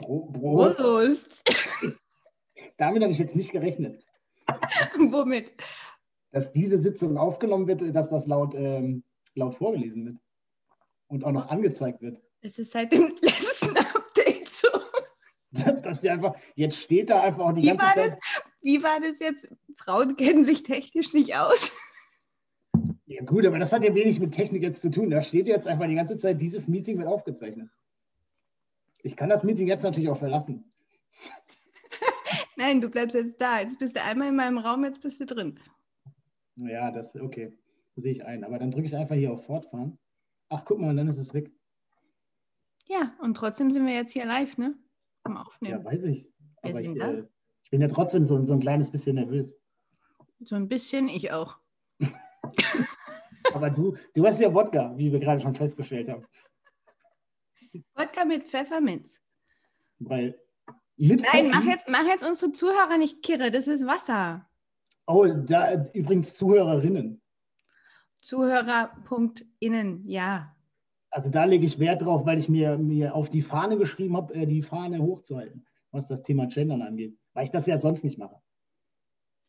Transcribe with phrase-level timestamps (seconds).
[0.00, 0.72] Bro.
[0.74, 1.42] Prost.
[2.76, 4.02] Damit habe ich jetzt nicht gerechnet,
[5.10, 5.52] Womit?
[6.32, 10.16] dass diese Sitzung aufgenommen wird, dass das laut, ähm, laut vorgelesen wird
[11.08, 12.20] und auch noch angezeigt wird.
[12.42, 14.68] Das ist seit dem letzten Update so.
[15.50, 18.12] Dass die einfach, jetzt steht da einfach auch die Wie ganze war Zeit.
[18.12, 18.42] das?
[18.62, 19.52] Wie war das jetzt?
[19.76, 21.72] Frauen kennen sich technisch nicht aus.
[23.06, 25.10] Ja gut, aber das hat ja wenig mit Technik jetzt zu tun.
[25.10, 27.68] Da steht jetzt einfach die ganze Zeit, dieses Meeting wird aufgezeichnet.
[29.02, 30.64] Ich kann das Meeting jetzt natürlich auch verlassen.
[32.56, 33.60] Nein, du bleibst jetzt da.
[33.60, 35.58] Jetzt bist du einmal in meinem Raum, jetzt bist du drin.
[36.56, 37.56] Ja, das, okay,
[37.96, 38.44] sehe ich ein.
[38.44, 39.98] Aber dann drücke ich einfach hier auf Fortfahren.
[40.50, 41.50] Ach, guck mal, dann ist es weg.
[42.88, 44.74] Ja, und trotzdem sind wir jetzt hier live, ne?
[45.22, 45.84] Am Ja, Aufnehmen.
[45.84, 46.28] weiß ich.
[46.62, 47.24] Aber ich, äh,
[47.62, 49.48] ich bin ja trotzdem so, so ein kleines bisschen nervös.
[50.40, 51.56] So ein bisschen, ich auch.
[53.54, 56.24] Aber du, du hast ja Wodka, wie wir gerade schon festgestellt haben.
[57.94, 59.18] Wodka mit Pfefferminz.
[59.98, 60.38] Weil
[60.96, 63.50] mit Nein, mach jetzt, mach jetzt unsere Zuhörer nicht kirre.
[63.50, 64.46] Das ist Wasser.
[65.06, 67.22] Oh, da übrigens Zuhörerinnen.
[68.20, 70.54] Zuhörer.innen, ja.
[71.10, 74.34] Also da lege ich Wert drauf, weil ich mir, mir auf die Fahne geschrieben habe,
[74.34, 77.18] äh, die Fahne hochzuhalten, was das Thema Gendern angeht.
[77.32, 78.36] Weil ich das ja sonst nicht mache.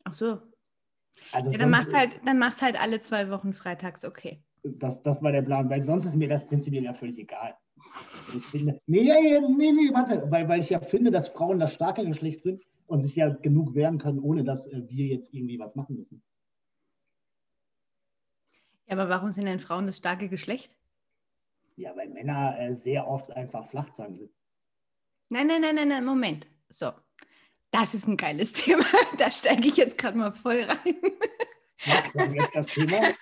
[0.05, 0.41] Ach so.
[1.31, 4.43] Also Ja, dann machst halt, dann machst halt alle zwei Wochen freitags, okay.
[4.63, 7.55] das, das war der Plan, weil sonst ist mir das prinzipiell ja völlig egal.
[8.53, 12.43] Nee, nee, nee, nee, warte, weil, weil ich ja finde, dass Frauen das starke Geschlecht
[12.43, 15.97] sind und sich ja genug wehren können, ohne dass äh, wir jetzt irgendwie was machen
[15.97, 16.23] müssen.
[18.87, 20.77] Ja, aber warum sind denn Frauen das starke Geschlecht?
[21.77, 24.31] Ja, weil Männer äh, sehr oft einfach Flachzangen sind.
[25.29, 26.47] Nein, nein, nein, nein, nein, Moment.
[26.69, 26.91] So.
[27.71, 28.83] Das ist ein geiles Thema.
[29.17, 30.95] Da steige ich jetzt gerade mal voll rein.
[31.85, 32.03] Ja,
[32.53, 33.13] das Thema.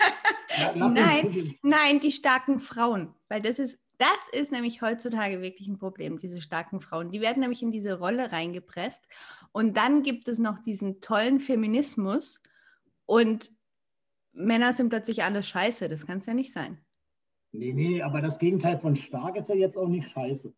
[0.57, 1.55] Ja, Nein.
[1.61, 3.13] Nein, die starken Frauen.
[3.29, 7.11] Weil das ist, das ist nämlich heutzutage wirklich ein Problem, diese starken Frauen.
[7.11, 9.05] Die werden nämlich in diese Rolle reingepresst.
[9.51, 12.41] Und dann gibt es noch diesen tollen Feminismus
[13.05, 13.51] und
[14.31, 15.89] Männer sind plötzlich alles scheiße.
[15.89, 16.79] Das kann es ja nicht sein.
[17.51, 20.53] Nee, nee, aber das Gegenteil von stark ist ja jetzt auch nicht scheiße.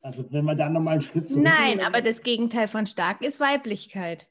[0.00, 3.38] Also wenn wir da nochmal einen Schritt zurück Nein, aber das Gegenteil von stark ist
[3.38, 4.28] Weiblichkeit.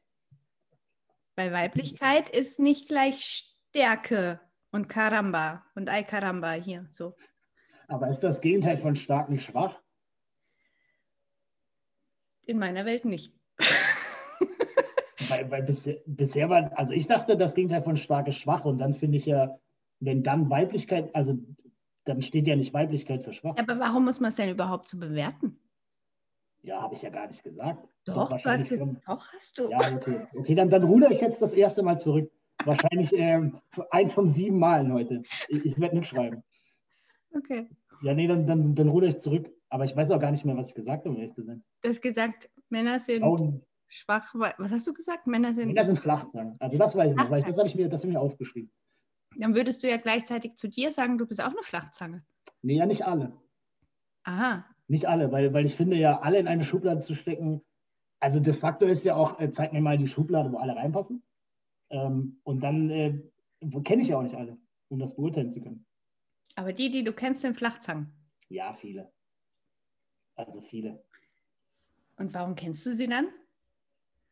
[1.38, 7.16] Weil Weiblichkeit ist nicht gleich Stärke und Karamba und Ay Karamba hier so.
[7.91, 9.78] Aber ist das Gegenteil von stark nicht schwach?
[12.46, 13.34] In meiner Welt nicht.
[15.28, 18.80] Weil, weil bisher, bisher war, also ich dachte, das Gegenteil von stark ist schwach und
[18.80, 19.59] dann finde ich ja,
[20.00, 21.38] wenn dann Weiblichkeit, also
[22.06, 23.56] dann steht ja nicht Weiblichkeit für schwach.
[23.57, 25.59] Aber warum muss man es denn überhaupt so bewerten?
[26.63, 27.88] Ja, habe ich ja gar nicht gesagt.
[28.06, 29.01] Doch, wahrscheinlich ges- schon.
[29.06, 29.69] doch hast du.
[29.69, 30.28] Ja, okay.
[30.34, 32.31] Okay, dann, dann ruder ich jetzt das erste Mal zurück.
[32.63, 33.59] Wahrscheinlich ähm,
[33.90, 35.24] eins von sieben Malen heute.
[35.50, 36.44] Ich, ich werde mitschreiben.
[37.34, 37.69] Okay.
[38.01, 39.51] Ja, nee, dann, dann, dann ruder ich zurück.
[39.69, 41.63] Aber ich weiß auch gar nicht mehr, was ich gesagt habe, um ehrlich zu sein.
[41.81, 44.34] Du hast gesagt, Männer sind Frauen, schwach.
[44.35, 45.28] Was hast du gesagt?
[45.28, 45.67] Männer sind.
[45.67, 46.56] Männer sind Flachzangen.
[46.59, 48.19] Also das weiß ich noch, weil ich, das habe ich, mir- das hab ich mir
[48.19, 48.72] aufgeschrieben.
[49.38, 52.25] Dann würdest du ja gleichzeitig zu dir sagen, du bist auch eine Flachzange.
[52.63, 53.34] Nee, ja, nicht alle.
[54.23, 54.66] Aha.
[54.88, 57.62] Nicht alle, weil, weil ich finde ja, alle in eine Schublade zu stecken,
[58.19, 61.23] also de facto ist ja auch, äh, zeig mir mal die Schublade, wo alle reinpassen.
[61.89, 63.22] Ähm, und dann äh,
[63.83, 64.57] kenne ich ja auch nicht alle,
[64.89, 65.85] um das beurteilen zu können.
[66.56, 68.13] Aber die, die du kennst, sind Flachzangen.
[68.50, 69.12] Ja, viele.
[70.35, 71.03] Also viele.
[72.17, 73.29] Und warum kennst du sie dann?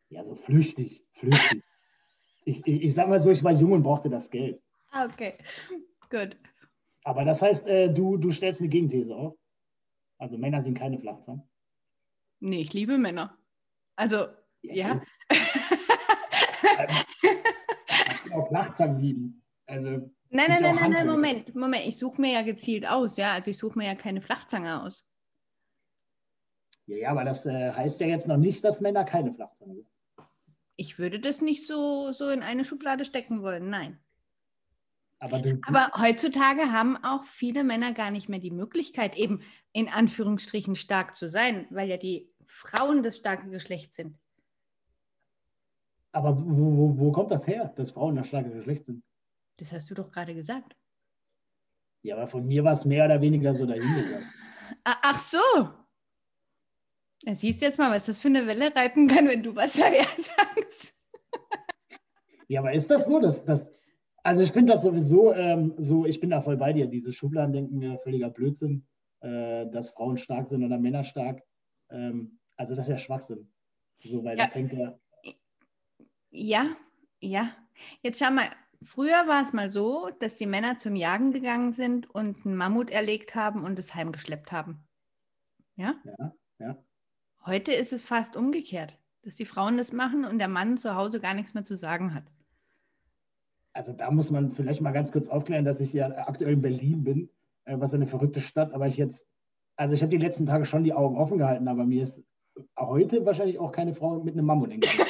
[0.10, 1.64] Ja, so flüchtig, flüchtig.
[2.46, 4.62] ich, ich, ich sag mal so, ich war jung und brauchte das Geld.
[4.92, 5.38] Ah, okay.
[6.10, 6.36] Gut.
[7.04, 9.38] Aber das heißt, äh, du, du stellst eine Gegenthese auf.
[10.18, 11.44] Also Männer sind keine Flachzangen.
[12.40, 13.38] Nee, ich liebe Männer.
[13.96, 14.28] Also,
[14.62, 15.02] ja.
[15.30, 15.38] Ich
[16.62, 17.02] kann
[18.34, 19.44] auch Flachzangen lieben.
[19.70, 19.90] Also,
[20.32, 21.08] Nein, nein, nein, nein, nein.
[21.08, 21.86] Moment, Moment.
[21.88, 23.34] Ich suche mir ja gezielt aus, ja.
[23.34, 25.08] Also ich suche mir ja keine Flachzange aus.
[26.86, 29.88] ja, ja, aber das äh, heißt ja jetzt noch nicht, dass Männer keine Flachzangen sind.
[30.76, 34.00] Ich würde das nicht so, so in eine Schublade stecken wollen, nein.
[35.20, 39.42] Aber, du, Aber heutzutage haben auch viele Männer gar nicht mehr die Möglichkeit, eben
[39.74, 44.18] in Anführungsstrichen stark zu sein, weil ja die Frauen das starke Geschlecht sind.
[46.12, 49.04] aber wo, wo, wo kommt das her, dass Frauen das starke Geschlecht sind?
[49.60, 50.76] Das hast du doch gerade gesagt.
[52.02, 54.32] Ja, aber von mir war es mehr oder weniger so dahingegangen.
[54.86, 55.38] Ah, Ach so.
[57.24, 60.06] Ja, siehst jetzt mal, was das für eine Welle reiten kann, wenn du was daher
[60.18, 60.96] sagst.
[62.48, 63.20] Ja, aber ist das so?
[63.20, 63.68] Dass, dass,
[64.24, 67.82] also ich finde das sowieso ähm, so, ich bin da voll bei dir, dieses Schubladendenken,
[67.82, 68.88] ja, völliger Blödsinn,
[69.20, 71.44] äh, dass Frauen stark sind oder Männer stark.
[71.90, 73.52] Ähm, also das ist ja Schwachsinn.
[74.02, 74.46] So, weil Ja.
[74.46, 74.98] das hängt ja,
[76.32, 76.76] Ja,
[77.20, 77.56] ja.
[78.02, 78.50] Jetzt schau mal,
[78.84, 82.90] früher war es mal so, dass die Männer zum Jagen gegangen sind und einen Mammut
[82.90, 84.84] erlegt haben und es heimgeschleppt haben.
[85.76, 85.96] Ja?
[86.04, 86.78] ja, ja.
[87.46, 91.20] Heute ist es fast umgekehrt, dass die Frauen das machen und der Mann zu Hause
[91.20, 92.26] gar nichts mehr zu sagen hat.
[93.74, 97.04] Also da muss man vielleicht mal ganz kurz aufklären, dass ich ja aktuell in Berlin
[97.04, 97.30] bin,
[97.66, 99.26] äh, was eine verrückte Stadt, aber ich jetzt,
[99.78, 102.22] also ich habe die letzten Tage schon die Augen offen gehalten, aber mir ist
[102.78, 105.09] heute wahrscheinlich auch keine Frau mit einem Mammut entgangen.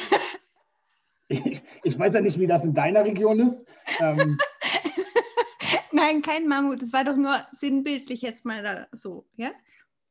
[1.30, 3.56] Ich, ich weiß ja nicht, wie das in deiner Region ist.
[4.00, 4.38] Ähm,
[5.92, 6.82] Nein, kein Mammut.
[6.82, 9.50] Das war doch nur sinnbildlich jetzt mal da so, ja?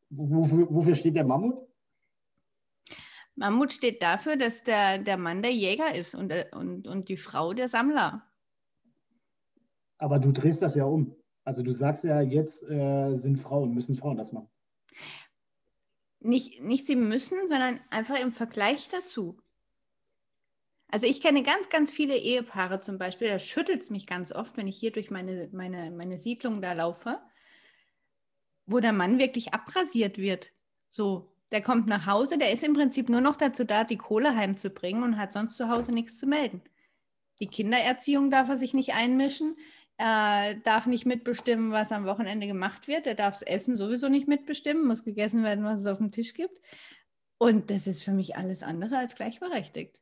[0.10, 1.58] Wofür, wofür steht der Mammut?
[3.36, 7.18] Mammut steht dafür, dass der, der Mann der Jäger ist und, äh, und, und die
[7.18, 8.24] Frau der Sammler.
[9.98, 11.16] Aber du drehst das ja um.
[11.44, 14.50] Also du sagst ja, jetzt äh, sind Frauen, müssen Frauen das machen.
[16.22, 19.38] Nicht, nicht sie müssen, sondern einfach im Vergleich dazu.
[20.92, 24.58] Also ich kenne ganz, ganz viele Ehepaare zum Beispiel, da schüttelt es mich ganz oft,
[24.58, 27.20] wenn ich hier durch meine, meine, meine Siedlung da laufe,
[28.66, 30.52] wo der Mann wirklich abrasiert wird.
[30.90, 34.36] So, der kommt nach Hause, der ist im Prinzip nur noch dazu da, die Kohle
[34.36, 36.62] heimzubringen und hat sonst zu Hause nichts zu melden.
[37.40, 39.58] Die Kindererziehung darf er sich nicht einmischen.
[39.98, 43.06] Er darf nicht mitbestimmen, was am Wochenende gemacht wird.
[43.06, 46.34] Er darf das Essen sowieso nicht mitbestimmen, muss gegessen werden, was es auf dem Tisch
[46.34, 46.60] gibt.
[47.38, 50.02] Und das ist für mich alles andere als gleichberechtigt.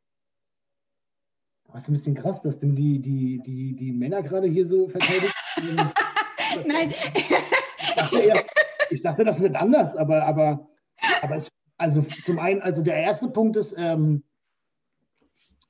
[1.74, 4.88] Das ist ein bisschen krass, dass du die, die, die, die Männer gerade hier so
[4.88, 5.36] verteidigst.
[6.66, 6.94] Nein.
[7.14, 8.46] Ich dachte, eher,
[8.90, 10.68] ich dachte, das wird anders, aber, aber
[11.22, 11.48] aber ich,
[11.78, 14.24] also zum einen, also der erste Punkt ist, ähm,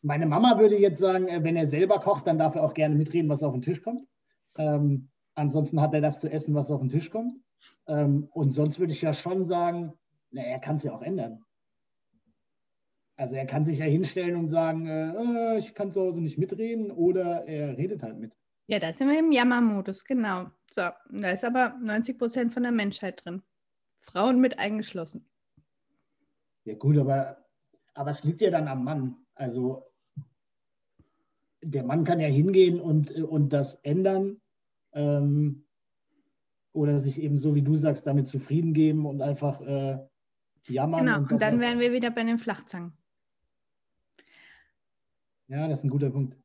[0.01, 2.95] meine Mama würde jetzt sagen, äh, wenn er selber kocht, dann darf er auch gerne
[2.95, 4.07] mitreden, was auf den Tisch kommt.
[4.57, 7.33] Ähm, ansonsten hat er das zu essen, was auf den Tisch kommt.
[7.87, 9.93] Ähm, und sonst würde ich ja schon sagen,
[10.31, 11.43] na, er kann es ja auch ändern.
[13.17, 16.37] Also er kann sich ja hinstellen und sagen, äh, äh ich kann zu Hause nicht
[16.37, 18.31] mitreden oder er redet halt mit.
[18.67, 20.51] Ja, da sind wir im Jammermodus, genau.
[20.69, 23.41] So, da ist aber 90 Prozent von der Menschheit drin.
[23.95, 25.27] Frauen mit eingeschlossen.
[26.65, 27.37] Ja gut, aber,
[27.93, 29.15] aber es liegt ja dann am Mann.
[29.33, 29.85] Also
[31.63, 34.41] der Mann kann ja hingehen und, und das ändern
[34.93, 35.65] ähm,
[36.73, 39.97] oder sich eben so, wie du sagst, damit zufrieden geben und einfach äh,
[40.67, 41.05] jammern.
[41.05, 42.93] Genau, und, und dann wären wir wieder bei den Flachzangen.
[45.47, 46.37] Ja, das ist ein guter Punkt.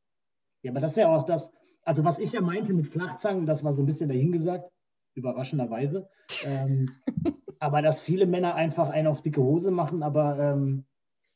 [0.63, 1.51] Ja, aber das ist ja auch das,
[1.83, 4.71] also was ich ja meinte mit Flachzangen, das war so ein bisschen dahingesagt,
[5.15, 6.09] überraschenderweise.
[6.45, 6.91] Ähm,
[7.59, 10.85] aber dass viele Männer einfach einen auf dicke Hose machen, aber ähm,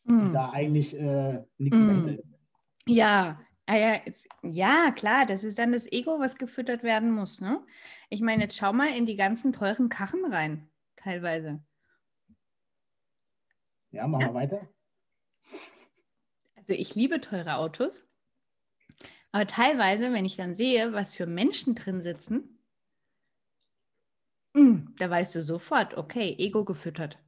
[0.05, 0.33] mm.
[0.33, 2.19] da eigentlich äh, nichts mm.
[2.87, 4.01] Ja, Ah ja,
[4.43, 7.41] ja, klar, das ist dann das Ego, was gefüttert werden muss.
[7.41, 7.61] Ne?
[8.11, 11.61] Ich meine, jetzt schau mal in die ganzen teuren Kachen rein, teilweise.
[13.91, 14.29] Ja, machen ja.
[14.29, 14.69] wir weiter.
[16.69, 18.03] Also ich liebe teure Autos,
[19.33, 22.57] aber teilweise, wenn ich dann sehe, was für Menschen drin sitzen,
[24.57, 27.19] Mm, da weißt du sofort, okay, Ego gefüttert.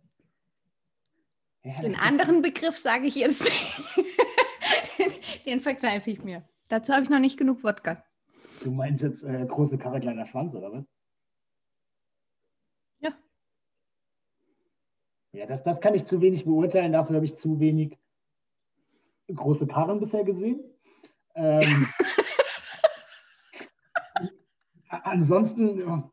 [1.63, 3.45] Ja, den anderen Begriff sage ich jetzt
[4.99, 5.13] den,
[5.47, 6.49] den verkneife ich mir.
[6.69, 8.03] Dazu habe ich noch nicht genug Wodka.
[8.65, 10.85] Du meinst jetzt äh, große Karre, kleiner Schwanz, oder was?
[13.01, 13.11] Ja.
[15.33, 16.93] Ja, das, das kann ich zu wenig beurteilen.
[16.93, 17.99] Dafür habe ich zu wenig
[19.35, 20.61] große Karren bisher gesehen.
[21.35, 21.87] Ähm,
[24.89, 26.11] ansonsten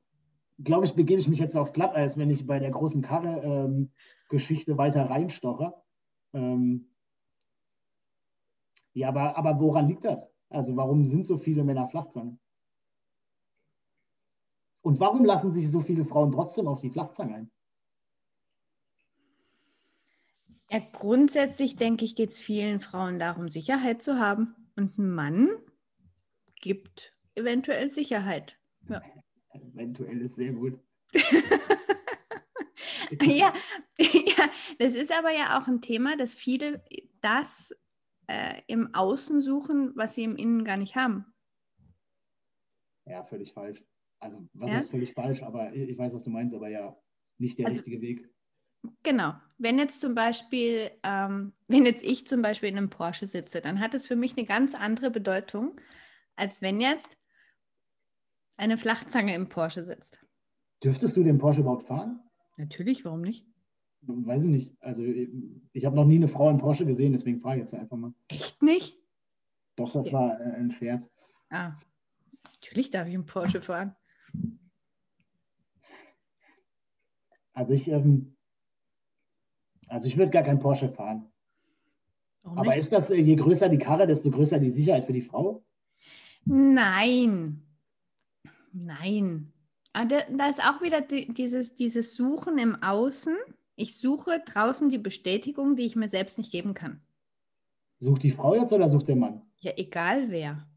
[0.64, 4.78] glaube ich, begebe ich mich jetzt auf Glatteis, wenn ich bei der großen Karre-Geschichte ähm,
[4.78, 5.74] weiter reinstoche.
[6.34, 6.90] Ähm,
[8.94, 10.20] ja, aber, aber woran liegt das?
[10.50, 12.40] Also warum sind so viele Männer Flachzangen?
[14.82, 17.52] Und warum lassen sich so viele Frauen trotzdem auf die Flachzange ein?
[20.72, 24.56] Ja, grundsätzlich denke ich, geht es vielen Frauen darum, Sicherheit zu haben.
[24.76, 25.50] Und ein Mann
[26.62, 28.58] gibt eventuell Sicherheit.
[28.90, 29.02] Ja.
[29.54, 30.80] Eventuell ist sehr gut.
[33.22, 33.54] ja,
[34.00, 36.84] ja, das ist aber ja auch ein Thema, dass viele
[37.22, 37.74] das
[38.28, 41.26] äh, im Außen suchen, was sie im Innen gar nicht haben.
[43.06, 43.84] Ja, völlig falsch.
[44.20, 44.80] Also, was ja?
[44.80, 46.98] ist völlig falsch, aber ich weiß, was du meinst, aber ja,
[47.38, 48.30] nicht der also, richtige Weg.
[49.04, 49.34] Genau.
[49.58, 53.80] Wenn jetzt zum Beispiel, ähm, wenn jetzt ich zum Beispiel in einem Porsche sitze, dann
[53.80, 55.80] hat es für mich eine ganz andere Bedeutung,
[56.36, 57.10] als wenn jetzt
[58.58, 60.20] eine Flachzange im Porsche sitzt.
[60.84, 62.22] Dürftest du den Porsche überhaupt fahren?
[62.58, 63.46] Natürlich, warum nicht?
[64.02, 64.78] Weiß ich nicht.
[64.82, 67.98] Also ich habe noch nie eine Frau in Porsche gesehen, deswegen frage ich jetzt einfach
[67.98, 68.14] mal.
[68.28, 69.00] Echt nicht?
[69.76, 70.14] Doch, das ja.
[70.14, 71.10] war äh, ein Scherz.
[71.50, 71.74] Ah,
[72.44, 73.96] natürlich darf ich einen Porsche fahren.
[77.54, 78.35] Also ich, ähm,
[79.88, 81.32] also ich würde gar keinen Porsche fahren.
[82.44, 85.64] Aber ist das, äh, je größer die Karre, desto größer die Sicherheit für die Frau?
[86.46, 87.62] Nein.
[88.72, 89.52] Nein.
[89.94, 93.36] Ah, da, da ist auch wieder die, dieses, dieses Suchen im Außen,
[93.78, 97.02] Ich suche draußen die Bestätigung, die ich mir selbst nicht geben kann.
[98.00, 99.42] Sucht die Frau jetzt oder sucht der Mann?
[99.62, 100.68] Ja, egal wer.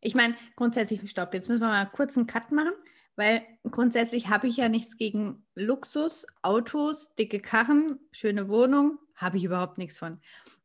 [0.00, 2.72] Ich meine, grundsätzlich, stopp, jetzt müssen wir mal kurz einen Cut machen,
[3.16, 9.44] weil grundsätzlich habe ich ja nichts gegen Luxus, Autos, dicke Karren, schöne Wohnung, habe ich
[9.44, 10.20] überhaupt nichts von.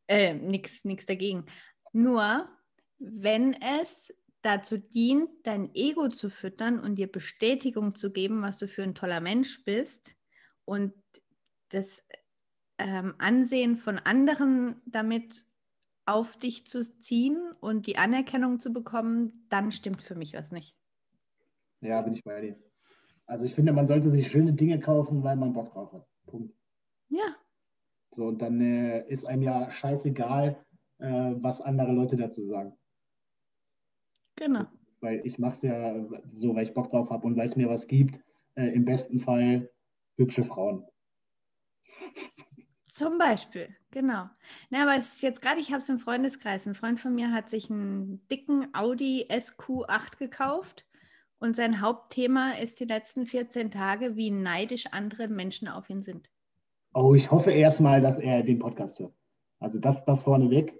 [0.06, 1.46] Äh, nichts dagegen.
[1.92, 2.48] Nur,
[2.98, 8.68] wenn es dazu dient, dein Ego zu füttern und dir Bestätigung zu geben, was du
[8.68, 10.14] für ein toller Mensch bist
[10.64, 10.92] und
[11.70, 12.04] das
[12.78, 15.46] ähm, Ansehen von anderen damit
[16.04, 20.76] auf dich zu ziehen und die Anerkennung zu bekommen, dann stimmt für mich was nicht.
[21.82, 22.56] Ja, bin ich bei dir.
[23.26, 26.06] Also ich finde, man sollte sich schöne Dinge kaufen, weil man Bock drauf hat.
[26.26, 26.54] Punkt.
[27.08, 27.36] Ja.
[28.12, 30.64] So, und dann äh, ist einem ja scheißegal,
[30.98, 32.78] äh, was andere Leute dazu sagen.
[34.36, 34.66] Genau.
[35.00, 37.68] Weil ich mache es ja so, weil ich Bock drauf habe und weil es mir
[37.68, 38.20] was gibt.
[38.54, 39.70] Äh, Im besten Fall
[40.16, 40.86] hübsche Frauen.
[42.84, 44.28] Zum Beispiel, genau.
[44.70, 46.66] Na, aber es ist jetzt gerade, ich habe es im Freundeskreis.
[46.66, 50.86] Ein Freund von mir hat sich einen dicken Audi SQ8 gekauft
[51.42, 56.30] und sein Hauptthema ist die letzten 14 Tage, wie neidisch andere Menschen auf ihn sind.
[56.94, 59.12] Oh, ich hoffe erstmal, dass er den Podcast hört.
[59.58, 60.78] Also das, das vorneweg.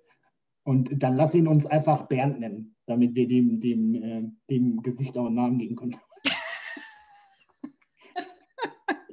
[0.64, 5.18] Und dann lass ihn uns einfach Bernd nennen, damit wir dem, dem, äh, dem Gesicht
[5.18, 5.96] auch einen Namen geben können.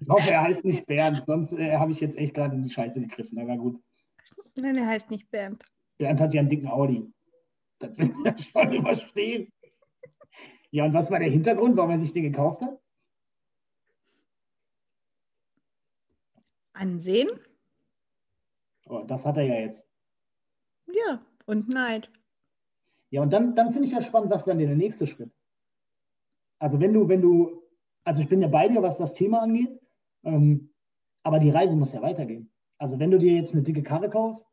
[0.02, 2.70] Ich hoffe, er heißt nicht Bernd, sonst äh, habe ich jetzt echt gerade in die
[2.70, 3.40] Scheiße gegriffen.
[3.40, 3.80] Aber gut.
[4.56, 5.64] Nein, er heißt nicht Bernd.
[5.98, 7.12] Bernd hat ja einen dicken Audi.
[7.80, 9.52] Das will ich ja schon überstehen.
[10.72, 12.80] Ja, und was war der Hintergrund, warum er sich den gekauft hat?
[16.74, 17.30] Ansehen?
[18.88, 19.84] Oh, das hat er ja jetzt.
[20.88, 22.10] Ja, und Neid.
[23.10, 25.32] Ja, und dann, dann finde ich ja spannend, was dann der nächste Schritt.
[26.60, 27.64] Also wenn du, wenn du,
[28.04, 29.80] also ich bin ja bei dir, was das Thema angeht,
[30.24, 30.70] ähm,
[31.24, 32.52] aber die Reise muss ja weitergehen.
[32.78, 34.46] Also wenn du dir jetzt eine dicke Karre kaufst,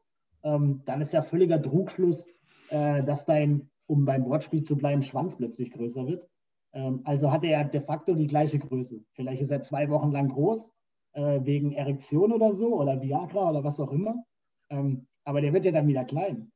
[0.42, 2.26] ähm, dann ist ja völliger Trugschluss,
[2.70, 6.28] äh, dass dein, um beim Wortspiel zu bleiben, Schwanz plötzlich größer wird.
[6.73, 9.05] Ähm, also hat er ja de facto die gleiche Größe.
[9.12, 10.69] Vielleicht ist er zwei Wochen lang groß,
[11.12, 14.25] äh, wegen Erektion oder so, oder Viagra oder was auch immer.
[14.71, 16.52] Ähm, aber der wird ja dann wieder klein.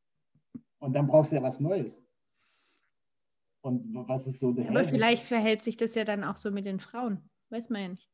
[0.79, 2.03] Und dann brauchst du ja was Neues.
[3.63, 6.65] Und was ist so der Aber vielleicht verhält sich das ja dann auch so mit
[6.65, 7.29] den Frauen.
[7.51, 8.09] Weiß man ja nicht.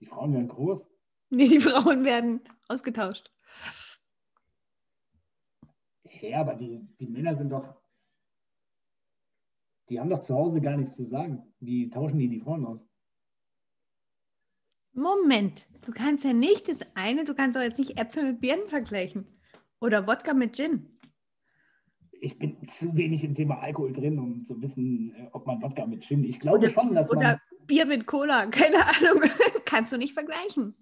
[0.00, 0.86] Die Frauen werden groß.
[1.30, 3.30] Nee, die Frauen werden ausgetauscht.
[6.20, 7.77] Ja, aber die, die Männer sind doch.
[9.88, 11.42] Die haben doch zu Hause gar nichts zu sagen.
[11.60, 12.80] Wie tauschen die die Frauen aus?
[14.92, 18.68] Moment, du kannst ja nicht das eine, du kannst doch jetzt nicht Äpfel mit Birnen
[18.68, 19.26] vergleichen.
[19.80, 20.98] Oder Wodka mit Gin.
[22.20, 25.86] Ich bin zu wenig im Thema Alkohol drin, um zu wissen, äh, ob man Wodka
[25.86, 26.24] mit Gin.
[26.24, 27.38] Ich glaube oder, schon, dass oder man.
[27.66, 29.22] Bier mit Cola, keine Ahnung.
[29.64, 30.74] Kannst du nicht vergleichen.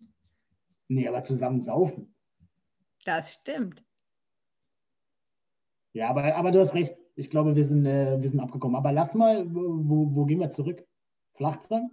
[0.89, 2.15] Nee, aber zusammen saufen.
[3.05, 3.85] Das stimmt.
[5.93, 6.97] Ja, aber, aber du hast recht.
[7.17, 8.77] Ich glaube, wir sind, äh, wir sind abgekommen.
[8.77, 10.87] Aber lass mal, wo, wo gehen wir zurück?
[11.35, 11.91] Flachzang?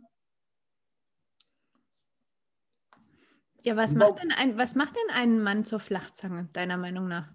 [3.63, 7.31] Ja, was macht, denn ein, was macht denn einen Mann zur Flachzange, deiner Meinung nach?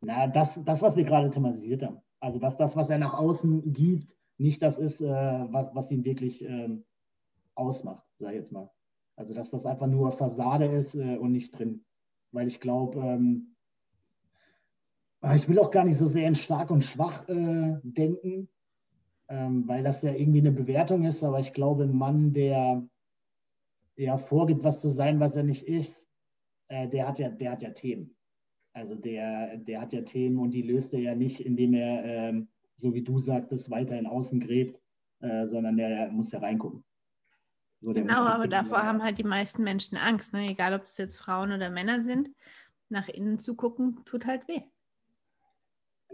[0.00, 2.00] Na, das, das was wir gerade thematisiert haben.
[2.20, 6.04] Also, dass das, was er nach außen gibt, nicht das ist, äh, was, was ihn
[6.04, 6.86] wirklich ähm,
[7.54, 8.70] ausmacht, sage ich jetzt mal.
[9.16, 11.84] Also, dass das einfach nur Fassade ist äh, und nicht drin.
[12.32, 13.54] Weil ich glaube, ähm,
[15.34, 18.48] ich will auch gar nicht so sehr in stark und schwach äh, denken,
[19.28, 21.22] ähm, weil das ja irgendwie eine Bewertung ist.
[21.24, 22.86] Aber ich glaube, ein Mann, der,
[23.96, 26.04] der vorgibt, was zu sein, was er nicht ist,
[26.68, 28.14] äh, der, hat ja, der hat ja Themen.
[28.72, 32.48] Also der, der hat ja Themen und die löst er ja nicht, indem er ähm,
[32.76, 34.80] so wie du sagtest, weiter in außen gräbt,
[35.20, 36.84] äh, sondern der muss ja reingucken.
[37.80, 40.48] So, genau, aber davor haben halt die meisten Menschen Angst, ne?
[40.50, 42.30] egal ob es jetzt Frauen oder Männer sind.
[42.88, 44.62] Nach innen zu gucken, tut halt weh.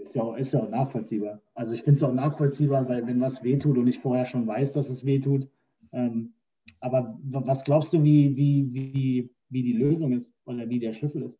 [0.04, 1.40] Ist ja auch, ist ja auch nachvollziehbar.
[1.54, 4.72] Also ich finde es auch nachvollziehbar, weil wenn was wehtut und ich vorher schon weiß,
[4.72, 5.48] dass es wehtut.
[5.92, 6.34] Ähm,
[6.80, 11.22] aber was glaubst du, wie, wie, wie, wie die Lösung ist oder wie der Schlüssel
[11.22, 11.38] ist?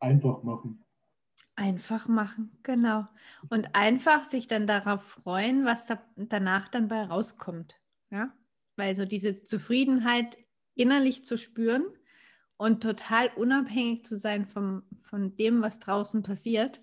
[0.00, 0.84] Einfach machen.
[1.56, 3.06] Einfach machen, genau.
[3.48, 7.80] Und einfach sich dann darauf freuen, was da danach dann bei rauskommt.
[8.10, 8.34] Ja?
[8.76, 10.36] Weil so diese Zufriedenheit
[10.74, 11.84] innerlich zu spüren
[12.56, 16.80] und total unabhängig zu sein vom, von dem, was draußen passiert,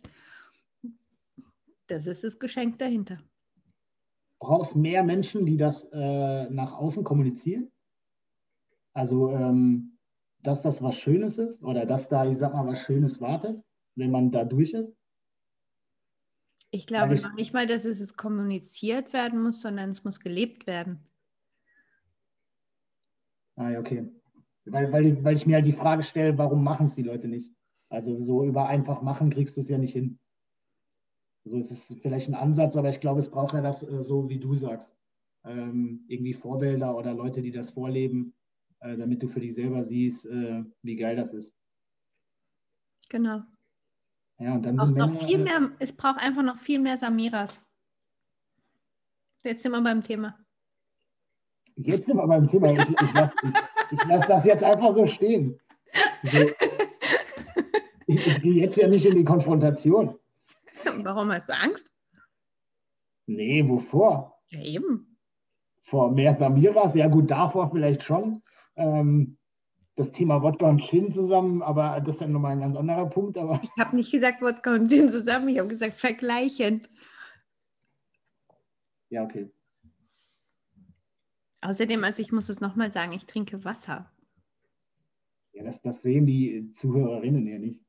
[1.88, 3.20] das ist das Geschenk dahinter.
[4.40, 7.72] Brauchst mehr Menschen, die das äh, nach außen kommunizieren?
[8.94, 9.98] Also, ähm,
[10.42, 13.64] dass das was Schönes ist oder dass da, ich sag mal, was Schönes wartet?
[13.96, 14.96] wenn man da durch ist?
[16.72, 20.68] Ich glaube ich, noch nicht mal, dass es kommuniziert werden muss, sondern es muss gelebt
[20.68, 21.06] werden.
[23.58, 24.10] Ah, okay.
[24.72, 27.54] Weil, weil, weil ich mir halt die Frage stelle, warum machen es die Leute nicht?
[27.90, 30.18] Also so über einfach machen kriegst du es ja nicht hin.
[31.44, 34.30] So ist es vielleicht ein Ansatz, aber ich glaube, es braucht ja das äh, so,
[34.30, 34.96] wie du sagst.
[35.44, 38.34] Ähm, irgendwie Vorbilder oder Leute, die das vorleben,
[38.80, 41.52] äh, damit du für dich selber siehst, äh, wie geil das ist.
[43.10, 43.42] Genau.
[44.38, 46.80] Ja, und dann Auch sind noch Männer, viel äh, mehr, es braucht einfach noch viel
[46.80, 47.62] mehr Samiras.
[49.44, 50.38] Jetzt sind wir beim Thema.
[51.84, 52.72] Jetzt sind wir beim Thema.
[52.72, 53.34] Ich, ich lasse
[54.08, 55.60] lass das jetzt einfach so stehen.
[56.24, 56.34] Ich,
[58.08, 60.18] ich gehe jetzt ja nicht in die Konfrontation.
[61.04, 61.86] Warum hast du Angst?
[63.28, 64.40] Nee, wovor?
[64.50, 65.18] Ja, eben.
[65.84, 66.96] Vor mehr Samiras?
[66.96, 68.44] Ja, gut, davor vielleicht schon.
[68.76, 69.38] Ähm,
[69.96, 73.38] das Thema Wodka und Gin zusammen, aber das ist ja nochmal ein ganz anderer Punkt.
[73.38, 76.90] Aber Ich habe nicht gesagt Wodka und Gin zusammen, ich habe gesagt vergleichend.
[79.10, 79.52] ja, okay.
[81.62, 84.12] Außerdem, also ich muss es nochmal sagen, ich trinke Wasser.
[85.54, 87.80] Ja, das, das sehen die Zuhörerinnen ja nicht.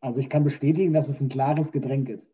[0.00, 2.28] Also ich kann bestätigen, dass es ein klares Getränk ist.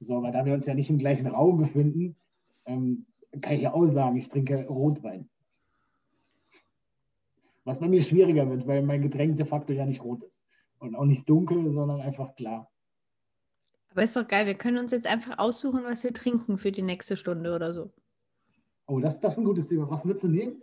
[0.00, 2.16] So, aber da wir uns ja nicht im gleichen Raum befinden,
[2.64, 3.06] ähm,
[3.40, 5.28] kann ich ja auch sagen, ich trinke Rotwein.
[7.64, 10.34] Was bei mir schwieriger wird, weil mein Getränk de facto ja nicht rot ist.
[10.78, 12.70] Und auch nicht dunkel, sondern einfach klar.
[13.90, 16.82] Aber ist doch geil, wir können uns jetzt einfach aussuchen, was wir trinken für die
[16.82, 17.92] nächste Stunde oder so.
[18.90, 19.88] Oh, das, das ist ein gutes Thema.
[19.88, 20.60] Was würdest du nehmen?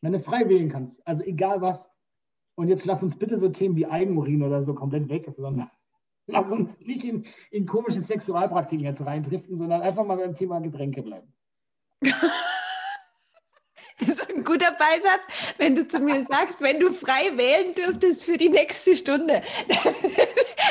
[0.00, 1.86] Wenn du frei wählen kannst, also egal was.
[2.54, 5.70] Und jetzt lass uns bitte so Themen wie Eigenurin oder so komplett weg, sondern
[6.26, 11.02] lass uns nicht in, in komische Sexualpraktiken jetzt reindriften, sondern einfach mal beim Thema Getränke
[11.02, 11.30] bleiben.
[12.00, 12.22] Das
[14.08, 18.38] ist ein guter Beisatz, wenn du zu mir sagst, wenn du frei wählen dürftest für
[18.38, 19.42] die nächste Stunde.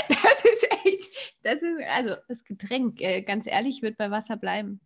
[0.10, 4.81] Das ist echt, das ist, also das Getränk, äh, ganz ehrlich, wird bei Wasser bleiben.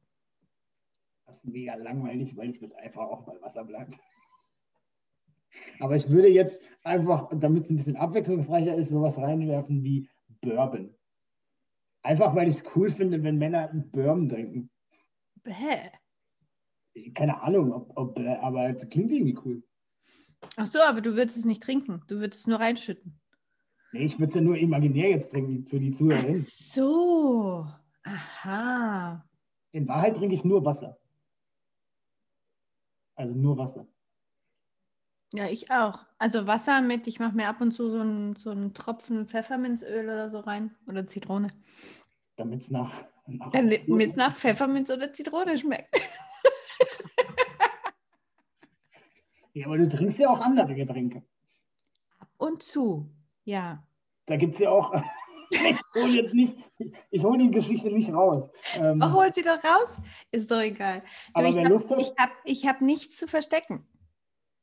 [1.38, 3.96] Ist mega langweilig, weil ich würde einfach auch bei Wasser bleiben.
[5.80, 10.10] Aber ich würde jetzt einfach, damit es ein bisschen abwechslungsreicher ist, sowas reinwerfen wie
[10.42, 10.96] Bourbon.
[12.02, 14.72] Einfach weil ich es cool finde, wenn Männer einen Bourbon trinken.
[15.44, 17.14] Bäh.
[17.14, 19.64] Keine Ahnung, ob, ob, aber es klingt irgendwie cool.
[20.56, 22.02] Ach so, aber du würdest es nicht trinken.
[22.08, 23.20] Du würdest es nur reinschütten.
[23.92, 26.36] Nee, ich würde es ja nur imaginär jetzt trinken für die Ach Zuhörerin.
[26.36, 27.68] so.
[28.02, 29.24] Aha.
[29.74, 30.98] In Wahrheit trinke ich nur Wasser.
[33.18, 33.86] Also nur Wasser.
[35.34, 36.06] Ja, ich auch.
[36.18, 40.06] Also Wasser mit, ich mache mir ab und zu so einen, so einen Tropfen Pfefferminzöl
[40.06, 40.74] oder so rein.
[40.88, 41.52] Oder Zitrone.
[42.38, 42.94] Damit es nach,
[43.26, 45.94] nach Damit es nach Pfefferminz oder Zitrone schmeckt.
[49.58, 51.24] Ja, aber du trinkst ja auch andere Getränke.
[52.38, 53.10] Und zu.
[53.44, 53.84] Ja.
[54.28, 54.94] Da gibt es ja auch.
[55.52, 56.56] Ich hole jetzt nicht,
[57.12, 58.50] ich hole die Geschichte nicht raus.
[58.76, 60.00] Ähm, Oh, holt sie doch raus.
[60.32, 61.04] Ist doch egal.
[61.34, 63.86] Aber ich wer habe Lust hat, ich hab, ich hab nichts zu verstecken.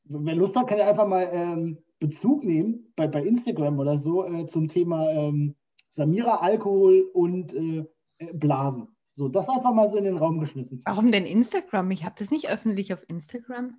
[0.05, 4.25] wer Lust hat, kann ja einfach mal ähm, Bezug nehmen bei, bei Instagram oder so
[4.27, 5.55] äh, zum Thema ähm,
[5.89, 7.85] Samira, Alkohol und äh,
[8.19, 8.89] äh, Blasen.
[9.13, 10.83] So, das einfach mal so in den Raum geschmissen.
[10.85, 11.91] Warum denn Instagram?
[11.93, 13.77] Ich habe das nicht öffentlich auf Instagram.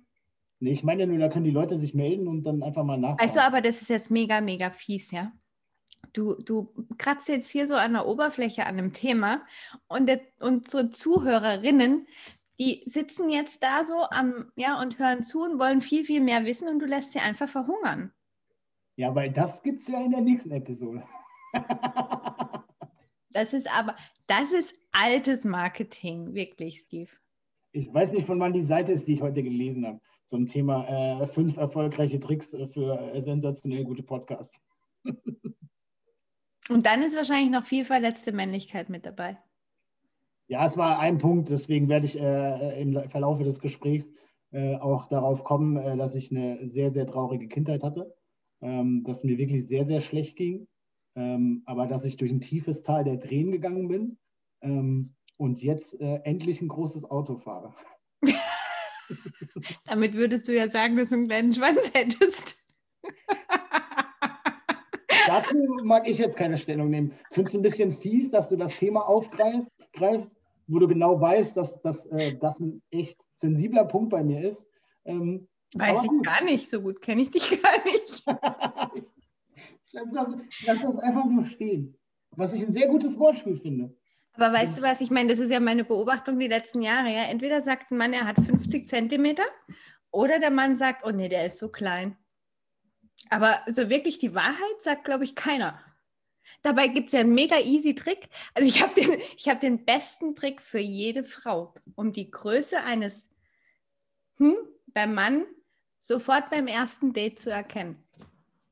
[0.60, 2.96] Nee, ich meine ja nur, da können die Leute sich melden und dann einfach mal
[2.96, 3.32] nachfragen.
[3.34, 5.32] Du, aber das ist jetzt mega, mega fies, ja?
[6.16, 9.42] Du, du kratzt jetzt hier so an der Oberfläche an einem Thema
[9.86, 12.06] und der, unsere Zuhörerinnen,
[12.58, 16.46] die sitzen jetzt da so am, ja, und hören zu und wollen viel, viel mehr
[16.46, 18.12] wissen und du lässt sie einfach verhungern.
[18.96, 21.02] Ja, weil das gibt es ja in der nächsten Episode.
[23.36, 23.94] Das ist aber,
[24.26, 27.10] das ist altes Marketing, wirklich, Steve.
[27.72, 30.00] ich weiß nicht, von wann die Seite ist, die ich heute gelesen habe.
[30.28, 34.58] Zum Thema äh, fünf erfolgreiche Tricks äh, für äh, sensationell gute Podcasts.
[36.68, 39.38] Und dann ist wahrscheinlich noch viel verletzte Männlichkeit mit dabei.
[40.48, 44.06] Ja, es war ein Punkt, deswegen werde ich äh, im Verlauf des Gesprächs
[44.52, 48.14] äh, auch darauf kommen, äh, dass ich eine sehr, sehr traurige Kindheit hatte,
[48.60, 50.68] ähm, dass mir wirklich sehr, sehr schlecht ging,
[51.16, 54.18] ähm, aber dass ich durch ein tiefes Tal der Tränen gegangen bin
[54.62, 57.74] ähm, und jetzt äh, endlich ein großes Auto fahre.
[59.84, 62.56] Damit würdest du ja sagen, dass du einen kleinen Schwanz hättest.
[65.26, 67.12] Dazu mag ich jetzt keine Stellung nehmen.
[67.30, 70.36] Finde es ein bisschen fies, dass du das Thema aufgreifst, greifst,
[70.66, 74.66] wo du genau weißt, dass, dass äh, das ein echt sensibler Punkt bei mir ist.
[75.04, 78.24] Ähm, Weiß ich gar nicht, so gut kenne ich dich gar nicht.
[79.92, 80.28] lass, das,
[80.66, 81.96] lass das einfach so stehen.
[82.32, 83.94] Was ich ein sehr gutes Wortspiel finde.
[84.34, 87.08] Aber weißt du was, ich meine, das ist ja meine Beobachtung die letzten Jahre.
[87.08, 87.24] Ja?
[87.24, 89.44] Entweder sagt ein Mann, er hat 50 Zentimeter
[90.10, 92.16] oder der Mann sagt, oh nee, der ist so klein.
[93.30, 95.80] Aber so wirklich die Wahrheit sagt, glaube ich, keiner.
[96.62, 98.28] Dabei gibt es ja einen mega easy Trick.
[98.54, 102.82] Also ich habe den, ich hab den besten Trick für jede Frau, um die Größe
[102.82, 103.30] eines
[104.36, 104.56] hm,
[104.88, 105.44] beim Mann
[105.98, 108.02] sofort beim ersten Date zu erkennen?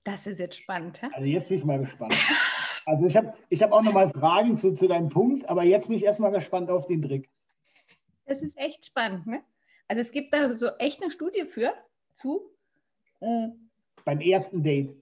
[0.04, 1.00] Das ist jetzt spannend.
[1.02, 1.08] Hä?
[1.12, 2.14] Also jetzt bin ich mal gespannt.
[2.86, 5.96] Also ich habe ich hab auch nochmal Fragen zu, zu deinem Punkt, aber jetzt bin
[5.96, 7.30] ich erstmal gespannt auf den Trick.
[8.26, 9.26] Das ist echt spannend.
[9.26, 9.42] Ne?
[9.88, 11.72] Also es gibt da so echt eine Studie für
[12.14, 12.42] zu.
[13.20, 13.48] Äh,
[14.04, 14.94] beim ersten Date.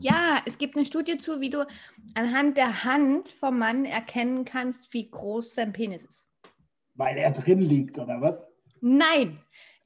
[0.00, 1.66] Ja, es gibt eine Studie zu, wie du
[2.14, 6.26] anhand der Hand vom Mann erkennen kannst, wie groß sein Penis ist.
[6.94, 8.42] Weil er drin liegt, oder was?
[8.80, 9.38] Nein.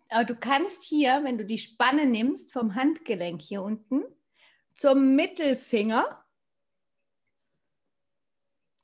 [0.08, 4.02] Aber du kannst hier, wenn du die Spanne nimmst, vom Handgelenk hier unten
[4.74, 6.04] zum Mittelfinger.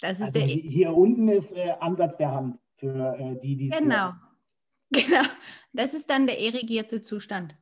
[0.01, 0.47] Das ist also der.
[0.47, 3.69] Hier unten ist äh, Ansatz der Hand für äh, die, die.
[3.69, 4.13] Genau.
[4.93, 5.25] Genau.
[5.73, 7.57] Das ist dann der irrigierte Zustand.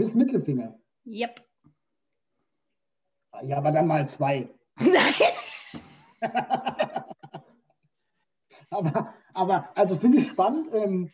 [0.00, 0.80] Bis Mittelfinger.
[1.04, 1.46] Yep.
[3.42, 4.48] Ja, aber dann mal zwei.
[4.78, 5.12] Nein.
[8.70, 10.70] aber, aber, also finde ich spannend.
[10.72, 11.12] Ähm,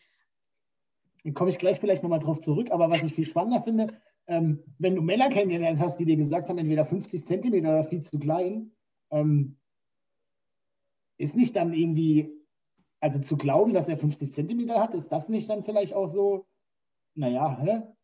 [1.34, 2.70] komme ich gleich vielleicht nochmal drauf zurück.
[2.70, 6.48] Aber was ich viel spannender finde, ähm, wenn du Männer kennengelernt hast, die dir gesagt
[6.48, 8.70] haben, entweder 50 Zentimeter oder viel zu klein,
[9.10, 9.58] ähm,
[11.18, 12.30] ist nicht dann irgendwie,
[13.00, 16.46] also zu glauben, dass er 50 Zentimeter hat, ist das nicht dann vielleicht auch so,
[17.16, 17.95] naja, hä?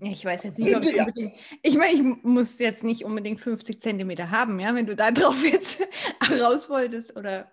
[0.00, 3.80] Ich weiß jetzt nicht, ob ich, unbedingt, ich meine, ich muss jetzt nicht unbedingt 50
[3.80, 5.82] Zentimeter haben, ja, wenn du da drauf jetzt
[6.40, 7.52] raus wolltest oder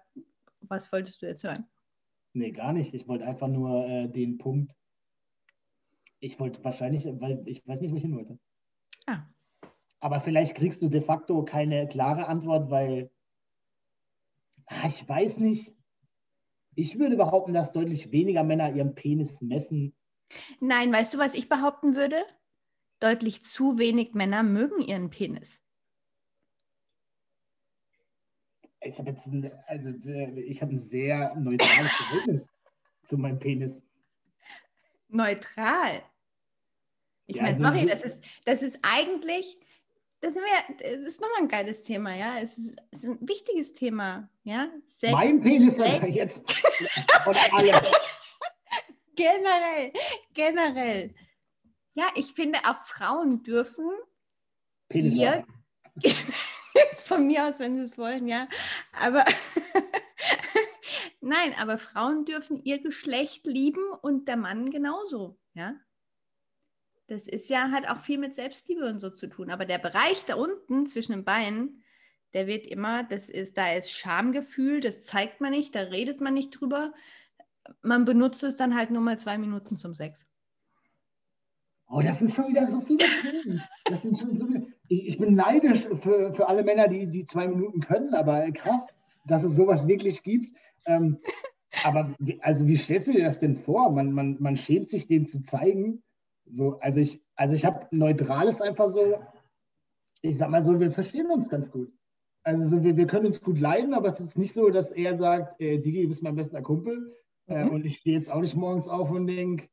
[0.62, 1.66] was wolltest du jetzt hören?
[2.34, 2.94] Nee, gar nicht.
[2.94, 4.72] Ich wollte einfach nur äh, den Punkt.
[6.20, 8.38] Ich wollte wahrscheinlich, weil ich weiß nicht, wo ich hin wollte.
[9.08, 9.24] Ah.
[10.00, 13.10] Aber vielleicht kriegst du de facto keine klare Antwort, weil
[14.68, 15.74] ah, ich weiß nicht.
[16.76, 19.94] Ich würde behaupten, dass deutlich weniger Männer ihren Penis messen.
[20.60, 22.24] Nein, weißt du, was ich behaupten würde?
[23.00, 25.60] Deutlich zu wenig Männer mögen ihren Penis.
[28.82, 29.90] Ich habe jetzt ein, also
[30.36, 32.48] ich habe ein sehr neutrales Verhältnis
[33.06, 33.74] zu meinem Penis.
[35.10, 36.04] Neutral.
[37.26, 39.58] Ich ja, meine, also sorry, so, das ist, das ist eigentlich,
[40.22, 40.44] das ist,
[40.80, 42.40] das ist nochmal ein geiles Thema, ja.
[42.40, 44.70] Es ist, es ist ein wichtiges Thema, ja.
[44.86, 46.06] Sex, mein Penis Sex.
[46.10, 46.44] jetzt.
[47.26, 47.82] Und alle.
[49.20, 49.92] generell,
[50.34, 51.14] generell.
[51.94, 53.90] Ja, ich finde auch Frauen dürfen
[54.88, 55.46] Penis ihr,
[57.04, 58.48] von mir aus, wenn sie es wollen, ja.
[58.94, 59.26] Aber
[61.22, 65.76] nein, aber Frauen dürfen ihr Geschlecht lieben und der Mann genauso, ja.
[67.08, 69.50] Das ist ja, hat auch viel mit Selbstliebe und so zu tun.
[69.50, 71.84] Aber der Bereich da unten zwischen den Beinen,
[72.34, 76.36] der wird immer, das ist, da ist Schamgefühl, das zeigt man nicht, da redet man
[76.36, 76.94] nicht drüber.
[77.82, 80.26] Man benutzt es dann halt nur mal zwei Minuten zum Sex.
[81.92, 83.64] Oh, das sind schon wieder so viele Themen.
[83.86, 84.68] Das sind schon so viele.
[84.88, 88.88] Ich, ich bin neidisch für, für alle Männer, die die zwei Minuten können, aber krass,
[89.26, 90.56] dass es sowas wirklich gibt.
[90.86, 91.18] Ähm,
[91.84, 93.92] aber also wie stellst du dir das denn vor?
[93.92, 96.04] Man, man, man schämt sich, den zu zeigen.
[96.46, 99.20] So, also ich, also ich habe Neutrales einfach so,
[100.22, 101.92] ich sag mal so, wir verstehen uns ganz gut.
[102.44, 105.18] Also so, wir, wir können uns gut leiden, aber es ist nicht so, dass er
[105.18, 107.16] sagt, äh, Digi, du bist mein bester Kumpel.
[107.50, 107.72] Äh, mhm.
[107.72, 109.68] Und ich stehe jetzt auch nicht morgens auf und denke,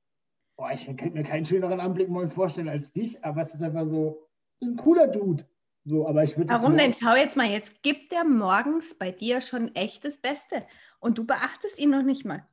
[0.57, 3.87] boah, ich könnte mir keinen schöneren Anblick morgens vorstellen als dich, aber es ist einfach
[3.87, 4.27] so,
[4.61, 5.47] ist ein cooler Dude.
[5.85, 6.49] So, aber ich würde.
[6.49, 6.95] Warum denn?
[6.95, 10.67] Schau jetzt mal, jetzt gibt er morgens bei dir schon echt das Beste
[10.99, 12.45] und du beachtest ihn noch nicht mal.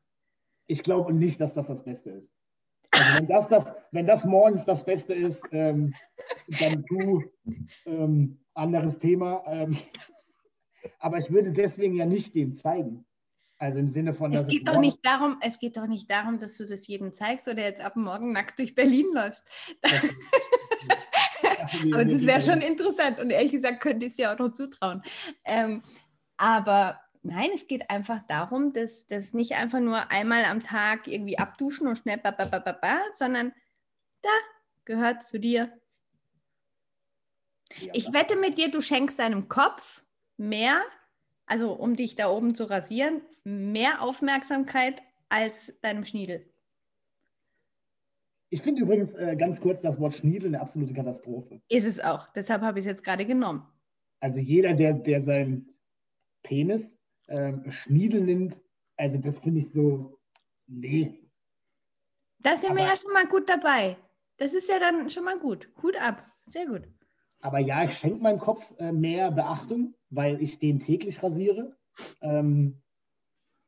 [0.67, 2.29] Ich glaube nicht, dass das das Beste ist.
[2.91, 5.95] Also wenn, das, das, wenn das morgens das Beste ist, ähm,
[6.59, 7.23] dann du,
[7.87, 9.43] ähm, anderes Thema.
[9.47, 9.77] Ähm,
[10.99, 13.03] aber ich würde deswegen ja nicht dem zeigen.
[13.63, 16.57] Also im Sinne von, es geht doch nicht darum, es geht doch nicht darum, dass
[16.57, 19.47] du das jedem zeigst oder jetzt ab morgen nackt durch Berlin läufst.
[21.93, 25.01] aber das wäre schon interessant und ehrlich gesagt könnte ich es dir auch noch zutrauen.
[25.45, 25.81] Ähm,
[26.35, 31.39] aber nein, es geht einfach darum, dass das nicht einfach nur einmal am Tag irgendwie
[31.39, 33.53] abduschen und schnell, babababa, sondern
[34.21, 34.29] da
[34.83, 35.71] gehört zu dir.
[37.93, 40.03] Ich wette mit dir, du schenkst deinem Kopf
[40.35, 40.83] mehr
[41.45, 46.49] also um dich da oben zu rasieren, mehr Aufmerksamkeit als deinem Schniedel.
[48.49, 51.59] Ich finde übrigens äh, ganz kurz das Wort Schniedel eine absolute Katastrophe.
[51.69, 52.27] Ist es auch.
[52.33, 53.67] Deshalb habe ich es jetzt gerade genommen.
[54.19, 55.73] Also jeder, der, der seinen
[56.43, 56.95] Penis
[57.29, 58.61] ähm, Schniedel nimmt,
[58.95, 60.19] also das finde ich so,
[60.67, 61.19] nee.
[62.39, 63.97] Da sind aber, wir ja schon mal gut dabei.
[64.37, 65.69] Das ist ja dann schon mal gut.
[65.81, 66.23] Hut ab.
[66.45, 66.87] Sehr gut.
[67.41, 71.75] Aber ja, ich schenke meinem Kopf äh, mehr Beachtung weil ich den täglich rasiere.
[72.21, 72.81] Ähm,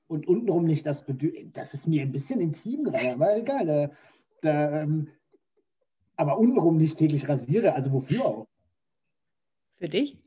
[0.07, 1.51] und untenrum nicht das Bedürfnis.
[1.53, 3.65] Das ist mir ein bisschen intim gerade, aber egal.
[3.65, 3.91] Da,
[4.41, 5.09] da, ähm,
[6.15, 8.47] aber untenrum nicht täglich rasiere, also wofür auch?
[9.77, 10.17] Für dich?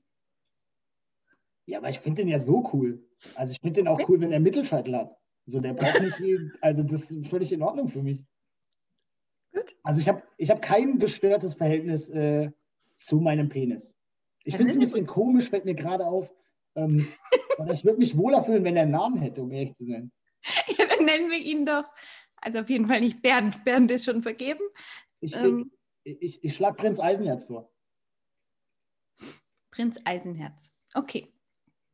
[1.67, 3.07] Ja, aber ich finde den ja so cool.
[3.35, 5.17] Also ich finde den auch cool, wenn er Mittelscheitel hat.
[5.47, 6.21] So, der braucht nicht,
[6.61, 8.23] also das ist völlig in Ordnung für mich.
[9.53, 9.77] Gut.
[9.83, 12.51] Also ich habe ich hab kein gestörtes Verhältnis äh,
[12.99, 13.95] zu meinem Penis.
[14.45, 16.31] Ich finde es ein bisschen komisch, fällt mir gerade auf.
[16.79, 17.07] Ähm,
[17.73, 20.13] ich würde mich wohler fühlen, wenn er einen Namen hätte, um ehrlich zu sein.
[20.79, 21.85] Ja, dann nennen wir ihn doch.
[22.37, 23.65] Also auf jeden Fall nicht Bernd.
[23.65, 24.61] Bernd ist schon vergeben.
[25.21, 25.73] Ich, ähm,
[26.05, 27.71] ich, ich, ich schlage Prinz Eisenherz vor.
[29.71, 30.73] Prinz Eisenherz.
[30.95, 31.33] Okay.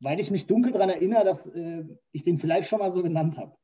[0.01, 3.39] Weil ich mich dunkel daran erinnere, dass äh, ich den vielleicht schon mal so genannt
[3.39, 3.57] habe.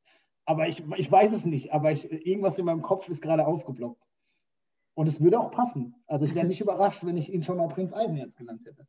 [0.46, 1.72] Aber ich, ich weiß es nicht.
[1.72, 4.02] Aber ich, irgendwas in meinem Kopf ist gerade aufgeblockt.
[4.94, 5.94] Und es würde auch passen.
[6.06, 8.87] Also ich wäre nicht überrascht, wenn ich ihn schon mal Prinz Eisenherz genannt hätte.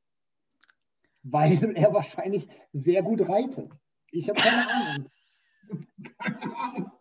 [1.24, 3.72] Weil er wahrscheinlich sehr gut reitet.
[4.12, 5.12] Ich habe keine Ahnung.
[6.18, 6.92] Keine Ahnung.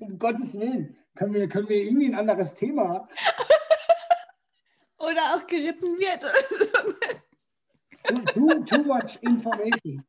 [0.00, 0.96] Um Gottes Willen.
[1.14, 3.08] Können wir, können wir irgendwie ein anderes Thema?
[4.98, 6.24] oder auch geritten wird.
[8.34, 10.04] Too, too much information.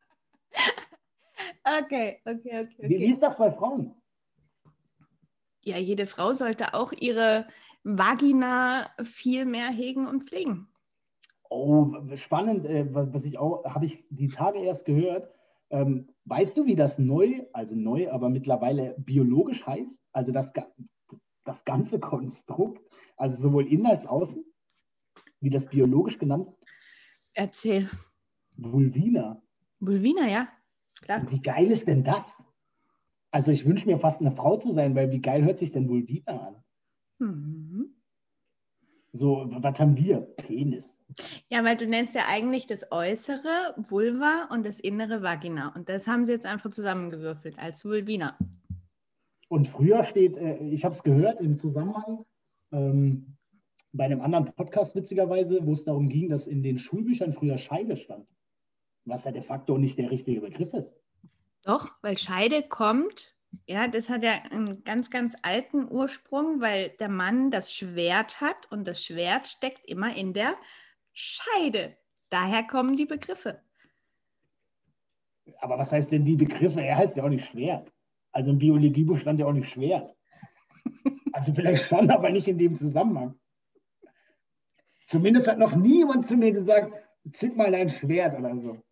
[1.63, 2.69] Okay, okay, okay.
[2.77, 3.95] wie ist das bei Frauen?
[5.61, 7.47] Ja, jede Frau sollte auch ihre
[7.83, 10.72] Vagina viel mehr hegen und pflegen.
[11.49, 15.29] Oh, spannend, äh, was ich auch, habe ich die Tage erst gehört.
[15.69, 19.97] Ähm, weißt du, wie das neu, also neu, aber mittlerweile biologisch heißt?
[20.11, 20.51] Also das,
[21.43, 22.81] das ganze Konstrukt,
[23.17, 24.43] also sowohl innen als außen?
[25.43, 26.57] wie das biologisch genannt wird?
[27.33, 27.89] Erzähl.
[28.55, 29.41] Vulvina.
[29.79, 30.47] Vulvina, ja.
[31.01, 31.21] Klar.
[31.21, 32.25] Und wie geil ist denn das?
[33.31, 35.89] Also ich wünsche mir fast eine Frau zu sein, weil wie geil hört sich denn
[35.89, 36.63] Vulvina an?
[37.19, 37.95] Mhm.
[39.11, 40.21] So, was haben wir?
[40.21, 40.85] Penis.
[41.49, 45.73] Ja, weil du nennst ja eigentlich das Äußere Vulva und das Innere Vagina.
[45.75, 48.37] Und das haben sie jetzt einfach zusammengewürfelt als Vulvina.
[49.49, 52.25] Und früher steht, äh, ich habe es gehört im Zusammenhang,
[52.71, 53.37] ähm,
[53.91, 57.95] bei einem anderen Podcast witzigerweise, wo es darum ging, dass in den Schulbüchern früher Scheide
[57.95, 58.27] stand.
[59.05, 60.91] Was ja de facto nicht der richtige Begriff ist.
[61.61, 63.35] Doch, weil Scheide kommt,
[63.67, 68.71] ja, das hat ja einen ganz, ganz alten Ursprung, weil der Mann das Schwert hat
[68.71, 70.55] und das Schwert steckt immer in der
[71.13, 71.97] Scheide.
[72.29, 73.61] Daher kommen die Begriffe.
[75.59, 76.81] Aber was heißt denn die Begriffe?
[76.81, 77.91] Er heißt ja auch nicht Schwert.
[78.31, 80.15] Also im Biologiebuch stand ja auch nicht Schwert.
[81.33, 83.39] Also vielleicht schon, aber nicht in dem Zusammenhang.
[85.07, 86.93] Zumindest hat noch niemand zu mir gesagt,
[87.31, 88.83] zück mal dein Schwert oder so.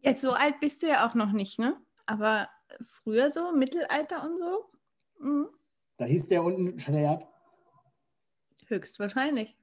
[0.00, 1.80] Jetzt so alt bist du ja auch noch nicht, ne?
[2.06, 2.48] Aber
[2.88, 4.70] früher so, Mittelalter und so?
[5.20, 5.48] Mhm.
[5.96, 7.26] Da hieß der unten Schwert.
[8.66, 9.56] Höchstwahrscheinlich.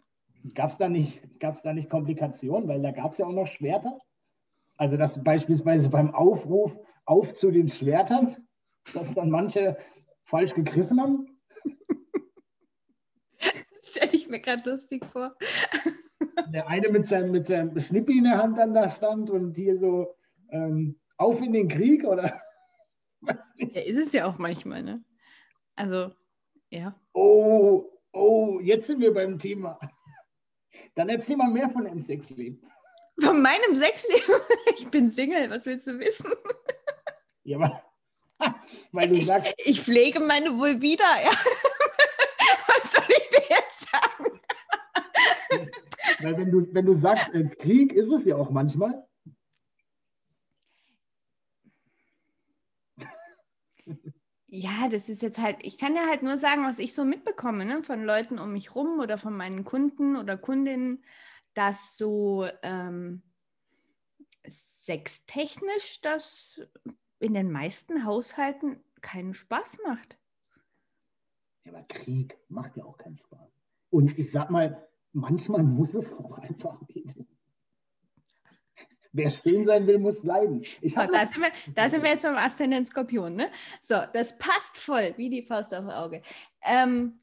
[0.54, 2.68] Gab es da, nicht, da nicht Komplikationen?
[2.68, 4.00] Weil da gab es ja auch noch Schwerter.
[4.78, 8.48] Also, dass beispielsweise beim Aufruf auf zu den Schwertern,
[8.94, 9.78] dass dann manche
[10.24, 11.40] falsch gegriffen haben.
[13.82, 15.36] Stelle ich mir gerade lustig vor.
[16.54, 19.78] Der eine mit seinem, mit seinem Schnippi in der Hand dann da stand und hier
[19.78, 20.16] so
[20.50, 22.42] ähm, auf in den Krieg oder
[23.58, 25.04] Ja, ist es ja auch manchmal, ne?
[25.76, 26.12] Also,
[26.70, 26.96] ja.
[27.14, 29.80] Oh, oh, jetzt sind wir beim Thema.
[31.00, 32.62] Dann erzähl mal mehr von deinem Sexleben.
[33.22, 34.36] Von meinem Sexleben?
[34.78, 36.30] Ich bin Single, was willst du wissen?
[37.46, 37.82] Ja, aber
[38.92, 39.54] weil du sagst.
[39.60, 41.32] Ich, ich pflege meine wohl wieder, ja.
[46.22, 49.08] Weil wenn du, wenn du sagst, äh, Krieg ist es ja auch manchmal.
[54.52, 57.66] Ja, das ist jetzt halt, ich kann ja halt nur sagen, was ich so mitbekomme,
[57.66, 61.04] ne, von Leuten um mich rum oder von meinen Kunden oder Kundinnen,
[61.54, 63.22] dass so ähm,
[64.48, 66.62] sextechnisch das
[67.20, 70.18] in den meisten Haushalten keinen Spaß macht.
[71.66, 73.52] Ja, aber Krieg macht ja auch keinen Spaß.
[73.92, 77.28] Und ich sag mal, manchmal muss es auch einfach gehen.
[79.12, 80.62] Wer schön sein will, muss leiden.
[80.82, 83.36] Ich so, da, sind wir, da sind wir jetzt beim Aszendent Skorpion.
[83.36, 83.50] Ne?
[83.82, 86.22] So, das passt voll, wie die Faust auf Auge.
[86.62, 87.20] Ähm,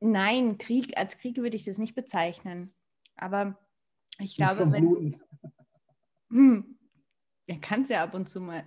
[0.00, 2.74] nein, Krieg, als Krieg würde ich das nicht bezeichnen.
[3.16, 3.58] Aber
[4.18, 5.20] ich glaube, wenn.
[6.30, 6.78] Hm,
[7.46, 8.66] ja, kann es ja ab und zu mal.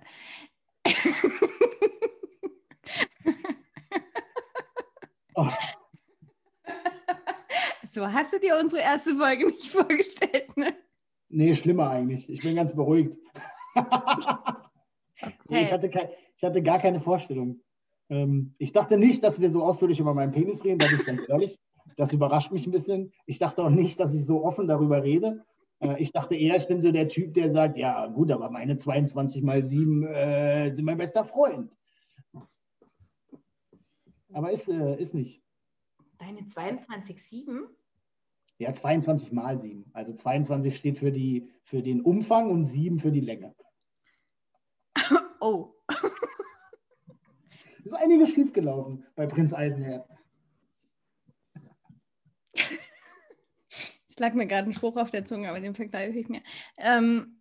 [5.34, 5.48] oh.
[7.84, 10.74] So, hast du dir unsere erste Folge nicht vorgestellt, ne?
[11.32, 12.28] Nee, schlimmer eigentlich.
[12.28, 13.16] Ich bin ganz beruhigt.
[13.74, 13.86] okay.
[15.48, 17.62] nee, ich, hatte kein, ich hatte gar keine Vorstellung.
[18.10, 21.06] Ähm, ich dachte nicht, dass wir so ausführlich über meinen Penis reden, da bin ich
[21.06, 21.58] ganz ehrlich.
[21.96, 23.12] Das überrascht mich ein bisschen.
[23.24, 25.42] Ich dachte auch nicht, dass ich so offen darüber rede.
[25.80, 28.76] Äh, ich dachte eher, ich bin so der Typ, der sagt, ja gut, aber meine
[28.76, 31.74] 22 mal 7 äh, sind mein bester Freund.
[34.34, 35.42] Aber ist, äh, ist nicht.
[36.18, 37.68] Deine 22,7?
[38.62, 39.90] Ja, 22 mal 7.
[39.92, 43.54] Also 22 steht für, die, für den Umfang und 7 für die Länge.
[45.44, 45.74] Oh.
[47.84, 50.08] ist einiges schiefgelaufen bei Prinz Eisenherz.
[52.52, 56.42] Es lag mir gerade ein Spruch auf der Zunge, aber den vergleiche ich mir.
[56.78, 57.40] Ähm,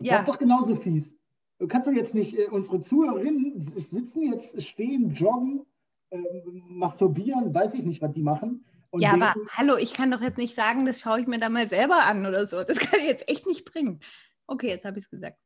[0.00, 0.12] ja.
[0.12, 1.12] Das ist doch genauso fies.
[1.58, 5.66] Du kannst doch jetzt nicht, äh, unsere Zuhörerinnen sitzen jetzt, stehen, joggen,
[6.10, 6.20] äh,
[6.68, 8.64] masturbieren, weiß ich nicht, was die machen.
[8.98, 11.68] Ja, aber hallo, ich kann doch jetzt nicht sagen, das schaue ich mir da mal
[11.68, 12.64] selber an oder so.
[12.64, 14.00] Das kann ich jetzt echt nicht bringen.
[14.46, 15.38] Okay, jetzt habe ich es gesagt.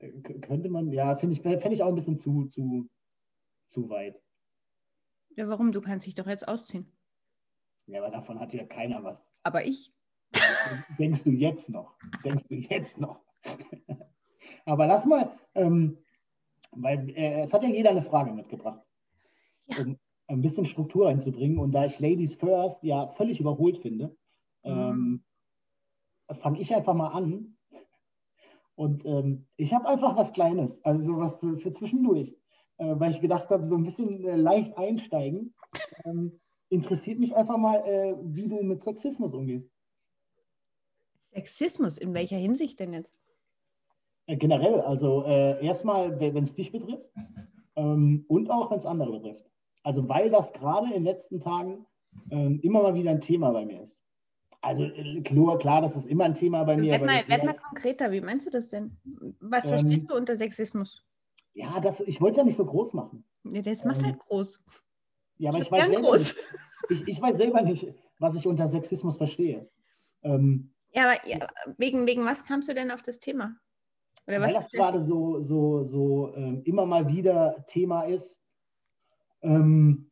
[0.00, 2.88] Äh, könnte man, ja, finde ich, fänd ich auch ein bisschen zu, zu,
[3.68, 4.20] zu weit.
[5.36, 5.72] Ja, warum?
[5.72, 6.92] Du kannst dich doch jetzt ausziehen.
[7.86, 9.18] Ja, aber davon hat ja keiner was.
[9.42, 9.92] Aber ich.
[10.98, 11.96] Denkst du jetzt noch?
[12.24, 13.20] Denkst du jetzt noch?
[14.66, 15.98] aber lass mal, ähm,
[16.72, 18.82] weil äh, es hat ja jeder eine Frage mitgebracht.
[19.66, 19.84] Ja.
[19.84, 19.98] Um
[20.32, 21.58] ein bisschen Struktur einzubringen.
[21.58, 24.16] Und da ich Ladies First ja völlig überholt finde,
[24.64, 24.70] mhm.
[24.70, 25.24] ähm,
[26.40, 27.56] fange ich einfach mal an.
[28.74, 32.36] Und ähm, ich habe einfach was Kleines, also sowas für, für zwischendurch,
[32.78, 35.54] äh, weil ich gedacht habe, so ein bisschen äh, leicht einsteigen.
[36.04, 36.40] Ähm,
[36.70, 39.70] interessiert mich einfach mal, äh, wie du mit Sexismus umgehst.
[41.34, 43.14] Sexismus, in welcher Hinsicht denn jetzt?
[44.26, 47.12] Äh, generell, also äh, erstmal, wenn es dich betrifft
[47.76, 49.51] ähm, und auch wenn es andere betrifft.
[49.82, 51.86] Also weil das gerade in den letzten Tagen
[52.30, 53.96] ähm, immer mal wieder ein Thema bei mir ist.
[54.60, 56.92] Also äh, klar, klar, das ist immer ein Thema bei mir.
[56.92, 58.96] Werd mal, werd mal konkreter, wie meinst du das denn?
[59.40, 61.02] Was ähm, verstehst du unter Sexismus?
[61.54, 63.24] Ja, das, ich wollte es ja nicht so groß machen.
[63.44, 64.60] Ja, jetzt machst ähm, halt groß.
[65.38, 66.36] Ja, aber ich, ich weiß, selber nicht,
[66.88, 69.68] ich, ich, weiß selber nicht, was ich unter Sexismus verstehe.
[70.22, 71.46] Ähm, ja, aber ja,
[71.78, 73.56] wegen, wegen was kamst du denn auf das Thema?
[74.28, 78.36] Oder weil das gerade so, so, so ähm, immer mal wieder Thema ist,
[79.42, 80.10] ähm,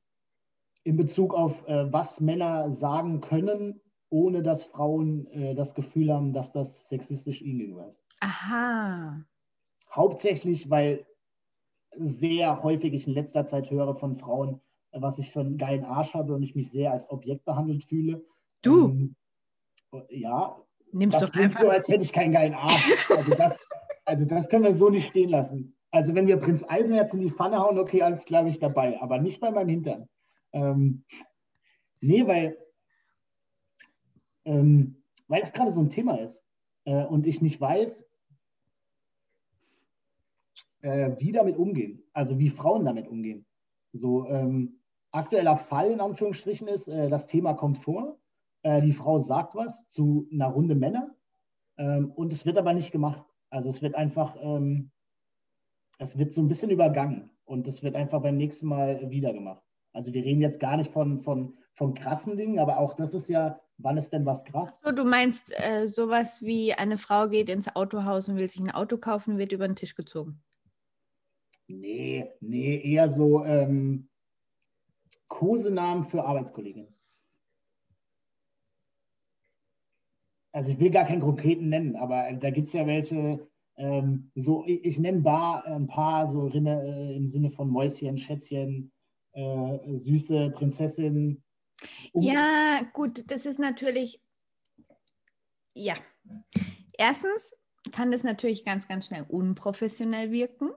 [0.84, 6.32] in Bezug auf, äh, was Männer sagen können, ohne dass Frauen äh, das Gefühl haben,
[6.32, 8.04] dass das sexistisch ihnen gegenüber ist.
[8.20, 9.24] Aha.
[9.92, 11.06] Hauptsächlich, weil
[11.96, 14.60] sehr häufig ich in letzter Zeit höre von Frauen,
[14.92, 18.24] was ich für einen geilen Arsch habe und ich mich sehr als Objekt behandelt fühle.
[18.62, 18.88] Du?
[18.88, 19.16] Ähm,
[20.08, 20.60] ja.
[20.92, 23.10] Nimmst das klingt so, als hätte ich keinen geilen Arsch.
[23.10, 23.58] Also das,
[24.04, 25.76] also das können wir so nicht stehen lassen.
[25.90, 29.18] Also wenn wir Prinz Eisenherz in die Pfanne hauen, okay, alles bin ich dabei, aber
[29.18, 30.08] nicht bei meinem Hintern.
[30.52, 31.04] Ähm,
[32.00, 32.56] nee, weil,
[34.44, 36.40] ähm, weil das gerade so ein Thema ist
[36.84, 38.04] äh, und ich nicht weiß,
[40.82, 43.44] äh, wie damit umgehen, also wie Frauen damit umgehen.
[43.92, 48.18] So, ähm, aktueller Fall in Anführungsstrichen ist, äh, das Thema kommt vor,
[48.62, 51.14] äh, die Frau sagt was zu einer Runde Männer
[51.78, 53.24] ähm, und es wird aber nicht gemacht.
[53.50, 54.90] Also es wird einfach, ähm,
[56.00, 59.62] es wird so ein bisschen übergangen und es wird einfach beim nächsten Mal wieder gemacht.
[59.92, 63.28] Also wir reden jetzt gar nicht von, von, von krassen Dingen, aber auch das ist
[63.28, 64.80] ja, wann ist denn was krass?
[64.82, 68.70] So, du meinst äh, sowas wie eine Frau geht ins Autohaus und will sich ein
[68.70, 70.42] Auto kaufen, wird über den Tisch gezogen.
[71.68, 74.08] Nee, nee, eher so ähm,
[75.28, 76.96] Kosenamen für Arbeitskolleginnen.
[80.52, 83.46] Also ich will gar keinen konkreten nennen, aber da gibt es ja welche,
[83.80, 88.92] ähm, so ich, ich nenne bar, ein paar so äh, im Sinne von Mäuschen, Schätzchen,
[89.32, 91.42] äh, süße Prinzessin.
[92.12, 94.20] Um ja, gut, das ist natürlich,
[95.74, 95.94] ja.
[96.98, 97.54] Erstens
[97.92, 100.70] kann das natürlich ganz, ganz schnell unprofessionell wirken.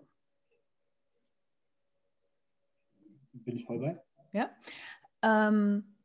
[3.33, 4.01] bin ich voll bei.
[4.31, 4.49] Ja.
[5.21, 5.95] Ähm,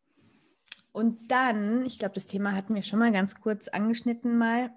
[0.91, 4.77] und dann, ich glaube, das Thema hatten wir schon mal ganz kurz angeschnitten mal,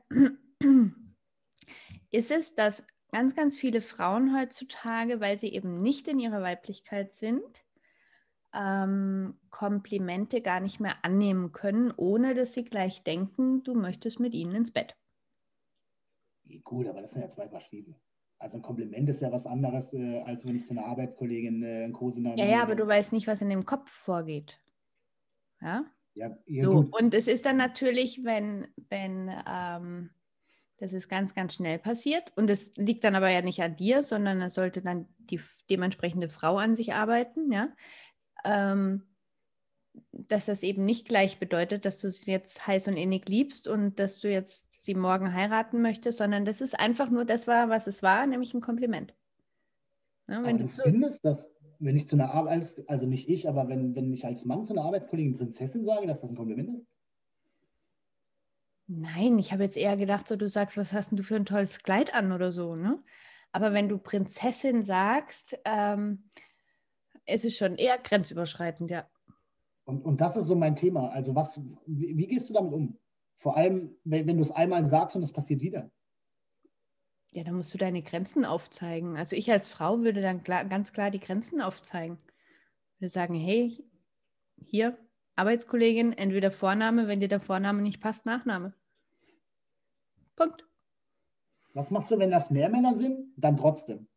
[2.11, 7.15] ist es, dass ganz, ganz viele Frauen heutzutage, weil sie eben nicht in ihrer Weiblichkeit
[7.15, 7.65] sind,
[8.53, 14.33] ähm, Komplimente gar nicht mehr annehmen können, ohne dass sie gleich denken, du möchtest mit
[14.33, 14.95] ihnen ins Bett.
[16.63, 17.95] Gut, aber das sind ja zwei Stiefel.
[18.39, 21.83] Also ein Kompliment ist ja was anderes, äh, als wenn ich zu einer Arbeitskollegin äh,
[21.83, 22.37] einen Kosenamen.
[22.37, 24.59] Ja, ja, aber du weißt nicht, was in dem Kopf vorgeht.
[25.61, 25.85] Ja?
[26.15, 26.99] Ja, so, gut.
[26.99, 30.09] und es ist dann natürlich, wenn, wenn ähm,
[30.81, 34.01] das ist ganz, ganz schnell passiert und es liegt dann aber ja nicht an dir,
[34.01, 37.69] sondern es sollte dann die dementsprechende Frau an sich arbeiten, ja.
[38.43, 39.03] Ähm,
[40.11, 43.99] dass das eben nicht gleich bedeutet, dass du sie jetzt heiß und innig liebst und
[43.99, 47.85] dass du jetzt sie morgen heiraten möchtest, sondern das ist einfach nur das war, was
[47.85, 49.13] es war, nämlich ein Kompliment.
[50.27, 53.47] Ja, wenn aber du, du findest, dass wenn ich zu einer Arbeit, also nicht ich,
[53.47, 56.69] aber wenn, wenn ich als Mann zu einer Arbeitskollegin Prinzessin sage, dass das ein Kompliment
[56.69, 56.87] ist?
[58.93, 61.81] Nein, ich habe jetzt eher gedacht, so du sagst, was hast du für ein tolles
[61.81, 63.01] Kleid an oder so, ne?
[63.53, 66.27] Aber wenn du Prinzessin sagst, ähm,
[67.25, 69.09] ist es schon eher grenzüberschreitend, ja.
[69.85, 71.09] Und, und das ist so mein Thema.
[71.09, 72.99] Also was, wie, wie gehst du damit um?
[73.37, 75.89] Vor allem, wenn, wenn du es einmal sagst und es passiert wieder.
[77.29, 79.15] Ja, da musst du deine Grenzen aufzeigen.
[79.15, 82.17] Also ich als Frau würde dann klar, ganz klar die Grenzen aufzeigen.
[82.95, 83.85] Ich würde sagen, hey,
[84.65, 84.97] hier,
[85.37, 88.73] Arbeitskollegin, entweder Vorname, wenn dir der Vorname nicht passt, Nachname.
[90.41, 90.65] Punkt.
[91.73, 93.33] Was machst du, wenn das mehr Männer sind?
[93.37, 94.07] Dann trotzdem.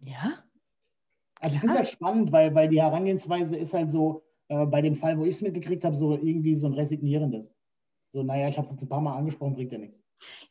[0.00, 0.44] Ja.
[1.40, 4.82] Also ich finde es halt spannend, weil, weil die Herangehensweise ist halt so, äh, bei
[4.82, 7.54] dem Fall, wo ich es mitgekriegt habe, so irgendwie so ein resignierendes.
[8.12, 10.02] So, naja, ich habe es jetzt ein paar Mal angesprochen, bringt ja nichts.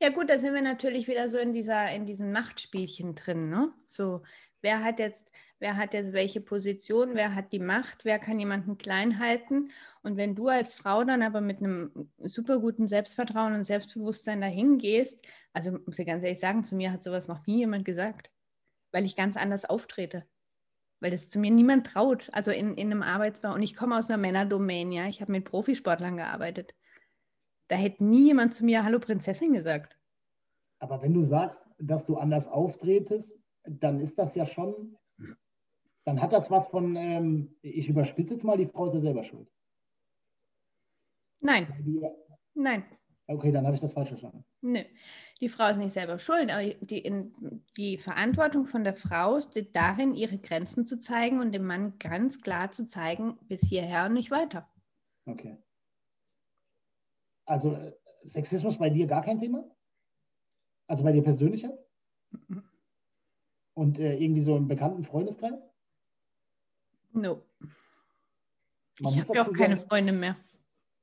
[0.01, 3.73] Ja gut, da sind wir natürlich wieder so in dieser, in diesen Machtspielchen drin, ne?
[3.89, 4.21] So,
[4.67, 8.77] wer hat jetzt, wer hat jetzt welche Position, wer hat die Macht, wer kann jemanden
[8.77, 9.71] klein halten.
[10.03, 14.77] Und wenn du als Frau dann aber mit einem super guten Selbstvertrauen und Selbstbewusstsein dahin
[14.77, 18.29] gehst, also muss ich ganz ehrlich sagen, zu mir hat sowas noch nie jemand gesagt,
[18.91, 20.25] weil ich ganz anders auftrete
[20.99, 23.53] weil das zu mir niemand traut, also in, in einem Arbeitsbau.
[23.53, 25.05] Und ich komme aus einer Männerdomain, ja.
[25.05, 26.73] Ich habe mit Profisportlern gearbeitet.
[27.67, 29.95] Da hätte nie jemand zu mir Hallo Prinzessin gesagt.
[30.79, 33.29] Aber wenn du sagst, dass du anders auftretest,
[33.67, 34.97] dann ist das ja schon,
[36.05, 39.23] dann hat das was von, ähm, ich überspitze jetzt mal, die Frau ist ja selber
[39.23, 39.49] schuld.
[41.39, 41.67] Nein.
[42.53, 42.85] Nein.
[43.27, 44.45] Okay, dann habe ich das falsch verstanden.
[44.61, 44.79] Nö,
[45.41, 47.33] die Frau ist nicht selber schuld, aber die, in,
[47.75, 52.41] die Verantwortung von der Frau steht darin, ihre Grenzen zu zeigen und dem Mann ganz
[52.41, 54.69] klar zu zeigen, bis hierher und nicht weiter.
[55.25, 55.57] Okay.
[57.45, 57.93] Also äh,
[58.23, 59.69] Sexismus bei dir gar kein Thema?
[60.87, 61.77] Also bei dir persönlicher?
[62.31, 62.66] Mhm.
[63.77, 65.53] Und äh, irgendwie so im bekannten Freundeskreis?
[67.13, 67.43] No.
[68.99, 70.35] Man ich habe ja auch keine sagen, Freunde mehr.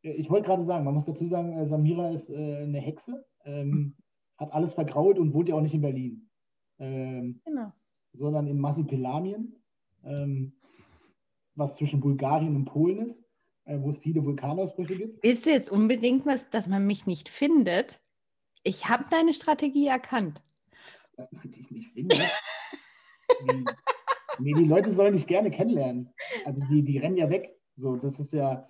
[0.02, 3.70] Ich wollte gerade sagen, man muss dazu sagen, äh, Samira ist äh, eine Hexe, ähm,
[3.70, 3.96] hm.
[4.38, 6.28] hat alles vergrault und wohnt ja auch nicht in Berlin.
[6.80, 7.72] Ähm, genau.
[8.12, 9.54] Sondern in Masupelamien,
[10.02, 10.52] ähm,
[11.54, 13.22] was zwischen Bulgarien und Polen ist,
[13.66, 15.22] äh, wo es viele Vulkanausbrüche gibt.
[15.22, 18.00] Willst du jetzt unbedingt was, dass man mich nicht findet?
[18.64, 20.42] Ich habe deine Strategie erkannt.
[21.16, 22.18] Dass man dich nicht findet?
[24.38, 26.12] Nee, die Leute sollen dich gerne kennenlernen.
[26.44, 27.56] Also die, die rennen ja weg.
[27.76, 28.68] So, das ist ja.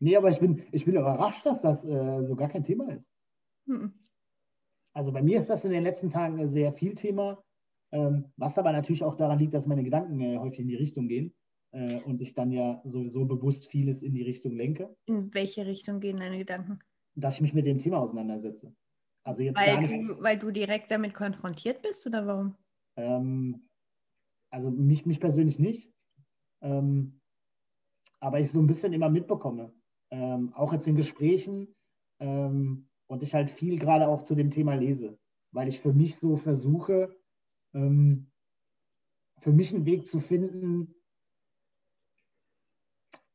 [0.00, 3.06] Nee, aber ich bin, ich bin überrascht, dass das äh, so gar kein Thema ist.
[3.66, 3.92] Hm.
[4.94, 7.42] Also bei mir ist das in den letzten Tagen sehr viel Thema,
[7.92, 11.08] ähm, was aber natürlich auch daran liegt, dass meine Gedanken äh, häufig in die Richtung
[11.08, 11.34] gehen
[11.72, 14.94] äh, und ich dann ja sowieso bewusst vieles in die Richtung lenke.
[15.06, 16.78] In welche Richtung gehen deine Gedanken?
[17.14, 18.74] Dass ich mich mit dem Thema auseinandersetze.
[19.24, 22.56] Also jetzt weil, nicht, du, weil du direkt damit konfrontiert bist oder warum?
[22.96, 23.68] Ähm,
[24.50, 25.92] also mich, mich persönlich nicht.
[26.60, 27.20] Ähm,
[28.20, 29.74] aber ich so ein bisschen immer mitbekomme,
[30.10, 31.74] ähm, auch jetzt in Gesprächen
[32.20, 35.18] ähm, und ich halt viel gerade auch zu dem Thema lese,
[35.50, 37.16] weil ich für mich so versuche,
[37.74, 38.30] ähm,
[39.38, 40.94] für mich einen Weg zu finden,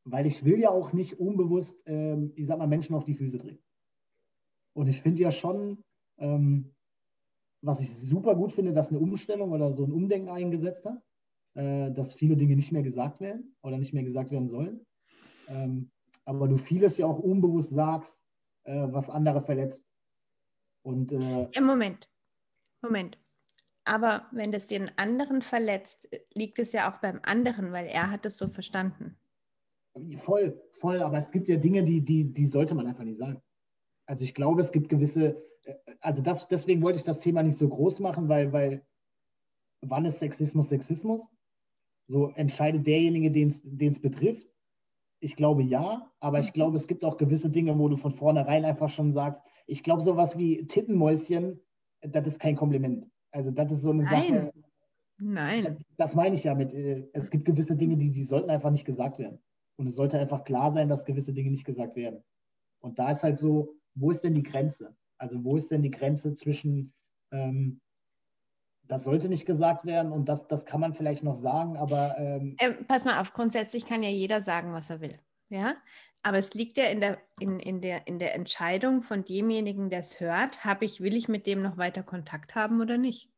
[0.04, 3.36] weil ich will ja auch nicht unbewusst, ähm, ich sag mal, Menschen auf die Füße
[3.36, 3.62] treten.
[4.74, 5.84] Und ich finde ja schon,
[6.16, 6.74] ähm,
[7.60, 11.02] was ich super gut finde, dass eine Umstellung oder so ein Umdenken eingesetzt hat,
[11.54, 14.86] äh, dass viele Dinge nicht mehr gesagt werden oder nicht mehr gesagt werden sollen.
[15.48, 15.90] Ähm,
[16.24, 18.20] aber du vieles ja auch unbewusst sagst,
[18.64, 19.84] äh, was andere verletzt.
[20.82, 22.08] Und, äh, ja, Moment,
[22.82, 23.18] Moment.
[23.84, 28.26] Aber wenn das den anderen verletzt, liegt es ja auch beim anderen, weil er hat
[28.26, 29.16] es so verstanden.
[30.18, 31.00] Voll, voll.
[31.00, 33.40] Aber es gibt ja Dinge, die, die, die sollte man einfach nicht sagen.
[34.06, 35.42] Also ich glaube, es gibt gewisse,
[36.00, 38.86] also das, deswegen wollte ich das Thema nicht so groß machen, weil, weil
[39.80, 41.22] wann ist Sexismus Sexismus?
[42.06, 44.48] So entscheidet derjenige, den es betrifft
[45.20, 46.52] ich glaube ja, aber ich mhm.
[46.52, 50.02] glaube, es gibt auch gewisse Dinge, wo du von vornherein einfach schon sagst, ich glaube,
[50.02, 51.60] sowas wie Tittenmäuschen,
[52.00, 53.06] das ist kein Kompliment.
[53.32, 54.34] Also das ist so eine Nein.
[54.34, 54.52] Sache.
[55.20, 55.64] Nein.
[55.64, 58.70] Das, das meine ich ja mit, äh, es gibt gewisse Dinge, die, die sollten einfach
[58.70, 59.40] nicht gesagt werden.
[59.76, 62.22] Und es sollte einfach klar sein, dass gewisse Dinge nicht gesagt werden.
[62.80, 64.96] Und da ist halt so, wo ist denn die Grenze?
[65.18, 66.94] Also wo ist denn die Grenze zwischen,
[67.32, 67.80] ähm,
[68.84, 72.16] das sollte nicht gesagt werden und das, das kann man vielleicht noch sagen, aber.
[72.18, 75.18] Ähm ähm, pass mal auf, grundsätzlich kann ja jeder sagen, was er will.
[75.50, 75.76] Ja,
[76.22, 80.00] aber es liegt ja in der, in, in der, in der Entscheidung von demjenigen, der
[80.00, 83.30] es hört, habe ich, will ich mit dem noch weiter Kontakt haben oder nicht?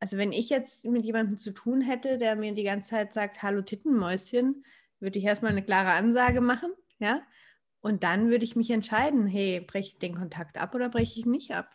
[0.00, 3.42] Also wenn ich jetzt mit jemandem zu tun hätte, der mir die ganze Zeit sagt,
[3.42, 4.64] hallo Tittenmäuschen,
[5.00, 7.22] würde ich erstmal eine klare Ansage machen, ja?
[7.84, 11.26] Und dann würde ich mich entscheiden, hey, breche ich den Kontakt ab oder breche ich
[11.26, 11.68] nicht ab?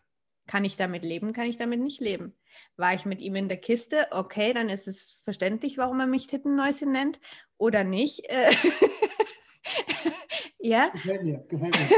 [0.48, 2.34] Kann ich damit leben, kann ich damit nicht leben?
[2.78, 4.08] War ich mit ihm in der Kiste?
[4.10, 7.20] Okay, dann ist es verständlich, warum er mich Tittenmäuschen nennt
[7.60, 8.28] oder nicht.
[8.28, 8.52] Äh,
[10.58, 10.90] ja.
[10.90, 11.98] Gefällt mir, gefällt mir.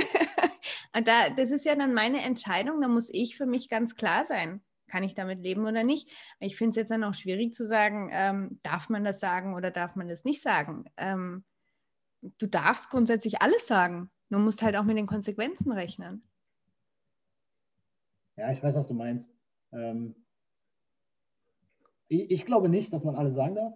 [0.98, 4.26] Und da, das ist ja dann meine Entscheidung, da muss ich für mich ganz klar
[4.26, 4.62] sein.
[4.90, 6.10] Kann ich damit leben oder nicht?
[6.42, 9.72] Ich finde es jetzt dann auch schwierig zu sagen, ähm, darf man das sagen oder
[9.72, 10.84] darf man das nicht sagen?
[10.98, 11.46] Ähm,
[12.22, 14.10] du darfst grundsätzlich alles sagen.
[14.30, 16.24] Du musst halt auch mit den Konsequenzen rechnen.
[18.38, 19.30] Ja, ich weiß, was du meinst.
[19.72, 20.16] Ähm,
[22.08, 23.74] ich, ich, glaube nicht, dass man alles sagen darf.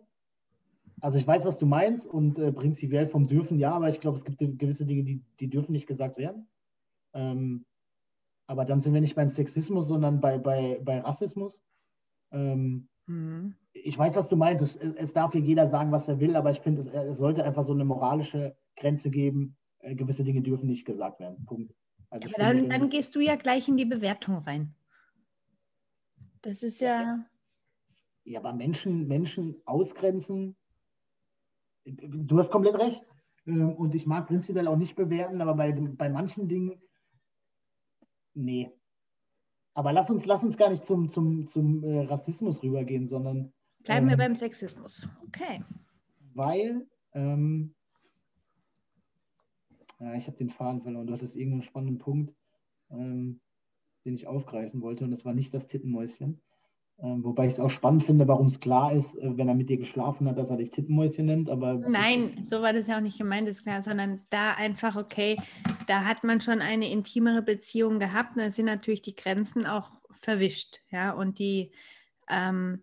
[1.02, 4.18] Also ich weiß, was du meinst und äh, prinzipiell vom Dürfen ja, aber ich glaube,
[4.18, 6.48] es gibt gewisse Dinge, die, die dürfen nicht gesagt werden.
[7.14, 7.66] Ähm,
[8.48, 11.62] aber dann sind wir nicht beim Sexismus, sondern bei, bei, bei Rassismus.
[12.32, 13.56] Ähm, mhm.
[13.74, 14.64] Ich weiß, was du meinst.
[14.64, 17.44] Es, es, darf hier jeder sagen, was er will, aber ich finde, es, es, sollte
[17.44, 19.58] einfach so eine moralische Grenze geben.
[19.80, 21.46] Äh, gewisse Dinge dürfen nicht gesagt werden.
[21.46, 21.74] Punkt.
[22.10, 24.74] Also aber dann, dann gehst du ja gleich in die Bewertung rein.
[26.42, 27.26] Das ist ja.
[28.24, 30.56] Ja, aber Menschen, Menschen ausgrenzen,
[31.86, 33.06] du hast komplett recht.
[33.46, 36.82] Ähm, und ich mag prinzipiell auch nicht bewerten, aber bei, bei manchen Dingen,
[38.34, 38.72] nee.
[39.76, 43.54] Aber lass uns, lass uns gar nicht zum, zum, zum äh, Rassismus rübergehen, sondern.
[43.84, 45.08] Bleiben ähm, wir beim Sexismus.
[45.28, 45.64] Okay.
[46.34, 47.76] Weil, ähm,
[50.00, 51.08] ja, ich habe den Faden verloren.
[51.08, 52.34] Du hattest irgendeinen spannenden Punkt,
[52.90, 53.42] ähm,
[54.06, 56.42] den ich aufgreifen wollte, und das war nicht das Tittenmäuschen.
[56.98, 59.70] Ähm, wobei ich es auch spannend finde, warum es klar ist, äh, wenn er mit
[59.70, 61.50] dir geschlafen hat, dass er dich Tittenmäuschen nennt.
[61.50, 65.36] Aber Nein, so war das ja auch nicht gemeint, ist klar, sondern da einfach, okay,
[65.88, 69.92] da hat man schon eine intimere Beziehung gehabt und da sind natürlich die Grenzen auch
[70.22, 70.80] verwischt.
[70.90, 71.74] Ja, und die
[72.30, 72.82] ähm,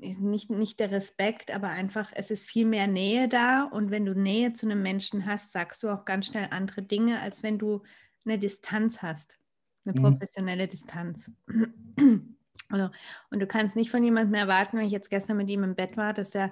[0.00, 3.64] nicht, nicht der Respekt, aber einfach, es ist viel mehr Nähe da.
[3.64, 7.20] Und wenn du Nähe zu einem Menschen hast, sagst du auch ganz schnell andere Dinge,
[7.20, 7.82] als wenn du
[8.24, 9.38] eine Distanz hast,
[9.84, 10.04] eine mhm.
[10.04, 10.70] professionelle mhm.
[10.70, 11.30] Distanz.
[12.70, 12.90] Also,
[13.30, 15.96] und du kannst nicht von jemandem erwarten, wenn ich jetzt gestern mit ihm im Bett
[15.96, 16.50] war, dass er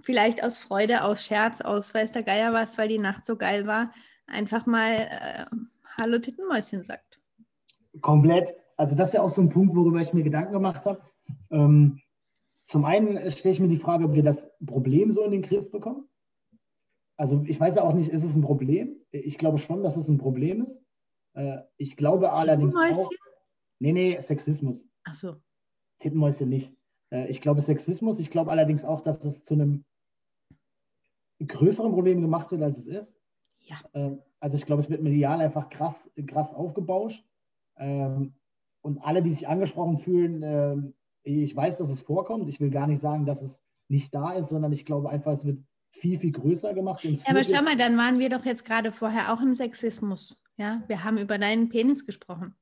[0.00, 3.66] vielleicht aus Freude, aus Scherz, aus weiß der Geier was, weil die Nacht so geil
[3.66, 3.92] war,
[4.26, 5.46] einfach mal äh,
[5.98, 7.18] Hallo Tittenmäuschen sagt.
[8.02, 8.54] Komplett.
[8.76, 11.00] Also das ist ja auch so ein Punkt, worüber ich mir Gedanken gemacht habe.
[11.50, 12.00] Ähm,
[12.66, 15.70] zum einen stelle ich mir die Frage, ob wir das Problem so in den Griff
[15.70, 16.08] bekommen.
[17.16, 18.96] Also ich weiß ja auch nicht, ist es ein Problem?
[19.10, 20.78] Ich glaube schon, dass es ein Problem ist.
[21.32, 23.10] Äh, ich glaube allerdings auch.
[23.78, 24.84] Nee, nee, Sexismus.
[25.04, 25.36] Ach so.
[25.98, 26.74] Tittenmäuschen nicht.
[27.10, 28.18] Äh, ich glaube Sexismus.
[28.18, 29.84] Ich glaube allerdings auch, dass es zu einem
[31.44, 33.14] größeren Problem gemacht wird, als es ist.
[33.60, 33.76] Ja.
[33.94, 37.24] Ähm, also ich glaube, es wird medial einfach krass, krass aufgebauscht.
[37.76, 38.34] Ähm,
[38.82, 42.48] und alle, die sich angesprochen fühlen, ähm, ich weiß, dass es vorkommt.
[42.48, 45.44] Ich will gar nicht sagen, dass es nicht da ist, sondern ich glaube einfach, es
[45.44, 45.58] wird
[45.90, 47.02] viel, viel größer gemacht.
[47.02, 50.36] Ja, aber schau mal, dann waren wir doch jetzt gerade vorher auch im Sexismus.
[50.56, 52.54] Ja, wir haben über deinen Penis gesprochen.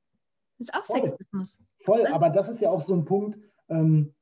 [0.59, 1.09] Das ist auch Voll.
[1.09, 1.63] Sexismus.
[1.81, 3.39] Voll, aber das ist ja auch so ein Punkt.
[3.69, 4.15] Ähm,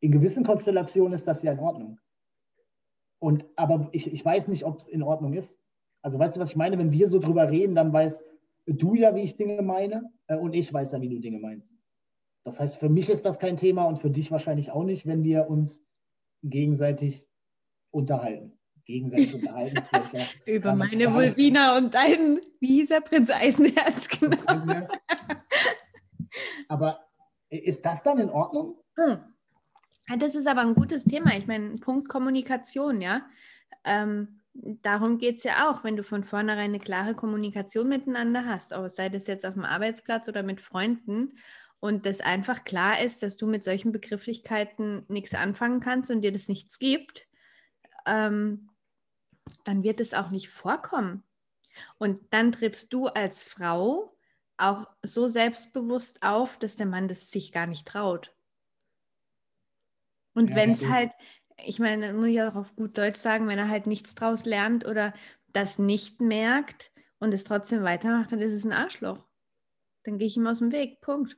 [0.00, 1.98] in gewissen Konstellationen ist das ja in Ordnung.
[3.18, 5.58] Und, aber ich, ich weiß nicht, ob es in Ordnung ist.
[6.02, 6.78] Also weißt du, was ich meine?
[6.78, 8.24] Wenn wir so drüber reden, dann weißt
[8.66, 11.74] du ja, wie ich Dinge meine äh, und ich weiß ja, wie du Dinge meinst.
[12.44, 15.24] Das heißt, für mich ist das kein Thema und für dich wahrscheinlich auch nicht, wenn
[15.24, 15.82] wir uns
[16.42, 17.28] gegenseitig
[17.90, 18.57] unterhalten
[18.88, 19.78] gegenseitig unterhalten.
[20.46, 24.88] Über meine Vulvina und deinen, wie hieß er, Prinz Eisenherz, genau.
[26.68, 27.00] Aber
[27.50, 28.76] ist das dann in Ordnung?
[28.96, 29.18] Hm.
[30.18, 31.36] Das ist aber ein gutes Thema.
[31.36, 33.26] Ich meine, Punkt Kommunikation, ja.
[33.84, 38.72] Ähm, darum geht es ja auch, wenn du von vornherein eine klare Kommunikation miteinander hast,
[38.72, 41.34] ob sei das jetzt auf dem Arbeitsplatz oder mit Freunden
[41.78, 46.32] und das einfach klar ist, dass du mit solchen Begrifflichkeiten nichts anfangen kannst und dir
[46.32, 47.28] das nichts gibt,
[48.06, 48.67] ähm,
[49.64, 51.22] dann wird es auch nicht vorkommen.
[51.98, 54.16] Und dann trittst du als Frau
[54.56, 58.34] auch so selbstbewusst auf, dass der Mann das sich gar nicht traut.
[60.34, 61.12] Und ja, wenn es halt,
[61.64, 64.84] ich meine, muss ich auch auf gut Deutsch sagen, wenn er halt nichts draus lernt
[64.84, 65.14] oder
[65.52, 69.24] das nicht merkt und es trotzdem weitermacht, dann ist es ein Arschloch.
[70.04, 71.00] Dann gehe ich ihm aus dem Weg.
[71.00, 71.36] Punkt.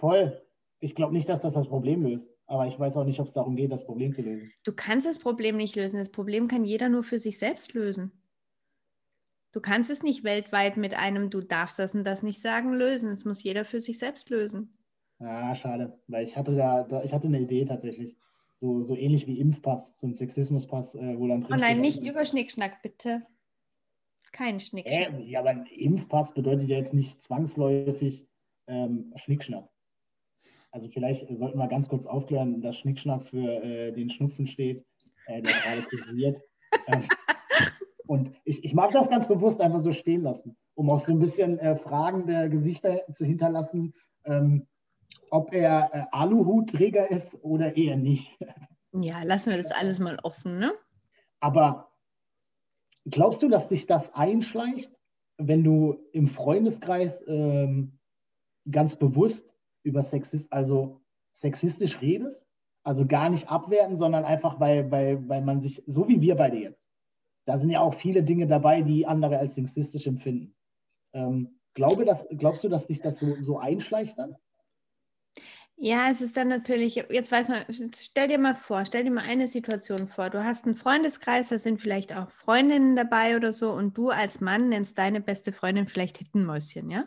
[0.00, 0.40] Voll.
[0.78, 2.35] Ich glaube nicht, dass das das Problem löst.
[2.46, 4.52] Aber ich weiß auch nicht, ob es darum geht, das Problem zu lösen.
[4.64, 5.98] Du kannst das Problem nicht lösen.
[5.98, 8.12] Das Problem kann jeder nur für sich selbst lösen.
[9.52, 13.10] Du kannst es nicht weltweit mit einem, du darfst das und das nicht sagen, lösen.
[13.10, 14.76] Es muss jeder für sich selbst lösen.
[15.18, 18.16] Ja, schade, weil ich hatte da, ich hatte eine Idee tatsächlich.
[18.60, 22.06] So, so ähnlich wie Impfpass, so ein Sexismuspass, äh, wo dann drin Oh nein, nicht
[22.06, 23.22] über Schnickschnack, bitte.
[24.32, 25.14] Kein Schnickschnack.
[25.14, 28.26] Äh, ja, aber ein Impfpass bedeutet ja jetzt nicht zwangsläufig
[28.66, 29.68] ähm, Schnickschnack.
[30.76, 34.84] Also vielleicht sollten wir ganz kurz aufklären, dass Schnickschnack für äh, den Schnupfen steht,
[35.26, 36.42] äh, der gerade kursiert.
[36.88, 37.08] ähm,
[38.06, 41.18] und ich, ich mag das ganz bewusst einfach so stehen lassen, um auch so ein
[41.18, 43.94] bisschen äh, fragende Gesichter zu hinterlassen,
[44.26, 44.66] ähm,
[45.30, 48.38] ob er äh, Aluhutträger ist oder eher nicht.
[48.92, 50.74] Ja, lassen wir das alles mal offen, ne?
[51.40, 51.88] Aber
[53.06, 54.92] glaubst du, dass sich das einschleicht,
[55.38, 57.98] wenn du im Freundeskreis ähm,
[58.70, 59.55] ganz bewusst
[59.86, 61.00] über Sexist, also
[61.32, 62.44] sexistisch redest.
[62.82, 66.56] Also gar nicht abwerten, sondern einfach, weil, weil, weil man sich, so wie wir beide
[66.56, 66.86] jetzt,
[67.44, 70.54] da sind ja auch viele Dinge dabei, die andere als sexistisch empfinden.
[71.12, 74.36] Ähm, glaube, dass, glaubst du, dass dich das so, so einschleicht dann?
[75.78, 77.64] Ja, es ist dann natürlich, jetzt weiß man,
[77.94, 80.30] stell dir mal vor, stell dir mal eine Situation vor.
[80.30, 84.40] Du hast einen Freundeskreis, da sind vielleicht auch Freundinnen dabei oder so und du als
[84.40, 87.04] Mann nennst deine beste Freundin vielleicht Hittenmäuschen, ja?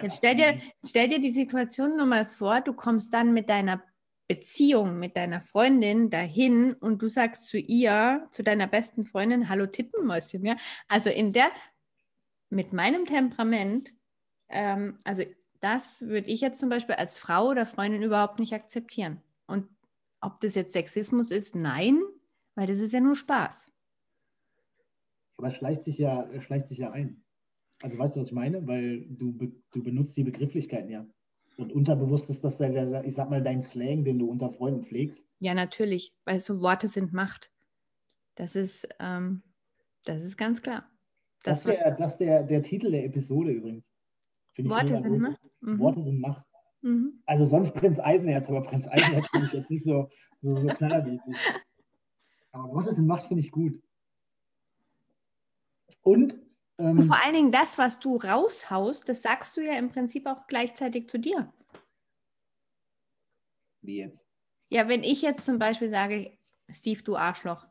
[0.00, 3.82] Jetzt stell dir, stell dir die Situation nur mal vor, du kommst dann mit deiner
[4.26, 9.66] Beziehung, mit deiner Freundin dahin und du sagst zu ihr, zu deiner besten Freundin, hallo
[9.66, 10.56] Tittenmäuschen, ja?
[10.88, 11.50] Also in der,
[12.50, 13.92] mit meinem Temperament,
[14.48, 15.24] ähm, also
[15.60, 19.22] das würde ich jetzt zum Beispiel als Frau oder Freundin überhaupt nicht akzeptieren.
[19.46, 19.68] Und
[20.20, 22.02] ob das jetzt Sexismus ist, nein,
[22.54, 23.70] weil das ist ja nur Spaß.
[25.36, 27.23] Aber es schleicht sich ja, schleicht sich ja ein.
[27.84, 28.66] Also weißt du, was ich meine?
[28.66, 29.32] Weil du,
[29.70, 31.06] du benutzt die Begrifflichkeiten ja.
[31.58, 35.22] Und unterbewusst ist das, der, ich sag mal, dein Slang, den du unter Freunden pflegst.
[35.38, 37.50] Ja, natürlich, weil so Worte sind Macht.
[38.36, 39.42] Das ist, ähm,
[40.04, 40.90] das ist ganz klar.
[41.42, 43.84] Das, das ist der, der, der Titel der Episode übrigens.
[44.56, 45.40] Worte sind Macht.
[45.60, 45.78] Mhm.
[45.78, 46.46] Worte sind Macht.
[46.80, 47.22] Mhm.
[47.26, 50.08] Also sonst Prinz Eisenherz, aber Prinz Eisenherz finde ich jetzt nicht so,
[50.40, 51.36] so, so knallermäßig.
[52.50, 53.78] Aber Worte sind Macht finde ich gut.
[56.00, 56.40] Und,
[56.78, 60.46] ähm, vor allen Dingen das, was du raushaust, das sagst du ja im Prinzip auch
[60.46, 61.52] gleichzeitig zu dir.
[63.82, 64.24] Wie jetzt?
[64.70, 66.36] Ja, wenn ich jetzt zum Beispiel sage,
[66.70, 67.66] Steve, du Arschloch,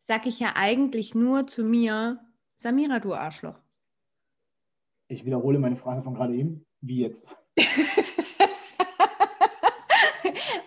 [0.00, 2.24] sage ich ja eigentlich nur zu mir,
[2.56, 3.58] Samira, du Arschloch.
[5.08, 6.66] Ich wiederhole meine Frage von gerade eben.
[6.80, 7.26] Wie jetzt?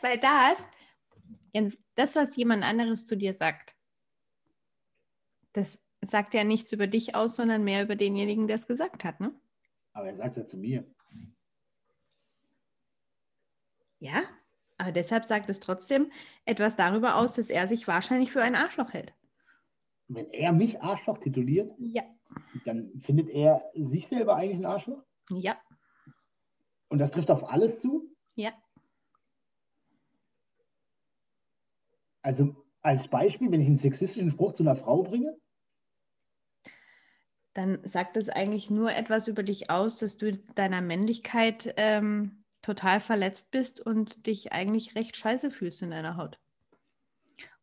[0.01, 0.67] Weil das,
[1.95, 3.75] das, was jemand anderes zu dir sagt,
[5.53, 9.19] das sagt ja nichts über dich aus, sondern mehr über denjenigen, der es gesagt hat,
[9.19, 9.33] ne?
[9.93, 10.85] Aber er sagt es ja zu mir.
[13.99, 14.23] Ja,
[14.77, 16.11] aber deshalb sagt es trotzdem
[16.45, 19.13] etwas darüber aus, dass er sich wahrscheinlich für ein Arschloch hält.
[20.07, 21.71] Wenn er mich Arschloch tituliert?
[21.79, 22.03] Ja.
[22.65, 25.03] Dann findet er sich selber eigentlich ein Arschloch?
[25.29, 25.55] Ja.
[26.89, 28.13] Und das trifft auf alles zu?
[28.35, 28.49] Ja.
[32.21, 35.37] Also als Beispiel, wenn ich einen sexistischen Spruch zu einer Frau bringe?
[37.53, 42.99] Dann sagt es eigentlich nur etwas über dich aus, dass du deiner Männlichkeit ähm, total
[42.99, 46.39] verletzt bist und dich eigentlich recht scheiße fühlst in deiner Haut.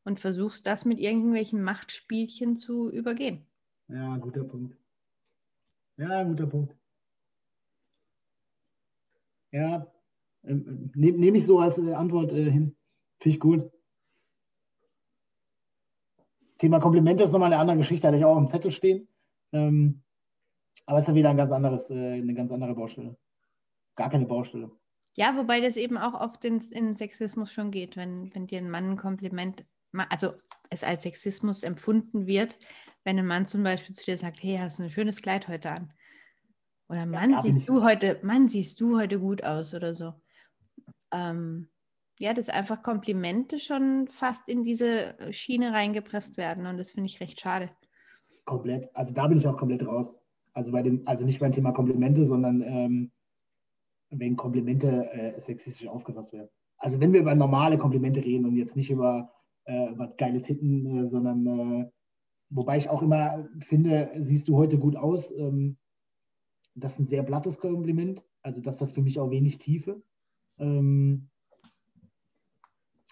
[0.04, 3.46] Und versuchst das mit irgendwelchen Machtspielchen zu übergehen.
[3.88, 4.76] Ja, guter Punkt.
[5.96, 6.74] Ja, guter Punkt.
[9.52, 9.86] Ja,
[10.44, 12.76] ähm, nehme nehm ich so als äh, Antwort äh, hin.
[13.18, 13.70] Finde ich gut.
[16.58, 19.08] Thema Komplimente ist nochmal eine andere Geschichte, hatte ich auch im Zettel stehen.
[19.52, 20.02] Ähm,
[20.86, 23.16] aber es ist ja wieder ein ganz anderes, äh, eine ganz andere Baustelle.
[23.96, 24.70] Gar keine Baustelle.
[25.16, 28.70] Ja, wobei das eben auch oft in, in Sexismus schon geht, wenn, wenn dir ein
[28.70, 30.34] Mann ein Kompliment, also
[30.70, 32.56] es als Sexismus empfunden wird,
[33.04, 35.70] wenn ein Mann zum Beispiel zu dir sagt, hey, hast du ein schönes Kleid heute
[35.70, 35.92] an?
[36.88, 40.14] Oder Mann, ja, siehst du heute, Mann, siehst du heute gut aus oder so.
[41.12, 41.68] Ähm,
[42.18, 47.20] ja, dass einfach Komplimente schon fast in diese Schiene reingepresst werden und das finde ich
[47.20, 47.70] recht schade.
[48.50, 48.90] Komplett.
[48.94, 50.12] Also da bin ich auch komplett raus.
[50.54, 53.12] Also bei dem, also nicht beim Thema Komplimente, sondern ähm,
[54.10, 56.48] wenn Komplimente äh, sexistisch aufgefasst werden.
[56.76, 59.30] Also wenn wir über normale Komplimente reden und jetzt nicht über,
[59.66, 61.90] äh, über geile Titten, äh, sondern äh,
[62.48, 65.30] wobei ich auch immer finde, siehst du heute gut aus.
[65.30, 65.76] Ähm,
[66.74, 68.20] das ist ein sehr blattes Kompliment.
[68.42, 70.02] Also das hat für mich auch wenig Tiefe.
[70.58, 71.28] Ähm,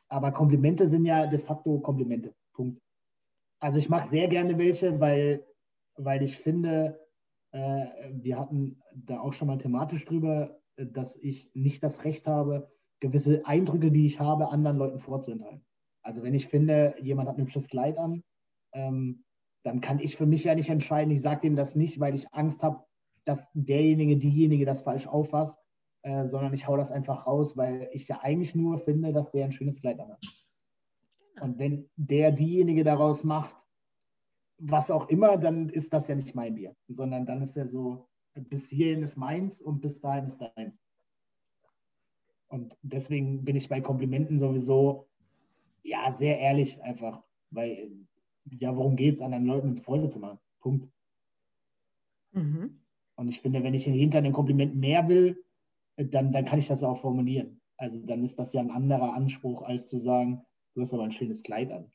[0.08, 2.34] aber Komplimente sind ja de facto Komplimente.
[2.52, 2.80] Punkt.
[3.60, 5.44] Also ich mache sehr gerne welche, weil,
[5.96, 7.00] weil ich finde,
[7.52, 12.70] äh, wir hatten da auch schon mal thematisch drüber, dass ich nicht das Recht habe,
[13.00, 15.64] gewisse Eindrücke, die ich habe, anderen Leuten vorzuenthalten.
[16.02, 18.22] Also wenn ich finde, jemand hat ein hübsches Kleid an,
[18.72, 19.24] ähm,
[19.64, 22.32] dann kann ich für mich ja nicht entscheiden, ich sage dem das nicht, weil ich
[22.32, 22.84] Angst habe,
[23.24, 25.60] dass derjenige, diejenige das falsch auffasst,
[26.02, 29.44] äh, sondern ich hau das einfach raus, weil ich ja eigentlich nur finde, dass der
[29.44, 30.18] ein schönes Kleid hat.
[31.40, 33.54] Und wenn der diejenige daraus macht,
[34.58, 38.08] was auch immer, dann ist das ja nicht mein Bier, sondern dann ist ja so,
[38.34, 40.76] bis hierhin ist meins und bis dahin ist deins.
[42.48, 45.08] Und deswegen bin ich bei Komplimenten sowieso
[45.82, 47.90] ja sehr ehrlich einfach, weil
[48.50, 50.38] ja, worum geht es, anderen Leuten Freude zu machen?
[50.60, 50.90] Punkt.
[52.32, 52.80] Mhm.
[53.16, 55.44] Und ich finde, wenn ich hinter den Komplimenten mehr will,
[55.96, 57.60] dann, dann kann ich das auch formulieren.
[57.76, 60.44] Also dann ist das ja ein anderer Anspruch, als zu sagen,
[60.78, 61.90] du hast aber ein schönes Kleid an.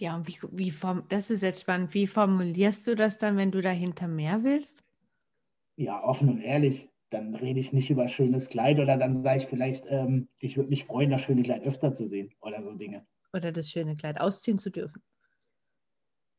[0.00, 0.72] Ja, und wie, wie
[1.08, 1.94] das ist jetzt spannend.
[1.94, 4.84] Wie formulierst du das dann, wenn du dahinter mehr willst?
[5.76, 6.90] Ja, offen und ehrlich.
[7.10, 10.68] Dann rede ich nicht über schönes Kleid oder dann sage ich vielleicht, ähm, ich würde
[10.68, 13.06] mich freuen, das schöne Kleid öfter zu sehen oder so Dinge.
[13.32, 15.02] Oder das schöne Kleid ausziehen zu dürfen.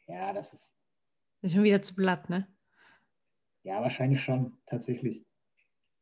[0.07, 0.71] Ja, das ist.
[1.41, 2.47] Das ist schon wieder zu blatt, ne?
[3.63, 5.25] Ja, wahrscheinlich schon, tatsächlich.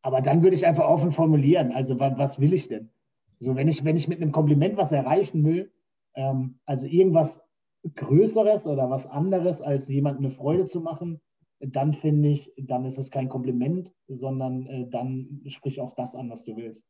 [0.01, 1.71] Aber dann würde ich einfach offen formulieren.
[1.71, 2.89] Also, was will ich denn?
[3.39, 5.71] So, wenn ich, wenn ich mit einem Kompliment was erreichen will,
[6.15, 7.39] ähm, also irgendwas
[7.95, 11.21] Größeres oder was anderes, als jemandem eine Freude zu machen,
[11.59, 16.29] dann finde ich, dann ist es kein Kompliment, sondern äh, dann sprich auch das an,
[16.29, 16.83] was du willst.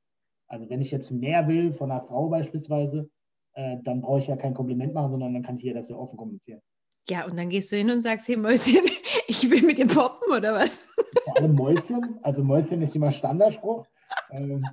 [0.48, 3.10] Also wenn ich jetzt mehr will von einer Frau beispielsweise,
[3.54, 5.96] äh, dann brauche ich ja kein Kompliment machen, sondern dann kann ich ihr das ja
[5.96, 6.62] offen kommunizieren.
[7.10, 8.86] Ja, und dann gehst du hin und sagst, hey Mäuschen,
[9.28, 10.84] ich will mit dir poppen oder was?
[11.24, 13.86] Vor allem Mäuschen, also Mäuschen ist immer Standardspruch.
[14.32, 14.66] Ähm,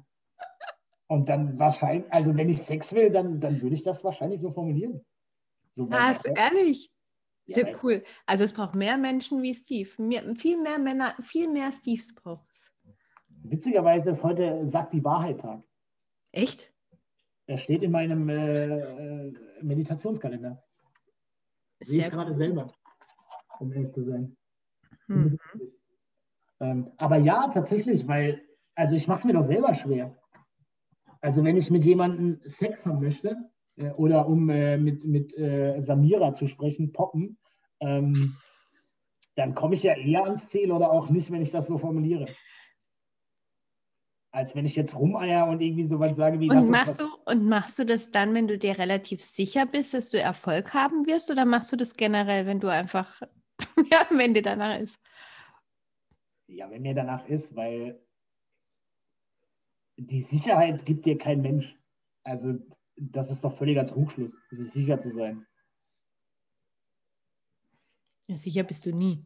[1.15, 4.51] und dann wahrscheinlich, also wenn ich Sex will, dann, dann würde ich das wahrscheinlich so
[4.51, 5.01] formulieren.
[5.73, 6.91] So Was, ehrlich?
[7.47, 8.03] Sehr ja, cool.
[8.27, 9.91] Also es braucht mehr Menschen wie Steve.
[9.99, 12.73] Mehr, viel mehr Männer, viel mehr Steves braucht es.
[13.29, 15.62] Witzigerweise ist heute Sagt die Wahrheit Tag.
[16.33, 16.73] Echt?
[17.47, 20.61] Er steht in meinem äh, äh Meditationskalender.
[21.79, 22.73] Sehe ich gerade selber,
[23.61, 24.37] um ehrlich zu sein.
[25.07, 25.39] Mhm.
[26.59, 28.43] Ähm, aber ja, tatsächlich, weil,
[28.75, 30.17] also ich mache es mir doch selber schwer.
[31.25, 33.35] Also wenn ich mit jemandem Sex haben möchte,
[33.77, 37.39] äh, oder um äh, mit, mit äh, Samira zu sprechen, poppen,
[37.81, 38.37] ähm,
[39.35, 42.27] dann komme ich ja eher ans Ziel oder auch nicht, wenn ich das so formuliere.
[44.33, 47.49] Als wenn ich jetzt rumeier und irgendwie so was sage wie und machst du Und
[47.49, 51.31] machst du das dann, wenn du dir relativ sicher bist, dass du Erfolg haben wirst,
[51.31, 53.22] oder machst du das generell, wenn du einfach,
[53.91, 55.01] ja, wenn dir danach ist?
[56.49, 58.04] Ja, wenn mir danach ist, weil
[59.97, 61.77] die Sicherheit gibt dir kein Mensch.
[62.25, 62.59] Also
[62.97, 65.47] das ist doch völliger Trugschluss, sich sicher zu sein.
[68.27, 69.25] Ja, sicher bist du nie.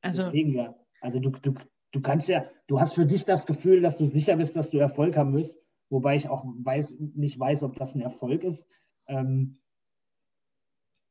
[0.00, 0.74] Also, Deswegen ja.
[1.00, 1.54] Also du, du,
[1.92, 4.78] du kannst ja, du hast für dich das Gefühl, dass du sicher bist, dass du
[4.78, 5.56] Erfolg haben wirst,
[5.90, 8.68] wobei ich auch weiß, nicht weiß, ob das ein Erfolg ist.
[9.06, 9.58] Ähm,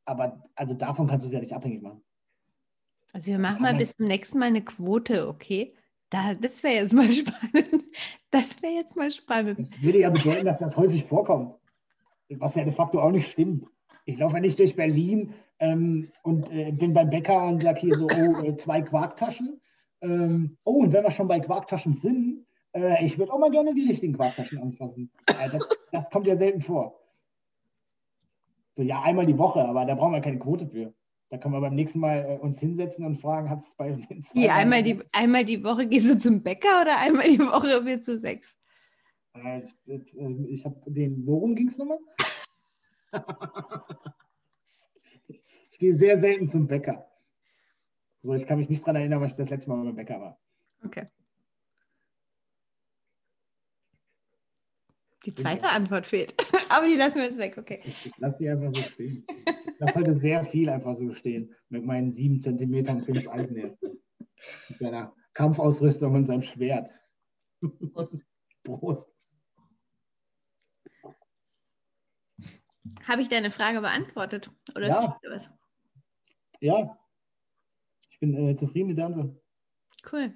[0.06, 2.04] aber also davon kannst du es ja nicht abhängig machen.
[3.12, 5.77] Also wir machen mal bis zum nächsten Mal eine Quote, okay?
[6.10, 7.84] Da, das wäre jetzt mal spannend.
[8.32, 9.60] Das wäre jetzt mal spannend.
[9.60, 11.56] Das würde ja bedeuten, dass das häufig vorkommt
[12.30, 13.66] was ja de facto auch nicht stimmt.
[14.06, 17.98] Ich laufe ja nicht durch Berlin ähm, und äh, bin beim Bäcker und sage hier
[17.98, 19.62] so, oh, äh, zwei Quarktaschen.
[20.02, 23.74] Ähm, oh, und wenn wir schon bei Quarktaschen sind, äh, ich würde auch mal gerne
[23.74, 25.12] die richtigen Quarktaschen anfassen.
[25.28, 27.00] Äh, das, das, kommt ja selten vor.
[28.76, 30.94] So, ja, einmal die Woche, aber da brauchen wir keine Quote für.
[31.30, 34.24] Da können wir beim nächsten Mal äh, uns hinsetzen und fragen, hat es bei den
[34.24, 34.40] zwei.
[34.40, 38.08] Ja, einmal die, einmal die Woche gehst du zum Bäcker oder einmal die Woche willst
[38.08, 38.58] du Sex?
[39.34, 39.62] Äh,
[40.48, 42.00] ich habe den, worum ging es nochmal?
[45.70, 47.06] ich gehe sehr selten zum Bäcker.
[48.24, 50.40] So, ich kann mich nicht daran erinnern, weil ich das letzte Mal beim Bäcker war.
[50.84, 51.08] Okay.
[55.26, 56.34] Die zweite Antwort fehlt.
[56.70, 57.82] Aber die lassen wir jetzt weg, okay.
[57.84, 59.26] Ich, ich lasse die einfach so stehen.
[59.80, 61.54] Lasse heute sehr viel einfach so stehen.
[61.70, 63.80] Mit meinen sieben Zentimetern Prinz Eisenherz.
[63.82, 66.90] Mit seiner Kampfausrüstung und seinem Schwert.
[67.94, 68.18] Prost.
[68.64, 69.08] Prost.
[73.04, 74.52] Habe ich deine Frage beantwortet?
[74.76, 75.20] Oder ja.
[76.60, 77.00] Ja.
[78.10, 79.40] Ich bin äh, zufrieden mit der Antwort.
[80.12, 80.34] Cool.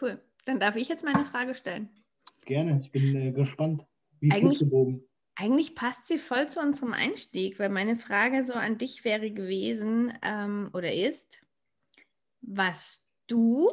[0.00, 0.22] Cool.
[0.44, 1.88] Dann darf ich jetzt meine Frage stellen.
[2.44, 2.78] Gerne.
[2.80, 3.86] Ich bin äh, gespannt.
[4.20, 4.60] Wie eigentlich,
[5.36, 10.12] eigentlich passt sie voll zu unserem Einstieg, weil meine Frage so an dich wäre gewesen
[10.22, 11.40] ähm, oder ist,
[12.40, 13.70] was du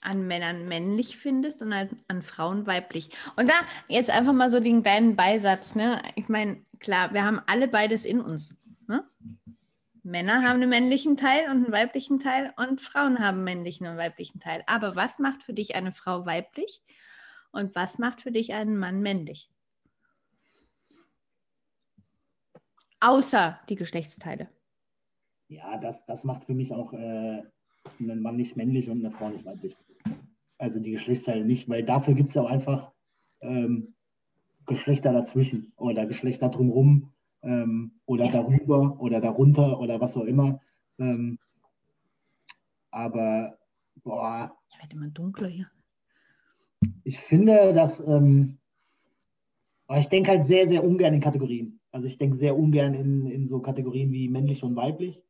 [0.00, 3.10] an Männern männlich findest und an, an, Frauen weiblich.
[3.36, 3.54] Und da
[3.88, 5.74] jetzt einfach mal so den kleinen Beisatz.
[5.74, 6.02] Ne?
[6.14, 8.54] Ich meine, klar, wir haben alle beides in uns.
[8.88, 9.08] Ne?
[10.02, 13.96] Männer haben einen männlichen Teil und einen weiblichen Teil und Frauen haben einen männlichen und
[13.96, 14.62] weiblichen Teil.
[14.66, 16.82] Aber was macht für dich eine Frau weiblich
[17.50, 19.50] und was macht für dich einen Mann männlich?
[23.00, 24.48] Außer die Geschlechtsteile.
[25.48, 27.42] Ja, das, das macht für mich auch äh,
[28.00, 29.76] einen Mann nicht männlich und eine Frau nicht weiblich.
[30.58, 32.92] Also die Geschlechtsteile nicht, weil dafür gibt es ja auch einfach
[33.40, 33.94] ähm,
[34.66, 38.32] Geschlechter dazwischen oder Geschlechter drumherum ähm, oder ja.
[38.32, 40.60] darüber oder darunter oder was auch immer.
[40.98, 41.38] Ähm,
[42.90, 43.58] aber
[44.02, 44.56] boah.
[44.70, 45.70] Ich werde immer dunkler hier.
[47.04, 48.58] Ich finde, dass ähm,
[49.94, 51.78] ich denke halt sehr, sehr ungern in Kategorien.
[51.96, 55.24] Also ich denke sehr ungern in, in so Kategorien wie männlich und weiblich.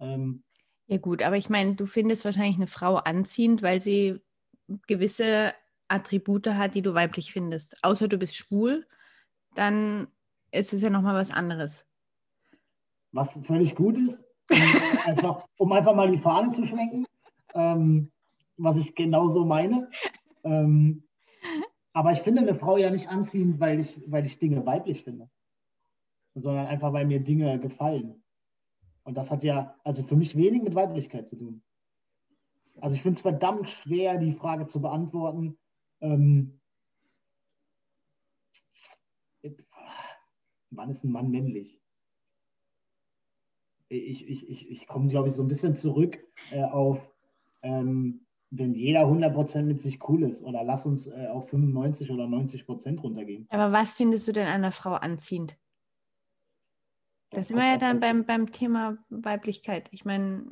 [0.00, 0.44] Ähm,
[0.86, 4.22] ja gut, aber ich meine, du findest wahrscheinlich eine Frau anziehend, weil sie
[4.86, 5.52] gewisse
[5.88, 7.84] Attribute hat, die du weiblich findest.
[7.84, 8.86] Außer du bist schwul,
[9.56, 10.08] dann
[10.52, 11.84] ist es ja nochmal was anderes.
[13.12, 14.18] Was völlig gut ist,
[14.50, 14.56] um
[15.04, 17.04] einfach, um einfach mal die Fahne zu schwenken,
[17.54, 18.10] ähm,
[18.56, 19.90] was ich genauso meine.
[20.44, 21.02] Ähm,
[21.92, 25.28] aber ich finde eine Frau ja nicht anziehend, weil ich, weil ich Dinge weiblich finde,
[26.40, 28.22] sondern einfach, weil mir Dinge gefallen.
[29.04, 31.62] Und das hat ja, also für mich wenig mit Weiblichkeit zu tun.
[32.80, 35.56] Also ich finde es verdammt schwer, die Frage zu beantworten.
[36.00, 36.60] Ähm,
[40.70, 41.80] wann ist ein Mann männlich?
[43.88, 46.18] Ich, ich, ich, ich komme, glaube ich, so ein bisschen zurück
[46.50, 47.08] äh, auf,
[47.62, 52.24] ähm, wenn jeder 100% mit sich cool ist oder lass uns äh, auf 95 oder
[52.24, 53.46] 90% runtergehen.
[53.50, 55.56] Aber was findest du denn einer Frau anziehend?
[57.36, 59.88] Da sind wir ja dann beim, beim Thema Weiblichkeit.
[59.90, 60.46] Ich meine,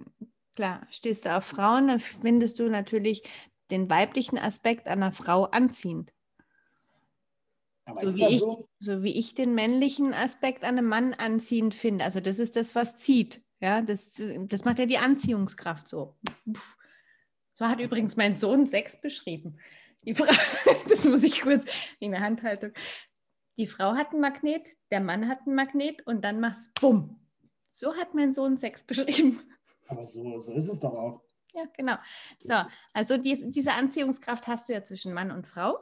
[0.54, 3.22] klar, stehst du auf Frauen, dann findest du natürlich
[3.70, 6.12] den weiblichen Aspekt einer Frau anziehend.
[8.02, 8.68] So wie, ich, so?
[8.80, 12.04] so wie ich den männlichen Aspekt an einem Mann anziehend finde.
[12.04, 13.42] Also das ist das, was zieht.
[13.60, 16.18] Ja, das, das macht ja die Anziehungskraft so.
[17.54, 19.56] So hat übrigens mein Sohn sechs beschrieben.
[20.04, 20.26] Die Frau,
[20.90, 21.64] das muss ich kurz
[21.98, 22.72] in der Handhaltung.
[23.56, 27.20] Die Frau hat einen Magnet, der Mann hat einen Magnet und dann macht es bumm.
[27.70, 29.40] So hat mein Sohn Sex beschrieben.
[29.88, 31.22] Aber so, so ist es doch auch.
[31.52, 31.94] Ja, genau.
[32.40, 32.54] So,
[32.92, 35.78] also die, diese Anziehungskraft hast du ja zwischen Mann und Frau.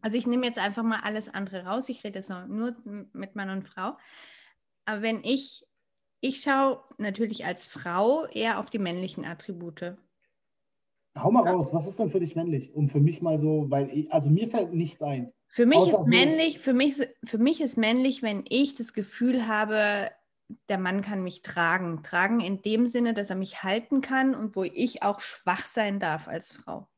[0.00, 1.88] Also ich nehme jetzt einfach mal alles andere raus.
[1.88, 2.76] Ich rede jetzt nur
[3.12, 3.96] mit Mann und Frau.
[4.86, 5.66] Aber wenn ich,
[6.20, 9.96] ich schaue natürlich als Frau eher auf die männlichen Attribute.
[11.18, 12.74] Hau mal raus, was ist denn für dich männlich?
[12.74, 15.32] Und für mich mal so, weil ich, also mir fällt nichts ein.
[15.56, 20.10] Für mich ist männlich, für mich, für mich ist männlich, wenn ich das Gefühl habe,
[20.68, 22.02] der Mann kann mich tragen.
[22.02, 25.98] Tragen in dem Sinne, dass er mich halten kann und wo ich auch schwach sein
[25.98, 26.90] darf als Frau.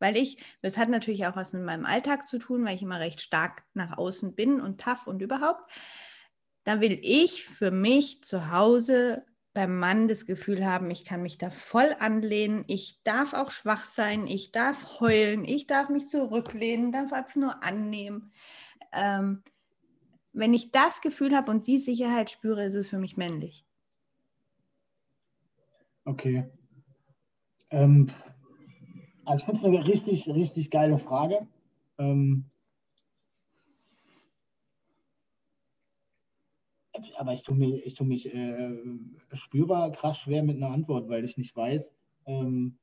[0.00, 3.00] Weil ich, das hat natürlich auch was mit meinem Alltag zu tun, weil ich immer
[3.00, 5.62] recht stark nach außen bin und tough und überhaupt.
[6.64, 9.24] Da will ich für mich zu Hause
[9.54, 13.84] beim Mann das Gefühl haben, ich kann mich da voll anlehnen, ich darf auch schwach
[13.84, 18.32] sein, ich darf heulen, ich darf mich zurücklehnen, darf einfach nur annehmen.
[18.92, 19.42] Ähm,
[20.32, 23.64] wenn ich das Gefühl habe und die Sicherheit spüre, ist es für mich männlich.
[26.04, 26.50] Okay.
[27.70, 28.10] Ähm,
[29.24, 31.46] also ich finde es eine richtig, richtig geile Frage.
[31.98, 32.50] Ähm,
[37.16, 38.76] aber ich tue mich, ich tue mich äh,
[39.32, 41.92] spürbar krass schwer mit einer Antwort, weil ich nicht weiß,
[42.26, 42.78] ähm,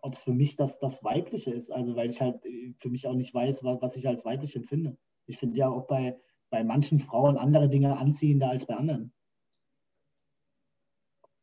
[0.00, 1.70] ob es für mich das, das Weibliche ist.
[1.70, 4.54] Also weil ich halt äh, für mich auch nicht weiß, was, was ich als weiblich
[4.56, 4.96] empfinde.
[5.26, 6.18] Ich finde ja auch bei,
[6.50, 9.12] bei manchen Frauen andere Dinge anziehender als bei anderen.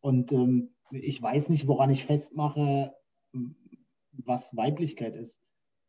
[0.01, 2.93] Und ähm, ich weiß nicht, woran ich festmache,
[4.11, 5.39] was Weiblichkeit ist.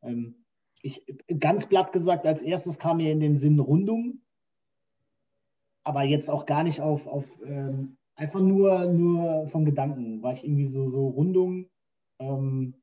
[0.03, 0.37] Ähm,
[0.83, 1.05] ich,
[1.39, 4.23] ganz platt gesagt, als erstes kam mir in den Sinn Rundung
[5.85, 10.45] aber jetzt auch gar nicht auf, auf ähm, einfach nur, nur vom Gedanken, war ich
[10.45, 11.69] irgendwie so, so Rundung,
[12.19, 12.75] ähm,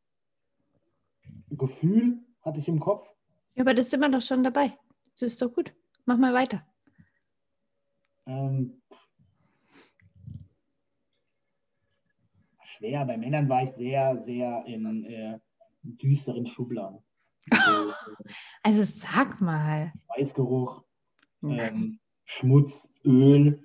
[1.49, 3.07] Gefühl hatte ich im Kopf.
[3.55, 4.77] Ja, aber das sind wir doch schon dabei.
[5.19, 5.73] Das ist doch gut.
[6.05, 6.65] Mach mal weiter.
[8.25, 8.81] Ähm,
[12.63, 13.05] schwer.
[13.05, 15.39] Bei Männern war ich sehr, sehr in äh,
[15.81, 16.99] düsteren Schubladen.
[17.49, 17.93] Also,
[18.63, 19.91] also sag mal.
[20.15, 20.83] Weißgeruch.
[21.43, 23.59] Ähm, Schmutz, Öl.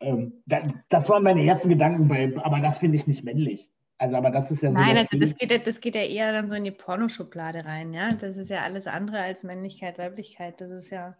[0.00, 3.70] Ähm, das, das, waren meine ersten Gedanken, bei, aber das finde ich nicht männlich.
[3.96, 4.78] Also, aber das ist ja so.
[4.78, 8.12] Nein, also das geht, das geht ja eher dann so in die Pornoschublade rein, ja.
[8.12, 10.60] Das ist ja alles andere als Männlichkeit, Weiblichkeit.
[10.60, 11.16] Das ist ja.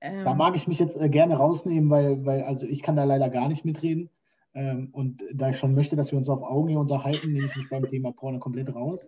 [0.00, 3.02] Ähm, da mag ich mich jetzt äh, gerne rausnehmen, weil, weil, also ich kann da
[3.02, 4.08] leider gar nicht mitreden.
[4.54, 7.68] Ähm, und da ich schon möchte, dass wir uns auf Augen unterhalten, nehme ich mich
[7.68, 9.04] beim Thema Porno komplett raus.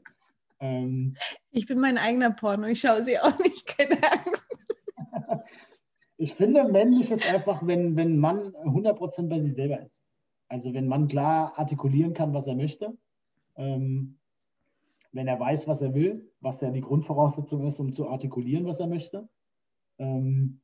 [0.59, 1.17] Ähm,
[1.53, 4.52] ich bin mein eigener Porno, ich schaue sie auch nicht, keine Angst.
[6.23, 10.01] Ich finde, männlich ist einfach, wenn, wenn Mann 100% bei sich selber ist.
[10.47, 12.97] Also wenn man klar artikulieren kann, was er möchte,
[13.57, 14.21] ähm,
[15.11, 18.79] wenn er weiß, was er will, was ja die Grundvoraussetzung ist, um zu artikulieren, was
[18.79, 19.29] er möchte.
[19.99, 20.61] Ähm,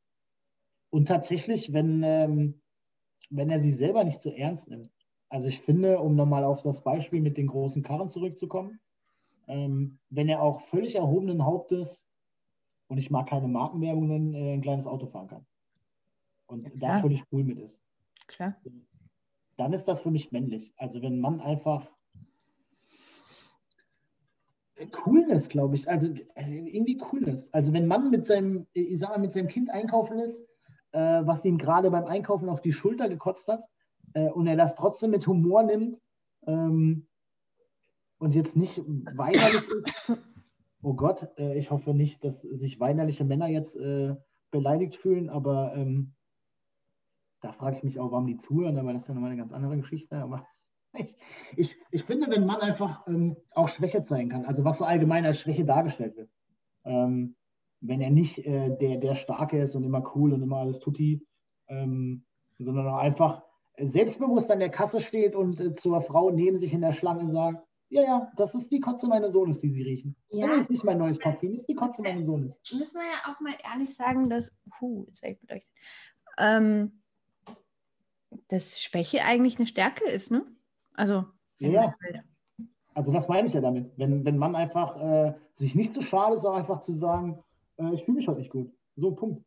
[0.90, 2.54] und tatsächlich, wenn, ähm,
[3.28, 4.92] wenn er sich selber nicht so ernst nimmt.
[5.28, 8.78] Also ich finde, um nochmal auf das Beispiel mit den großen Karren zurückzukommen,
[9.48, 12.07] ähm, wenn er auch völlig erhobenen Hauptes
[12.88, 15.46] und ich mag keine Markenwerbung nennen, äh, ein kleines Auto fahren kann.
[16.46, 17.78] Und ja, da völlig cool mit ist.
[18.26, 18.56] Klar.
[19.56, 20.72] Dann ist das für mich männlich.
[20.76, 21.90] Also wenn man einfach
[24.92, 25.88] Coolness, glaube ich.
[25.88, 27.52] Also äh, irgendwie Coolness.
[27.52, 30.44] Also wenn man mit seinem, ich sag mal, mit seinem Kind einkaufen ist,
[30.92, 33.64] äh, was ihm gerade beim Einkaufen auf die Schulter gekotzt hat,
[34.14, 36.00] äh, und er das trotzdem mit Humor nimmt
[36.46, 37.06] ähm,
[38.18, 39.88] und jetzt nicht weinerlich ist,
[40.82, 44.14] oh Gott, äh, ich hoffe nicht, dass sich weinerliche Männer jetzt äh,
[44.50, 46.14] beleidigt fühlen, aber ähm,
[47.40, 49.52] da frage ich mich auch, warum die zuhören, aber das ist ja nochmal eine ganz
[49.52, 50.16] andere Geschichte.
[50.16, 50.46] Aber
[50.94, 51.16] ich,
[51.56, 55.24] ich, ich finde, wenn man einfach ähm, auch Schwäche zeigen kann, also was so allgemein
[55.24, 56.30] als Schwäche dargestellt wird,
[56.84, 57.36] ähm,
[57.80, 61.24] wenn er nicht äh, der, der Starke ist und immer cool und immer alles tutti,
[61.68, 62.24] ähm,
[62.58, 63.42] sondern auch einfach
[63.80, 67.67] selbstbewusst an der Kasse steht und äh, zur Frau neben sich in der Schlange sagt,
[67.90, 70.14] ja, ja, das ist die Kotze meines Sohnes, die sie riechen.
[70.30, 70.46] Ja.
[70.46, 72.58] Das ist nicht mein neues Parfüm, das ist die Kotze meines Sohnes.
[72.72, 75.70] Müssen wir ja auch mal ehrlich sagen, dass, werde ich beleuchtet,
[76.38, 77.02] ähm,
[78.48, 80.46] dass Schwäche eigentlich eine Stärke ist, ne?
[80.94, 81.24] Also,
[81.58, 81.94] ja.
[82.94, 83.92] Also das meine ich ja damit.
[83.96, 87.42] Wenn, wenn man einfach äh, sich nicht zu schade ist, auch einfach zu sagen,
[87.76, 88.72] äh, ich fühle mich heute nicht gut.
[88.96, 89.44] So, Punkt.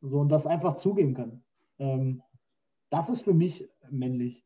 [0.00, 1.42] So, und das einfach zugeben kann.
[1.78, 2.22] Ähm,
[2.90, 4.44] das ist für mich männlich.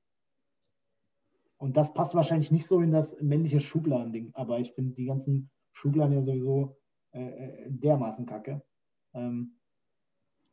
[1.62, 5.48] Und das passt wahrscheinlich nicht so in das männliche Schubladending, aber ich finde die ganzen
[5.72, 6.76] Schubladen ja sowieso
[7.12, 8.60] äh, äh, dermaßen kacke.
[9.14, 9.60] Ähm,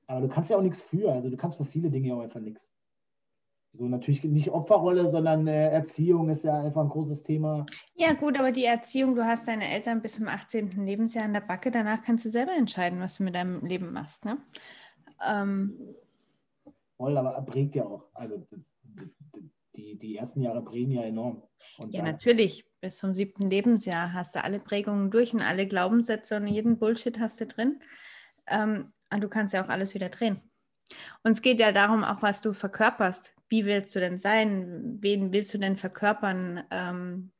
[0.05, 2.39] aber du kannst ja auch nichts für, also du kannst für viele Dinge auch einfach
[2.39, 2.69] nichts.
[3.73, 7.65] So natürlich nicht Opferrolle, sondern äh, Erziehung ist ja einfach ein großes Thema.
[7.95, 10.85] Ja, gut, aber die Erziehung, du hast deine Eltern bis zum 18.
[10.85, 14.25] Lebensjahr in der Backe, danach kannst du selber entscheiden, was du mit deinem Leben machst.
[14.25, 14.37] Ne?
[15.27, 15.73] Ähm,
[16.97, 18.05] Voll, aber prägt ja auch.
[18.13, 18.45] Also
[19.79, 21.43] die, die ersten Jahre prägen ja enorm.
[21.77, 22.65] Und ja, natürlich.
[22.81, 27.19] Bis zum siebten Lebensjahr hast du alle Prägungen durch und alle Glaubenssätze und jeden Bullshit
[27.19, 27.81] hast du drin.
[28.47, 30.41] Ähm, und du kannst ja auch alles wieder drehen.
[31.23, 33.35] Und es geht ja darum, auch was du verkörperst.
[33.49, 34.97] Wie willst du denn sein?
[35.01, 36.63] Wen willst du denn verkörpern?
[36.71, 37.31] Ähm,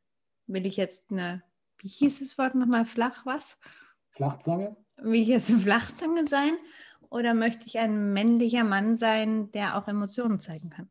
[0.48, 1.42] will ich jetzt eine,
[1.78, 3.58] wie hieß das Wort nochmal, flach was?
[4.10, 4.76] Flachzange?
[4.98, 6.58] Will ich jetzt eine Flachzange sein?
[7.10, 10.90] Oder möchte ich ein männlicher Mann sein, der auch Emotionen zeigen kann?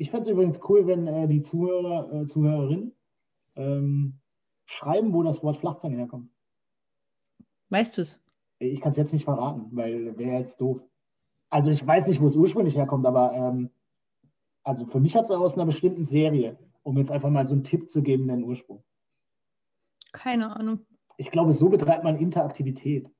[0.00, 2.96] Ich fände es übrigens cool, wenn äh, die Zuhörer, äh, Zuhörerinnen
[3.54, 4.18] ähm,
[4.64, 6.30] schreiben, wo das Wort Flachzange herkommt.
[7.68, 8.18] Weißt du es?
[8.60, 10.80] Ich kann es jetzt nicht verraten, weil wäre jetzt doof.
[11.50, 13.68] Also ich weiß nicht, wo es ursprünglich herkommt, aber ähm,
[14.62, 17.64] also für mich hat es aus einer bestimmten Serie, um jetzt einfach mal so einen
[17.64, 18.82] Tipp zu geben, den Ursprung.
[20.12, 20.80] Keine Ahnung.
[21.18, 23.10] Ich glaube, so betreibt man Interaktivität.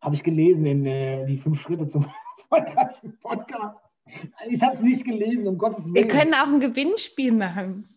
[0.00, 2.04] Habe ich gelesen in äh, die fünf Schritte zum
[2.50, 3.85] erfolgreichen Podcast.
[4.48, 5.94] Ich habe es nicht gelesen, um Gottes Willen.
[5.94, 7.88] Wir können auch ein Gewinnspiel machen.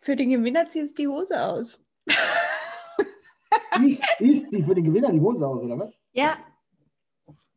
[0.00, 1.84] Für den Gewinner ziehst du die Hose aus.
[3.86, 5.94] ich ich ziehe für den Gewinner die Hose aus, oder was?
[6.12, 6.36] Ja.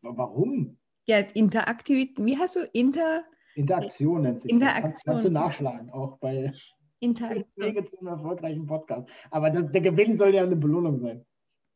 [0.02, 0.78] Warum?
[1.08, 2.26] Ja, Interaktivität.
[2.26, 3.24] Wie hast du Inter...
[3.56, 4.92] Interaktion nennt sich Interaktion.
[4.92, 5.04] Das.
[5.04, 6.54] Kannst, du nachschlagen, auch bei
[7.00, 7.66] Interaktion.
[7.68, 9.10] Wege zum erfolgreichen Podcast.
[9.32, 11.26] Aber das, der Gewinn soll ja eine Belohnung sein.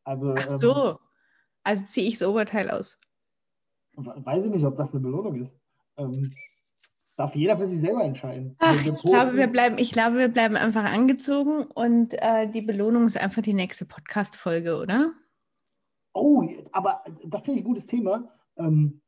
[0.04, 0.90] Also, Ach so.
[0.92, 0.98] Ähm,
[1.64, 3.00] also ziehe ich das Oberteil aus.
[3.96, 5.52] Weiß ich nicht, ob das eine Belohnung ist.
[5.98, 6.34] Ähm,
[7.16, 8.56] darf jeder für sich selber entscheiden.
[8.60, 13.08] Ach, ich, glaube, wir bleiben, ich glaube, wir bleiben einfach angezogen und äh, die Belohnung
[13.08, 15.12] ist einfach die nächste Podcast-Folge, oder?
[16.14, 18.30] Oh, aber das finde ich ein gutes Thema.
[18.58, 19.02] Ähm,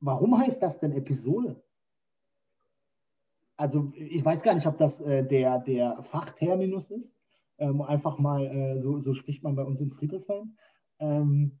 [0.00, 1.62] warum heißt das denn Episode?
[3.56, 7.12] Also ich weiß gar nicht, ob das äh, der, der Fachterminus ist.
[7.58, 10.56] Ähm, einfach mal, äh, so, so spricht man bei uns in Friedrichshain.
[10.98, 11.60] Ähm,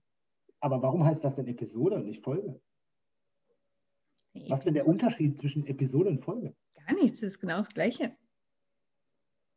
[0.60, 2.60] aber warum heißt das denn Episode und nicht Folge?
[4.48, 6.54] Was ist denn der Unterschied zwischen Episode und Folge?
[6.86, 8.16] Gar nichts, das ist genau das Gleiche.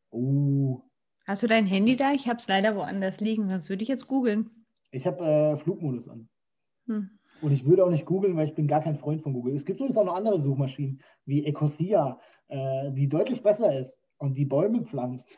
[0.09, 0.81] Oh.
[1.25, 2.13] Hast du dein Handy da?
[2.13, 4.65] Ich habe es leider woanders liegen, sonst würde ich jetzt googeln.
[4.91, 6.29] Ich habe äh, Flugmodus an.
[6.87, 7.09] Hm.
[7.41, 9.55] Und ich würde auch nicht googeln, weil ich bin gar kein Freund von Google.
[9.55, 14.35] Es gibt übrigens auch noch andere Suchmaschinen, wie Ecosia, äh, die deutlich besser ist und
[14.35, 15.37] die Bäume pflanzt.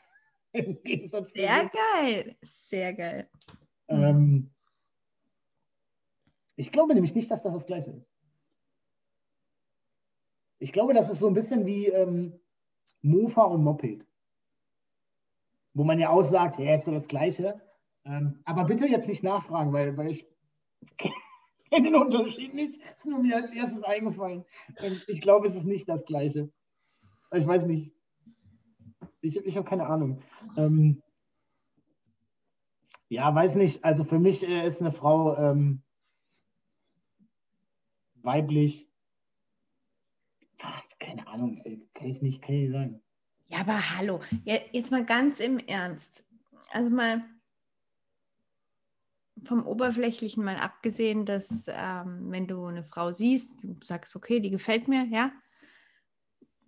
[0.54, 3.30] Sehr geil, sehr geil.
[3.90, 4.50] Ähm,
[6.56, 8.17] ich glaube nämlich nicht, dass das das Gleiche ist.
[10.60, 12.40] Ich glaube, das ist so ein bisschen wie ähm,
[13.02, 14.06] Mofa und Moped.
[15.74, 17.62] Wo man ja aussagt, ja, ist so das Gleiche.
[18.06, 20.26] Ähm, aber bitte jetzt nicht nachfragen, weil, weil ich
[21.70, 22.82] kenne den Unterschied nicht.
[22.96, 24.46] Ist nur mir als erstes eingefallen.
[24.82, 26.50] Und ich glaube, es ist nicht das Gleiche.
[27.34, 27.92] Ich weiß nicht.
[29.22, 30.22] Ich, ich habe keine Ahnung.
[30.56, 31.04] Ähm,
[33.10, 33.84] ja, weiß nicht.
[33.84, 35.84] Also für mich äh, ist eine Frau ähm,
[38.16, 38.87] weiblich.
[41.18, 41.64] Keine Ahnung,
[41.94, 43.02] kann ich nicht, kann ich sagen.
[43.48, 46.24] Ja, aber hallo, ja, jetzt mal ganz im Ernst.
[46.72, 47.24] Also mal
[49.44, 54.52] vom Oberflächlichen mal abgesehen, dass ähm, wenn du eine Frau siehst, du sagst, okay, die
[54.52, 55.32] gefällt mir, ja.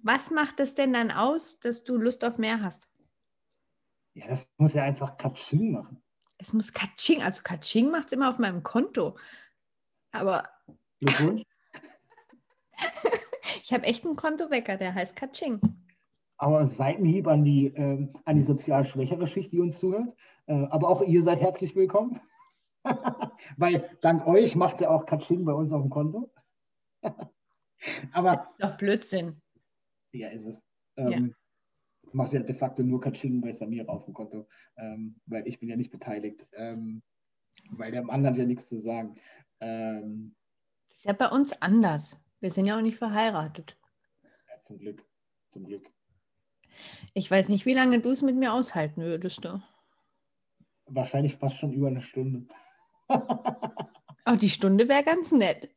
[0.02, 2.88] Was macht es denn dann aus, dass du Lust auf mehr hast?
[4.14, 6.02] Ja, das muss ja einfach Katsching machen.
[6.38, 9.18] Es muss Katsching, also Katsching macht es immer auf meinem Konto.
[10.12, 10.50] Aber.
[11.00, 11.44] Glückwunsch.
[13.64, 15.60] ich habe echt einen Kontowecker, der heißt Katsching.
[16.38, 20.16] Aber Seitenhieb an die, äh, an die sozial schwächere Schicht, die uns zuhört.
[20.46, 22.22] Äh, aber auch ihr seid herzlich willkommen.
[23.58, 26.32] Weil dank euch macht ja auch Katsching bei uns auf dem Konto.
[28.14, 28.50] aber.
[28.60, 29.42] Doch Blödsinn.
[30.14, 30.64] Ja, ist es.
[30.96, 31.20] Ähm, ja
[32.14, 34.48] macht ja de facto nur Katsching bei Samira auf dem Konto,
[34.78, 37.02] ähm, weil ich bin ja nicht beteiligt, ähm,
[37.72, 39.16] weil der Mann hat ja nichts zu sagen.
[39.60, 40.36] Ähm,
[40.92, 42.20] Ist ja bei uns anders.
[42.40, 43.78] Wir sind ja auch nicht verheiratet.
[44.24, 45.04] Ja, zum Glück.
[45.50, 45.90] Zum Glück.
[47.14, 49.62] Ich weiß nicht, wie lange du es mit mir aushalten würdest du.
[50.86, 52.48] Wahrscheinlich fast schon über eine Stunde.
[54.32, 55.74] Oh, die Stunde wäre ganz nett.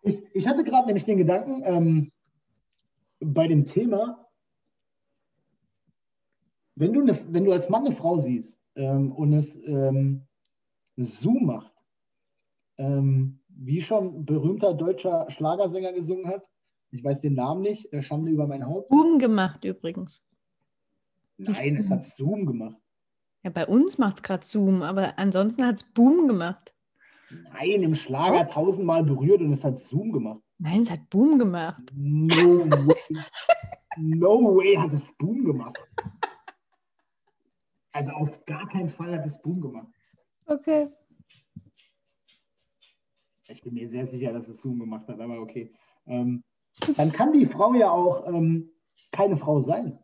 [0.00, 2.12] ich, ich hatte gerade nämlich den Gedanken, ähm,
[3.20, 4.26] bei dem Thema,
[6.76, 10.26] wenn du, eine, wenn du als Mann eine Frau siehst ähm, und es ähm,
[10.96, 11.77] Zoom macht,
[12.78, 16.48] ähm, wie schon berühmter deutscher Schlagersänger gesungen hat,
[16.90, 18.88] ich weiß den Namen nicht, äh, Schande über mein Haupt.
[18.88, 20.24] Boom gemacht übrigens.
[21.36, 22.76] Nein, es hat Zoom gemacht.
[23.44, 26.74] Ja, bei uns macht es gerade Zoom, aber ansonsten hat es Boom gemacht.
[27.30, 28.52] Nein, im Schlager oh.
[28.52, 30.40] tausendmal berührt und es hat Zoom gemacht.
[30.58, 31.82] Nein, es hat Boom gemacht.
[31.94, 32.96] No way.
[33.96, 35.78] no way hat es Boom gemacht.
[37.92, 39.88] Also auf gar keinen Fall hat es Boom gemacht.
[40.46, 40.88] Okay.
[43.48, 45.72] Ich bin mir sehr sicher, dass es Zoom gemacht hat, aber okay.
[46.06, 46.44] Ähm,
[46.96, 48.70] dann kann die Frau ja auch ähm,
[49.10, 49.98] keine Frau sein.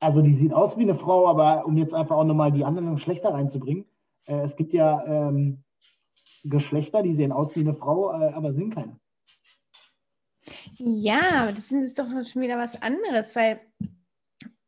[0.00, 2.94] Also die sieht aus wie eine Frau, aber um jetzt einfach auch nochmal die anderen
[2.94, 3.86] Geschlechter reinzubringen,
[4.26, 5.64] äh, es gibt ja ähm,
[6.42, 9.00] Geschlechter, die sehen aus wie eine Frau, äh, aber sind keine.
[10.76, 13.60] Ja, das ist doch schon wieder was anderes, weil.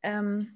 [0.03, 0.56] Ähm,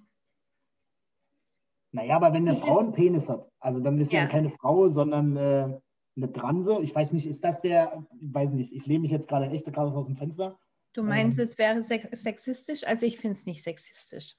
[1.92, 4.88] naja, aber wenn eine Frau einen Penis hat, also dann ist ja, ja keine Frau,
[4.88, 5.78] sondern äh,
[6.16, 6.78] eine Transe.
[6.82, 9.64] Ich weiß nicht, ist das der, ich weiß nicht, ich lehne mich jetzt gerade echt
[9.66, 10.58] gerade aus dem Fenster.
[10.92, 12.86] Du meinst, ähm, es wäre sexistisch?
[12.86, 14.36] Also ich finde es nicht sexistisch.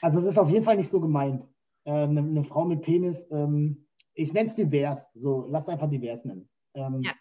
[0.00, 1.46] Also es ist auf jeden Fall nicht so gemeint.
[1.84, 6.24] Äh, eine, eine, Frau mit Penis, ähm, ich nenne es divers, so lass einfach divers
[6.24, 6.48] nennen.
[6.74, 7.12] Ähm, ja.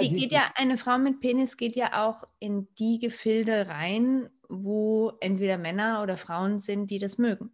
[0.00, 5.12] Die geht ja, eine Frau mit Penis geht ja auch in die Gefilde rein, wo
[5.20, 7.53] entweder Männer oder Frauen sind, die das mögen.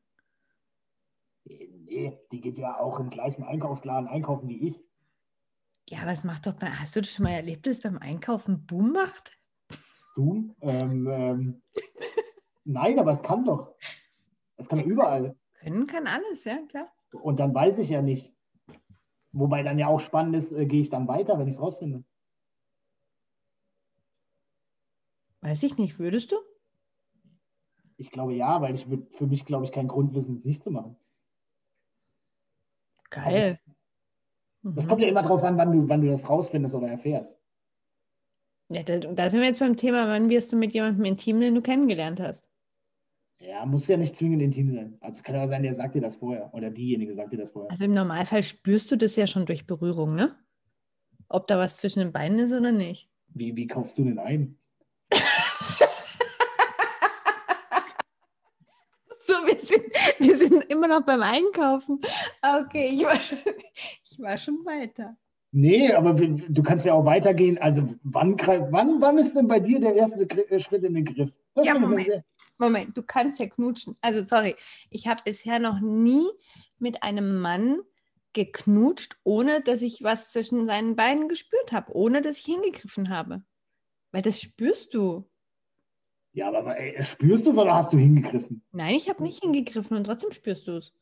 [1.84, 4.84] Nee, die geht ja auch im gleichen Einkaufsladen einkaufen wie ich.
[5.88, 7.98] Ja, aber es macht doch, bei, hast du das schon mal erlebt, dass es beim
[7.98, 9.36] Einkaufen Boom macht?
[10.14, 10.54] Boom?
[10.60, 11.62] Ähm, ähm,
[12.64, 13.74] nein, aber es kann doch.
[14.56, 15.36] Es kann überall.
[15.54, 16.92] Können kann alles, ja, klar.
[17.12, 18.32] Und dann weiß ich ja nicht.
[19.32, 22.04] Wobei dann ja auch spannend ist, äh, gehe ich dann weiter, wenn ich es rausfinde.
[25.40, 26.36] Weiß ich nicht, würdest du?
[27.96, 30.62] Ich glaube ja, weil ich würde für mich, glaube ich, keinen Grund wissen, es nicht
[30.62, 30.96] zu machen.
[33.10, 33.58] Geil.
[34.62, 37.34] Also, das kommt ja immer darauf an, wann du, wann du das rausfindest oder erfährst.
[38.68, 41.54] Ja, da, da sind wir jetzt beim Thema, wann wirst du mit jemandem intim, den
[41.56, 42.44] du kennengelernt hast?
[43.40, 44.98] Ja, muss ja nicht zwingend intim sein.
[45.00, 47.50] Also es kann ja sein, der sagt dir das vorher oder diejenige sagt dir das
[47.50, 47.70] vorher.
[47.70, 50.36] Also im Normalfall spürst du das ja schon durch Berührung, ne?
[51.28, 53.08] Ob da was zwischen den Beinen ist oder nicht.
[53.28, 54.58] Wie, wie kaufst du denn ein?
[59.20, 59.84] so, wir sind,
[60.18, 62.00] wir sind immer noch beim Einkaufen.
[62.42, 63.38] Okay, ich war schon,
[64.04, 65.16] ich war schon weiter.
[65.52, 67.58] Nee, aber du kannst ja auch weitergehen.
[67.58, 70.26] Also wann, wann, wann ist denn bei dir der erste
[70.60, 71.30] Schritt in den Griff?
[71.54, 72.22] Das ja, Moment.
[72.58, 73.96] Moment, du kannst ja knutschen.
[74.00, 74.54] Also sorry,
[74.90, 76.26] ich habe bisher noch nie
[76.78, 77.80] mit einem Mann
[78.32, 83.42] geknutscht, ohne dass ich was zwischen seinen Beinen gespürt habe, ohne dass ich hingegriffen habe.
[84.12, 85.29] Weil das spürst du.
[86.32, 88.62] Ja, aber ey, spürst du es oder hast du hingegriffen?
[88.72, 90.92] Nein, ich habe nicht hingegriffen und trotzdem spürst du es.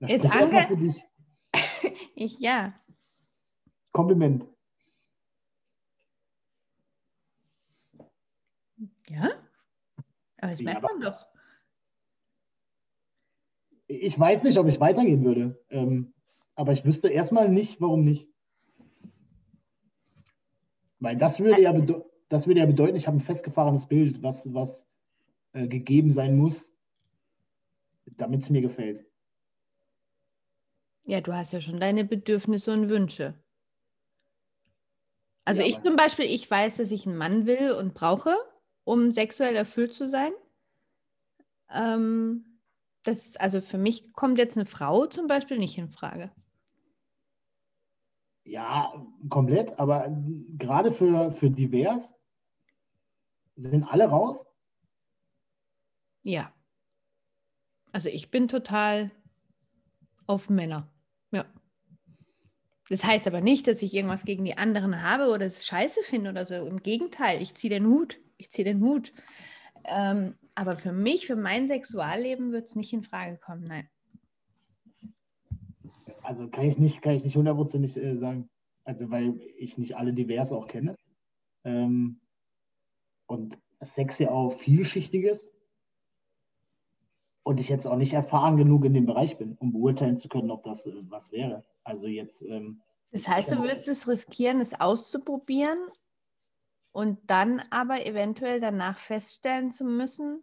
[0.00, 1.02] Jetzt ange für dich.
[2.14, 2.74] ich, ja.
[3.92, 4.46] Kompliment.
[9.08, 9.30] Ja?
[10.38, 11.26] Aber das ja, merkt man doch.
[13.88, 15.64] Ich weiß nicht, ob ich weitergehen würde.
[15.70, 16.12] Ähm,
[16.54, 18.28] aber ich wüsste erstmal nicht, warum nicht.
[20.98, 21.72] Weil das würde ja,
[22.28, 24.86] das würde ja bedeuten, ich habe ein festgefahrenes Bild, was, was
[25.52, 26.70] äh, gegeben sein muss,
[28.16, 29.04] damit es mir gefällt.
[31.04, 33.34] Ja, du hast ja schon deine Bedürfnisse und Wünsche.
[35.44, 38.34] Also ja, ich zum Beispiel, ich weiß, dass ich einen Mann will und brauche
[38.86, 40.32] um sexuell erfüllt zu sein.
[41.74, 42.60] Ähm,
[43.02, 46.30] das, also für mich kommt jetzt eine Frau zum Beispiel nicht in Frage.
[48.44, 50.16] Ja, komplett, aber
[50.56, 52.14] gerade für, für divers
[53.56, 54.44] sind alle raus?
[56.22, 56.52] Ja.
[57.92, 59.10] Also ich bin total
[60.26, 60.92] auf Männer.
[61.30, 61.44] Ja.
[62.88, 66.30] Das heißt aber nicht, dass ich irgendwas gegen die anderen habe oder es scheiße finde
[66.30, 66.54] oder so.
[66.54, 69.12] Im Gegenteil, ich ziehe den Hut ich ziehe den Hut.
[69.84, 73.88] Ähm, aber für mich, für mein Sexualleben wird es nicht in Frage kommen, nein.
[76.22, 78.48] Also kann ich nicht, kann ich nicht hundertprozentig äh, sagen.
[78.84, 80.96] Also weil ich nicht alle divers auch kenne.
[81.64, 82.20] Ähm,
[83.26, 85.46] und Sex ja auch vielschichtiges.
[87.46, 90.50] und ich jetzt auch nicht erfahren genug in dem Bereich bin, um beurteilen zu können,
[90.50, 91.64] ob das äh, was wäre.
[91.84, 92.42] Also jetzt.
[92.42, 92.82] Ähm,
[93.12, 95.78] das heißt, du würdest es riskieren, es auszuprobieren
[96.90, 100.42] und dann aber eventuell danach feststellen zu müssen,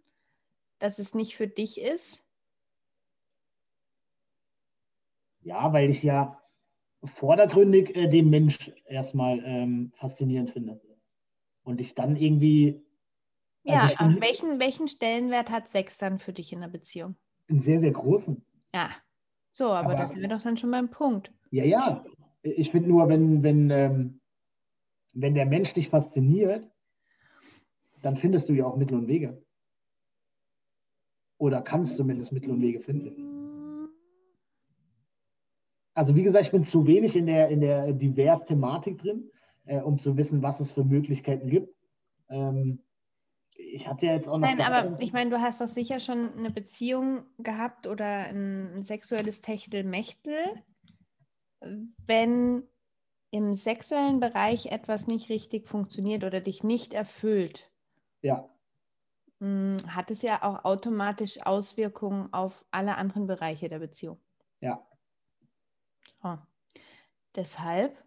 [0.80, 2.24] dass es nicht für dich ist?
[5.42, 6.42] Ja, weil ich ja
[7.04, 10.80] vordergründig äh, den Mensch erstmal ähm, faszinierend finde.
[11.64, 12.84] Und ich dann irgendwie
[13.64, 17.16] ja, also aber welchen, welchen Stellenwert hat Sex dann für dich in der Beziehung?
[17.48, 18.46] Einen sehr, sehr großen.
[18.76, 18.90] Ja,
[19.52, 21.32] so, aber, aber das sind wir doch dann schon beim Punkt.
[21.52, 22.04] Ja, ja.
[22.42, 24.20] Ich finde nur, wenn, wenn, ähm,
[25.14, 26.70] wenn der Mensch dich fasziniert,
[28.02, 29.42] dann findest du ja auch Mittel und Wege.
[31.38, 33.90] Oder kannst zumindest Mittel und Wege finden.
[35.94, 39.30] Also wie gesagt, ich bin zu wenig in der, in der Divers-Thematik drin,
[39.66, 41.76] äh, um zu wissen, was es für Möglichkeiten gibt.
[42.30, 42.84] Ähm,
[43.56, 44.48] ich hatte ja jetzt auch noch.
[44.48, 49.42] Nein, aber ich meine, du hast doch sicher schon eine Beziehung gehabt oder ein, sexuelles
[49.42, 50.38] Techtelmechtel.
[52.06, 52.64] Wenn
[53.32, 57.72] im sexuellen Bereich etwas nicht richtig funktioniert oder dich nicht erfüllt,
[58.22, 58.50] ja.
[59.40, 64.20] Hm, hat es ja auch automatisch Auswirkungen auf alle anderen Bereiche der Beziehung.
[64.62, 64.86] Ja.
[66.24, 66.38] Oh.
[67.36, 68.02] Deshalb,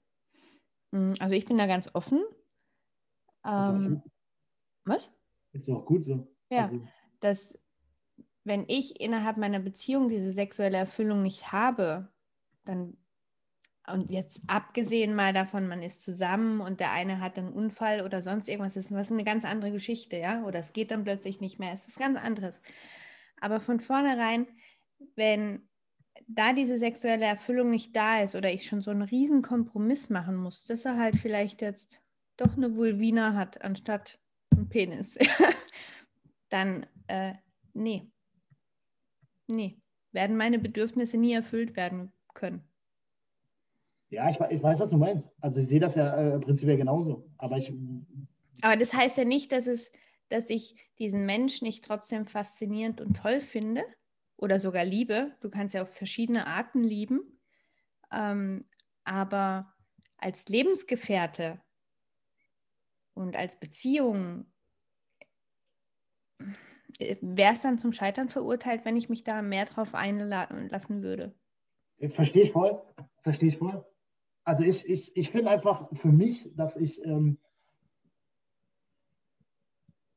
[0.93, 2.23] also ich bin da ganz offen.
[3.45, 4.03] Ähm,
[4.85, 5.11] was?
[5.53, 6.27] Ist doch gut so.
[6.51, 6.87] Ja, also.
[7.21, 7.59] dass
[8.45, 12.09] wenn ich innerhalb meiner Beziehung diese sexuelle Erfüllung nicht habe,
[12.65, 12.97] dann
[13.89, 18.21] und jetzt abgesehen mal davon, man ist zusammen und der eine hat einen Unfall oder
[18.21, 20.43] sonst irgendwas, das ist was eine ganz andere Geschichte, ja?
[20.45, 22.61] Oder es geht dann plötzlich nicht mehr, es ist was ganz anderes.
[23.41, 24.49] Aber von vornherein,
[25.15, 25.69] wenn
[26.27, 30.37] da diese sexuelle Erfüllung nicht da ist oder ich schon so einen riesen Kompromiss machen
[30.37, 32.01] muss, dass er halt vielleicht jetzt
[32.37, 34.19] doch eine Vulvina hat, anstatt
[34.51, 35.17] einen Penis,
[36.49, 37.35] dann äh,
[37.75, 38.11] nee.
[39.47, 39.79] Nee.
[40.13, 42.65] Werden meine Bedürfnisse nie erfüllt werden können.
[44.11, 45.31] Ja, ich, ich weiß, was du meinst.
[45.41, 47.29] Also ich sehe das ja äh, prinzipiell genauso.
[47.39, 47.73] Aber ich.
[48.63, 49.93] Aber das heißt ja nicht, dass es,
[50.29, 53.83] dass ich diesen Mensch nicht trotzdem faszinierend und toll finde
[54.37, 55.37] oder sogar liebe.
[55.41, 57.41] Du kannst ja auf verschiedene Arten lieben.
[58.13, 58.65] Ähm,
[59.05, 59.73] aber
[60.19, 61.61] als Lebensgefährte
[63.15, 64.47] und als Beziehung
[66.99, 71.35] wäre es dann zum Scheitern verurteilt, wenn ich mich da mehr drauf einlassen würde.
[72.09, 72.83] Verstehe ich voll.
[73.23, 73.85] Verstehe ich voll.
[74.45, 77.39] Also ich, ich, ich finde einfach für mich, dass ich, ähm,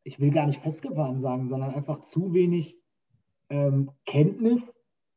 [0.03, 2.78] ich will gar nicht festgefahren sagen, sondern einfach zu wenig
[3.49, 4.61] ähm, Kenntnis,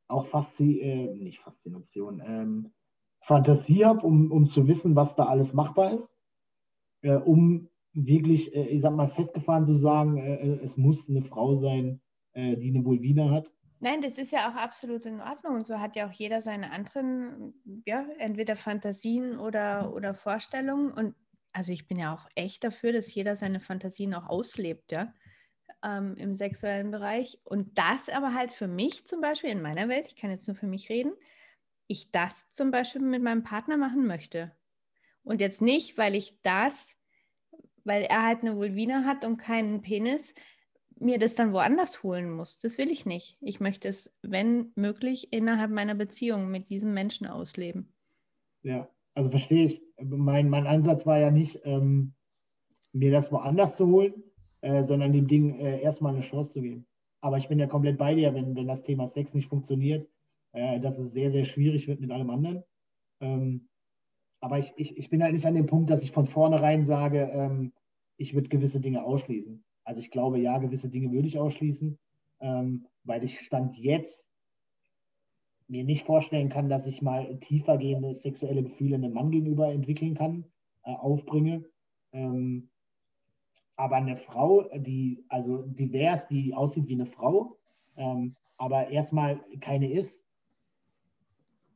[0.09, 2.73] auch Faszi äh, nicht Faszination, ähm,
[3.21, 6.15] Fantasie habe, um, um zu wissen, was da alles machbar ist,
[7.03, 11.23] äh, um wirklich, äh, ich sag mal, festgefahren zu sagen, äh, äh, es muss eine
[11.23, 12.01] Frau sein,
[12.35, 13.53] die eine Vulvina hat.
[13.81, 15.57] Nein, das ist ja auch absolut in Ordnung.
[15.57, 17.53] Und so hat ja auch jeder seine anderen,
[17.85, 20.93] ja, entweder Fantasien oder, oder Vorstellungen.
[20.93, 21.15] Und
[21.53, 25.13] also ich bin ja auch echt dafür, dass jeder seine Fantasien auch auslebt, ja,
[25.85, 27.39] ähm, im sexuellen Bereich.
[27.45, 30.57] Und das aber halt für mich zum Beispiel in meiner Welt, ich kann jetzt nur
[30.57, 31.13] für mich reden,
[31.87, 34.53] ich das zum Beispiel mit meinem Partner machen möchte.
[35.25, 36.97] Und jetzt nicht, weil ich das
[37.85, 40.35] weil er halt eine Vulvina hat und keinen Penis,
[40.99, 42.61] mir das dann woanders holen muss.
[42.61, 43.37] Das will ich nicht.
[43.41, 47.93] Ich möchte es, wenn möglich, innerhalb meiner Beziehung mit diesem Menschen ausleben.
[48.63, 49.83] Ja, also verstehe ich.
[50.01, 52.15] Mein, mein Ansatz war ja nicht, ähm,
[52.93, 54.15] mir das woanders zu holen,
[54.63, 56.87] äh, sondern dem Ding äh, erstmal eine Chance zu geben.
[57.21, 60.09] Aber ich bin ja komplett bei dir, wenn, wenn das Thema Sex nicht funktioniert,
[60.53, 62.65] äh, dass es sehr, sehr schwierig wird mit allem anderen.
[63.21, 63.69] Ähm,
[64.41, 67.31] aber ich, ich, ich bin halt nicht an dem Punkt, dass ich von vornherein sage,
[67.33, 67.73] ähm,
[68.17, 69.63] ich würde gewisse Dinge ausschließen.
[69.85, 71.99] Also ich glaube, ja, gewisse Dinge würde ich ausschließen,
[72.41, 74.25] ähm, weil ich Stand jetzt
[75.69, 80.45] mir nicht vorstellen kann, dass ich mal tiefergehende sexuelle Gefühle einem Mann gegenüber entwickeln kann,
[80.83, 81.65] äh, aufbringe.
[82.13, 82.69] Ähm,
[83.83, 87.59] aber eine Frau, die also divers, die aussieht wie eine Frau,
[87.97, 90.17] ähm, aber erstmal keine ist,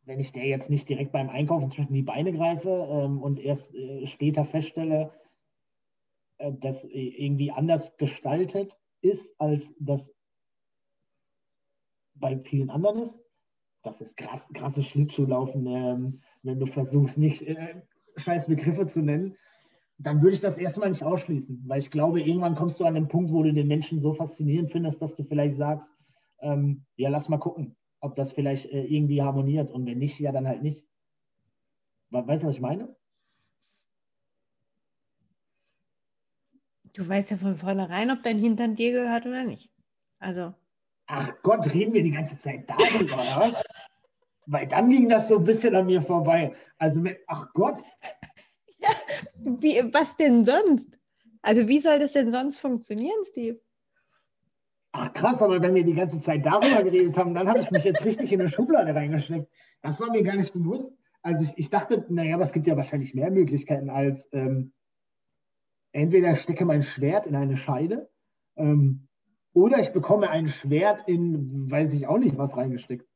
[0.05, 3.75] wenn ich der jetzt nicht direkt beim Einkaufen zwischen die Beine greife ähm, und erst
[3.75, 5.13] äh, später feststelle,
[6.39, 10.09] äh, das irgendwie anders gestaltet ist, als das
[12.15, 13.19] bei vielen anderen ist.
[13.83, 17.83] Das ist krass, krasses Schlittschuhlaufen, ähm, wenn du versuchst, nicht äh,
[18.17, 19.37] scheiß Begriffe zu nennen,
[19.99, 23.09] dann würde ich das erstmal nicht ausschließen, weil ich glaube, irgendwann kommst du an den
[23.09, 25.95] Punkt, wo du den Menschen so faszinierend findest, dass du vielleicht sagst,
[26.41, 30.33] ähm, ja, lass mal gucken, ob das vielleicht äh, irgendwie harmoniert und wenn nicht, ja,
[30.33, 30.87] dann halt nicht.
[32.11, 32.95] Weißt du, was ich meine?
[36.93, 39.71] Du weißt ja von vornherein, ob dein Hintern dir gehört oder nicht.
[40.19, 40.55] Also.
[41.09, 43.63] Ach Gott, reden wir die ganze Zeit darüber, oder was?
[44.47, 46.55] Weil dann ging das so ein bisschen an mir vorbei.
[46.79, 47.83] Also, mit, ach Gott.
[49.47, 50.99] Wie, was denn sonst?
[51.41, 53.61] Also, wie soll das denn sonst funktionieren, Steve?
[54.91, 57.85] Ach krass, aber wenn wir die ganze Zeit darüber geredet haben, dann habe ich mich
[57.85, 59.49] jetzt richtig in eine Schublade reingesteckt.
[59.83, 60.93] Das war mir gar nicht bewusst.
[61.23, 64.73] Also ich, ich dachte, naja, aber es gibt ja wahrscheinlich mehr Möglichkeiten als ähm,
[65.93, 68.09] entweder stecke mein Schwert in eine Scheide
[68.57, 69.07] ähm,
[69.53, 73.07] oder ich bekomme ein Schwert in, weiß ich auch nicht, was reingesteckt.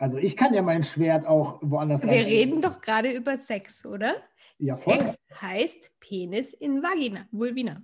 [0.00, 4.16] Also ich kann ja mein Schwert auch woanders Wir reden doch gerade über Sex, oder?
[4.58, 4.98] Ja, voll.
[4.98, 7.82] Sex heißt Penis in Vagina, Vulvina.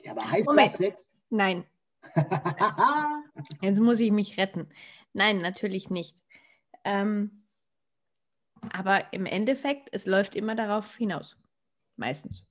[0.00, 0.70] Ja, aber heißt Moment.
[0.70, 1.04] das Sex?
[1.28, 1.66] Nein,
[3.60, 4.66] jetzt muss ich mich retten.
[5.12, 6.16] Nein, natürlich nicht.
[6.84, 7.44] Ähm,
[8.72, 11.36] aber im Endeffekt, es läuft immer darauf hinaus.
[11.96, 12.46] Meistens.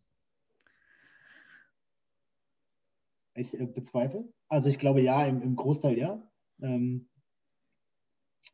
[3.34, 4.32] Ich äh, bezweifle.
[4.48, 6.22] Also ich glaube ja, im, im Großteil ja.
[6.62, 7.10] Ähm,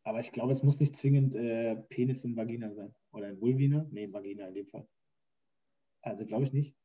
[0.03, 2.93] aber ich glaube, es muss nicht zwingend äh, Penis in Vagina sein.
[3.11, 3.85] Oder in Vulvina?
[3.91, 4.87] Nee, in Vagina in dem Fall.
[6.01, 6.75] Also glaube ich nicht.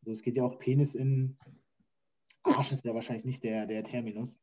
[0.00, 1.36] Also es geht ja auch Penis in
[2.42, 4.40] Arsch ist ja wahrscheinlich nicht der, der Terminus.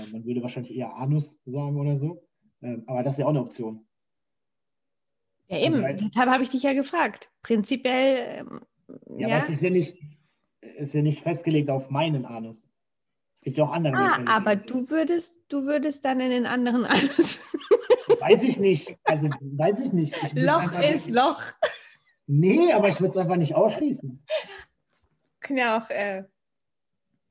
[0.00, 2.26] Äh, man würde wahrscheinlich eher Anus sagen oder so.
[2.62, 3.86] Ähm, aber das ist ja auch eine Option.
[5.48, 5.80] Ja, eben.
[5.80, 7.30] weil- Deshalb habe ich dich ja gefragt.
[7.42, 8.60] Prinzipiell, ähm,
[9.20, 9.36] Ja, ja.
[9.36, 9.96] aber es ist ja nicht,
[10.60, 12.66] ist ja nicht festgelegt auf meinen Anus.
[13.46, 16.84] Gibt ja auch andere Ah, Menschen, aber du würdest, du würdest dann in den anderen
[16.84, 17.40] alles.
[18.20, 18.96] Weiß ich nicht.
[19.04, 20.16] Also weiß ich nicht.
[20.24, 21.40] Ich Loch ist nicht- Loch.
[22.26, 24.20] Nee, aber ich würde es einfach nicht ausschließen.
[25.38, 26.24] Können ja auch, äh,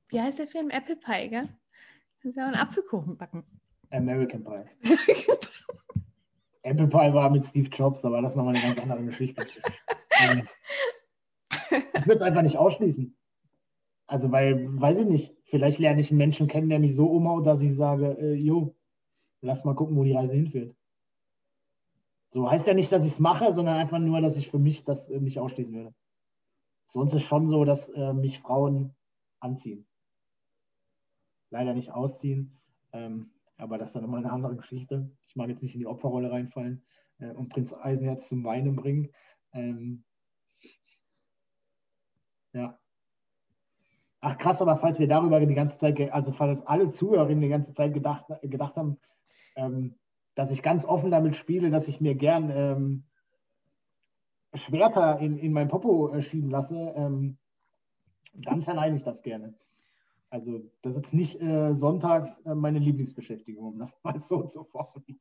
[0.07, 0.69] wie heißt der Film?
[0.69, 1.49] Apple Pie, gell?
[2.21, 3.43] Kannst ja auch einen Apfelkuchen backen.
[3.91, 4.95] American Pie.
[6.61, 9.45] Apple Pie war mit Steve Jobs, aber das ist nochmal eine ganz andere Geschichte.
[10.21, 10.47] Ähm,
[11.71, 13.17] ich würde es einfach nicht ausschließen.
[14.07, 17.45] Also, weil, weiß ich nicht, vielleicht lerne ich einen Menschen kennen, der mich so umhaut,
[17.45, 18.76] dass ich sage, äh, jo,
[19.41, 20.76] lass mal gucken, wo die Reise hinführt.
[22.31, 24.84] So heißt ja nicht, dass ich es mache, sondern einfach nur, dass ich für mich
[24.84, 25.95] das äh, nicht ausschließen würde.
[26.88, 28.95] Sonst ist schon so, dass äh, mich Frauen
[29.39, 29.88] anziehen.
[31.49, 32.59] Leider nicht ausziehen,
[32.91, 35.09] ähm, aber das ist dann immer eine andere Geschichte.
[35.26, 36.85] Ich mag jetzt nicht in die Opferrolle reinfallen
[37.19, 39.13] äh, und Prinz Eisenherz zum Weinen bringen.
[39.53, 40.03] Ähm,
[42.53, 42.77] ja.
[44.27, 47.73] Ach krass, aber falls wir darüber die ganze Zeit, also falls alle Zuhörerinnen die ganze
[47.73, 48.97] Zeit gedacht, gedacht haben,
[49.56, 49.99] ähm,
[50.34, 53.03] dass ich ganz offen damit spiele, dass ich mir gern ähm,
[54.56, 57.38] Schwerter in, in mein Popo äh, schieben lasse, ähm,
[58.34, 59.53] dann verneine ich das gerne.
[60.31, 65.19] Also das ist nicht äh, sonntags äh, meine Lieblingsbeschäftigung, um das mal so zu formulieren.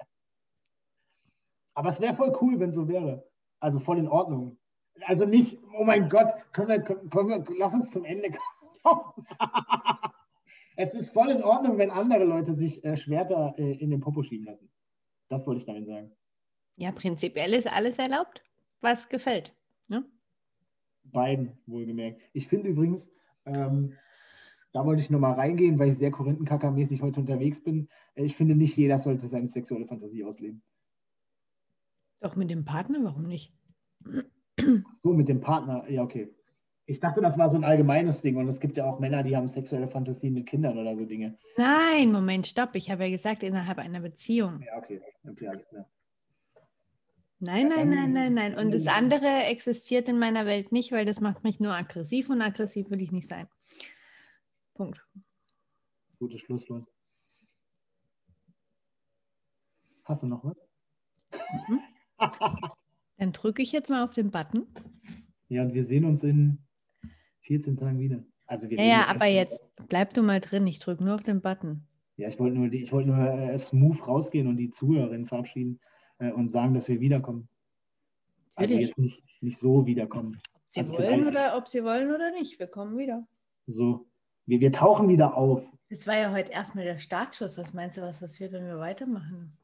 [1.74, 3.28] Aber es wäre voll cool, wenn so wäre.
[3.60, 4.56] Also voll in Ordnung.
[5.02, 8.53] Also nicht, oh mein Gott, können wir, können wir, lass uns zum Ende kommen.
[10.77, 14.23] es ist voll in Ordnung, wenn andere Leute sich äh, Schwerter äh, in den Popo
[14.23, 14.70] schieben lassen.
[15.28, 16.12] Das wollte ich damit sagen.
[16.77, 18.43] Ja, prinzipiell ist alles erlaubt,
[18.81, 19.55] was gefällt.
[19.89, 20.05] Ne?
[21.05, 22.20] Beiden, wohlgemerkt.
[22.32, 23.06] Ich finde übrigens,
[23.47, 23.97] ähm,
[24.73, 27.89] da wollte ich nochmal reingehen, weil ich sehr Korinthenkacker-mäßig heute unterwegs bin.
[28.15, 30.62] Äh, Ich finde, nicht jeder sollte seine sexuelle Fantasie ausleben.
[32.20, 33.55] Doch mit dem Partner, warum nicht?
[35.02, 36.35] So mit dem Partner, ja, okay.
[36.86, 39.35] Ich dachte, das war so ein allgemeines Ding und es gibt ja auch Männer, die
[39.36, 41.39] haben sexuelle Fantasien mit Kindern oder so Dinge.
[41.56, 42.74] Nein, Moment, stopp.
[42.74, 44.61] Ich habe ja gesagt, innerhalb einer Beziehung.
[44.61, 45.01] Ja, okay.
[45.27, 45.89] Okay, alles klar.
[47.40, 48.55] Nein, nein, nein, nein, nein.
[48.59, 52.28] Und das dann- andere existiert in meiner Welt nicht, weil das macht mich nur aggressiv
[52.28, 53.48] und aggressiv will ich nicht sein.
[54.74, 55.06] Punkt.
[56.19, 56.86] Gutes Schlusswort.
[60.05, 60.56] Hast du noch was?
[61.69, 61.81] Mhm.
[63.16, 64.66] Dann drücke ich jetzt mal auf den Button.
[65.48, 66.59] Ja, und wir sehen uns in
[67.44, 68.24] 14 Tagen wieder.
[68.46, 69.58] Also wir Ja, ja, aber jetzt
[69.88, 70.66] bleib du mal drin.
[70.66, 71.86] Ich drücke nur auf den Button.
[72.16, 75.80] Ja, ich wollte nur, die- ich wollte nur äh, smooth rausgehen und die Zuhörerinnen verabschieden
[76.18, 77.48] äh, und sagen, dass wir wiederkommen.
[78.54, 78.88] Also Natürlich.
[78.88, 80.38] jetzt nicht, nicht so wiederkommen.
[80.68, 82.58] Sie Also wollen oder ob sie wollen oder nicht.
[82.58, 83.26] Wir kommen wieder.
[83.66, 84.06] So,
[84.46, 85.62] wir, wir tauchen wieder auf.
[85.90, 87.58] Das war ja heute erstmal der Startschuss.
[87.58, 89.56] Was meinst du, was das wird, wenn wir weitermachen?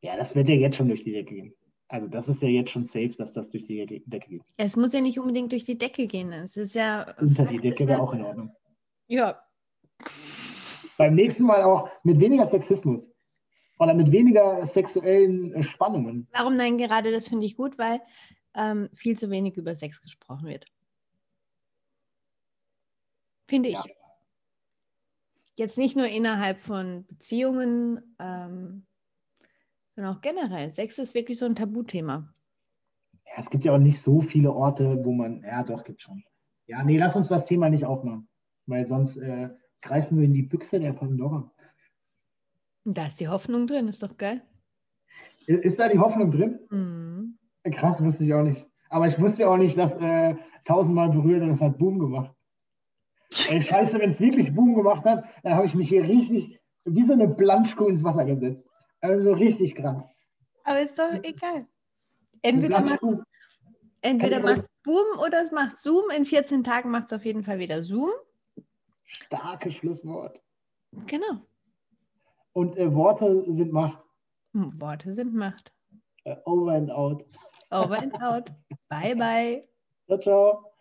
[0.00, 1.54] Ja, das wird ja jetzt schon durch die Decke gehen.
[1.92, 4.42] Also das ist ja jetzt schon safe, dass das durch die Decke geht.
[4.56, 6.32] Es muss ja nicht unbedingt durch die Decke gehen.
[6.32, 7.14] Es ist ja.
[7.20, 8.56] Unter die Decke wäre ja- auch in Ordnung.
[9.08, 9.42] Ja,
[10.96, 13.10] Beim nächsten Mal auch mit weniger Sexismus.
[13.78, 16.28] Oder mit weniger sexuellen äh, Spannungen.
[16.32, 16.78] Warum nein?
[16.78, 18.00] Gerade das finde ich gut, weil
[18.54, 20.64] ähm, viel zu wenig über Sex gesprochen wird.
[23.48, 23.74] Finde ich.
[23.74, 23.84] Ja.
[25.58, 28.86] Jetzt nicht nur innerhalb von Beziehungen, ähm,
[29.94, 30.72] sondern auch generell.
[30.72, 32.32] Sex ist wirklich so ein Tabuthema.
[33.26, 35.42] Ja, es gibt ja auch nicht so viele Orte, wo man.
[35.42, 36.22] Ja, doch, gibt schon.
[36.66, 38.28] Ja, nee, lass uns das Thema nicht aufmachen.
[38.66, 39.50] Weil sonst äh,
[39.80, 41.50] greifen wir in die Büchse der Pandora.
[42.84, 44.42] Da ist die Hoffnung drin, ist doch geil.
[45.46, 46.60] Ist da die Hoffnung drin?
[46.70, 47.38] Mhm.
[47.72, 48.66] Krass, wusste ich auch nicht.
[48.88, 52.34] Aber ich wusste auch nicht, dass äh, tausendmal berührt und es hat Boom gemacht.
[53.48, 57.02] Ey, scheiße, wenn es wirklich Boom gemacht hat, dann habe ich mich hier richtig wie
[57.02, 58.66] so eine Blanschkuh ins Wasser gesetzt.
[59.02, 60.02] Also richtig krass.
[60.64, 61.66] Aber ist doch egal.
[62.40, 63.00] Entweder macht
[64.00, 66.04] entweder macht Boom oder es macht Zoom.
[66.16, 68.10] In 14 Tagen macht es auf jeden Fall wieder Zoom.
[69.04, 70.40] Starkes Schlusswort.
[71.06, 71.46] Genau.
[72.52, 73.98] Und äh, Worte sind Macht.
[74.54, 75.72] Hm, Worte sind Macht.
[76.24, 77.24] Äh, over and out.
[77.70, 78.50] Over and out.
[78.88, 79.60] bye, bye.
[80.06, 80.71] Ciao, ciao.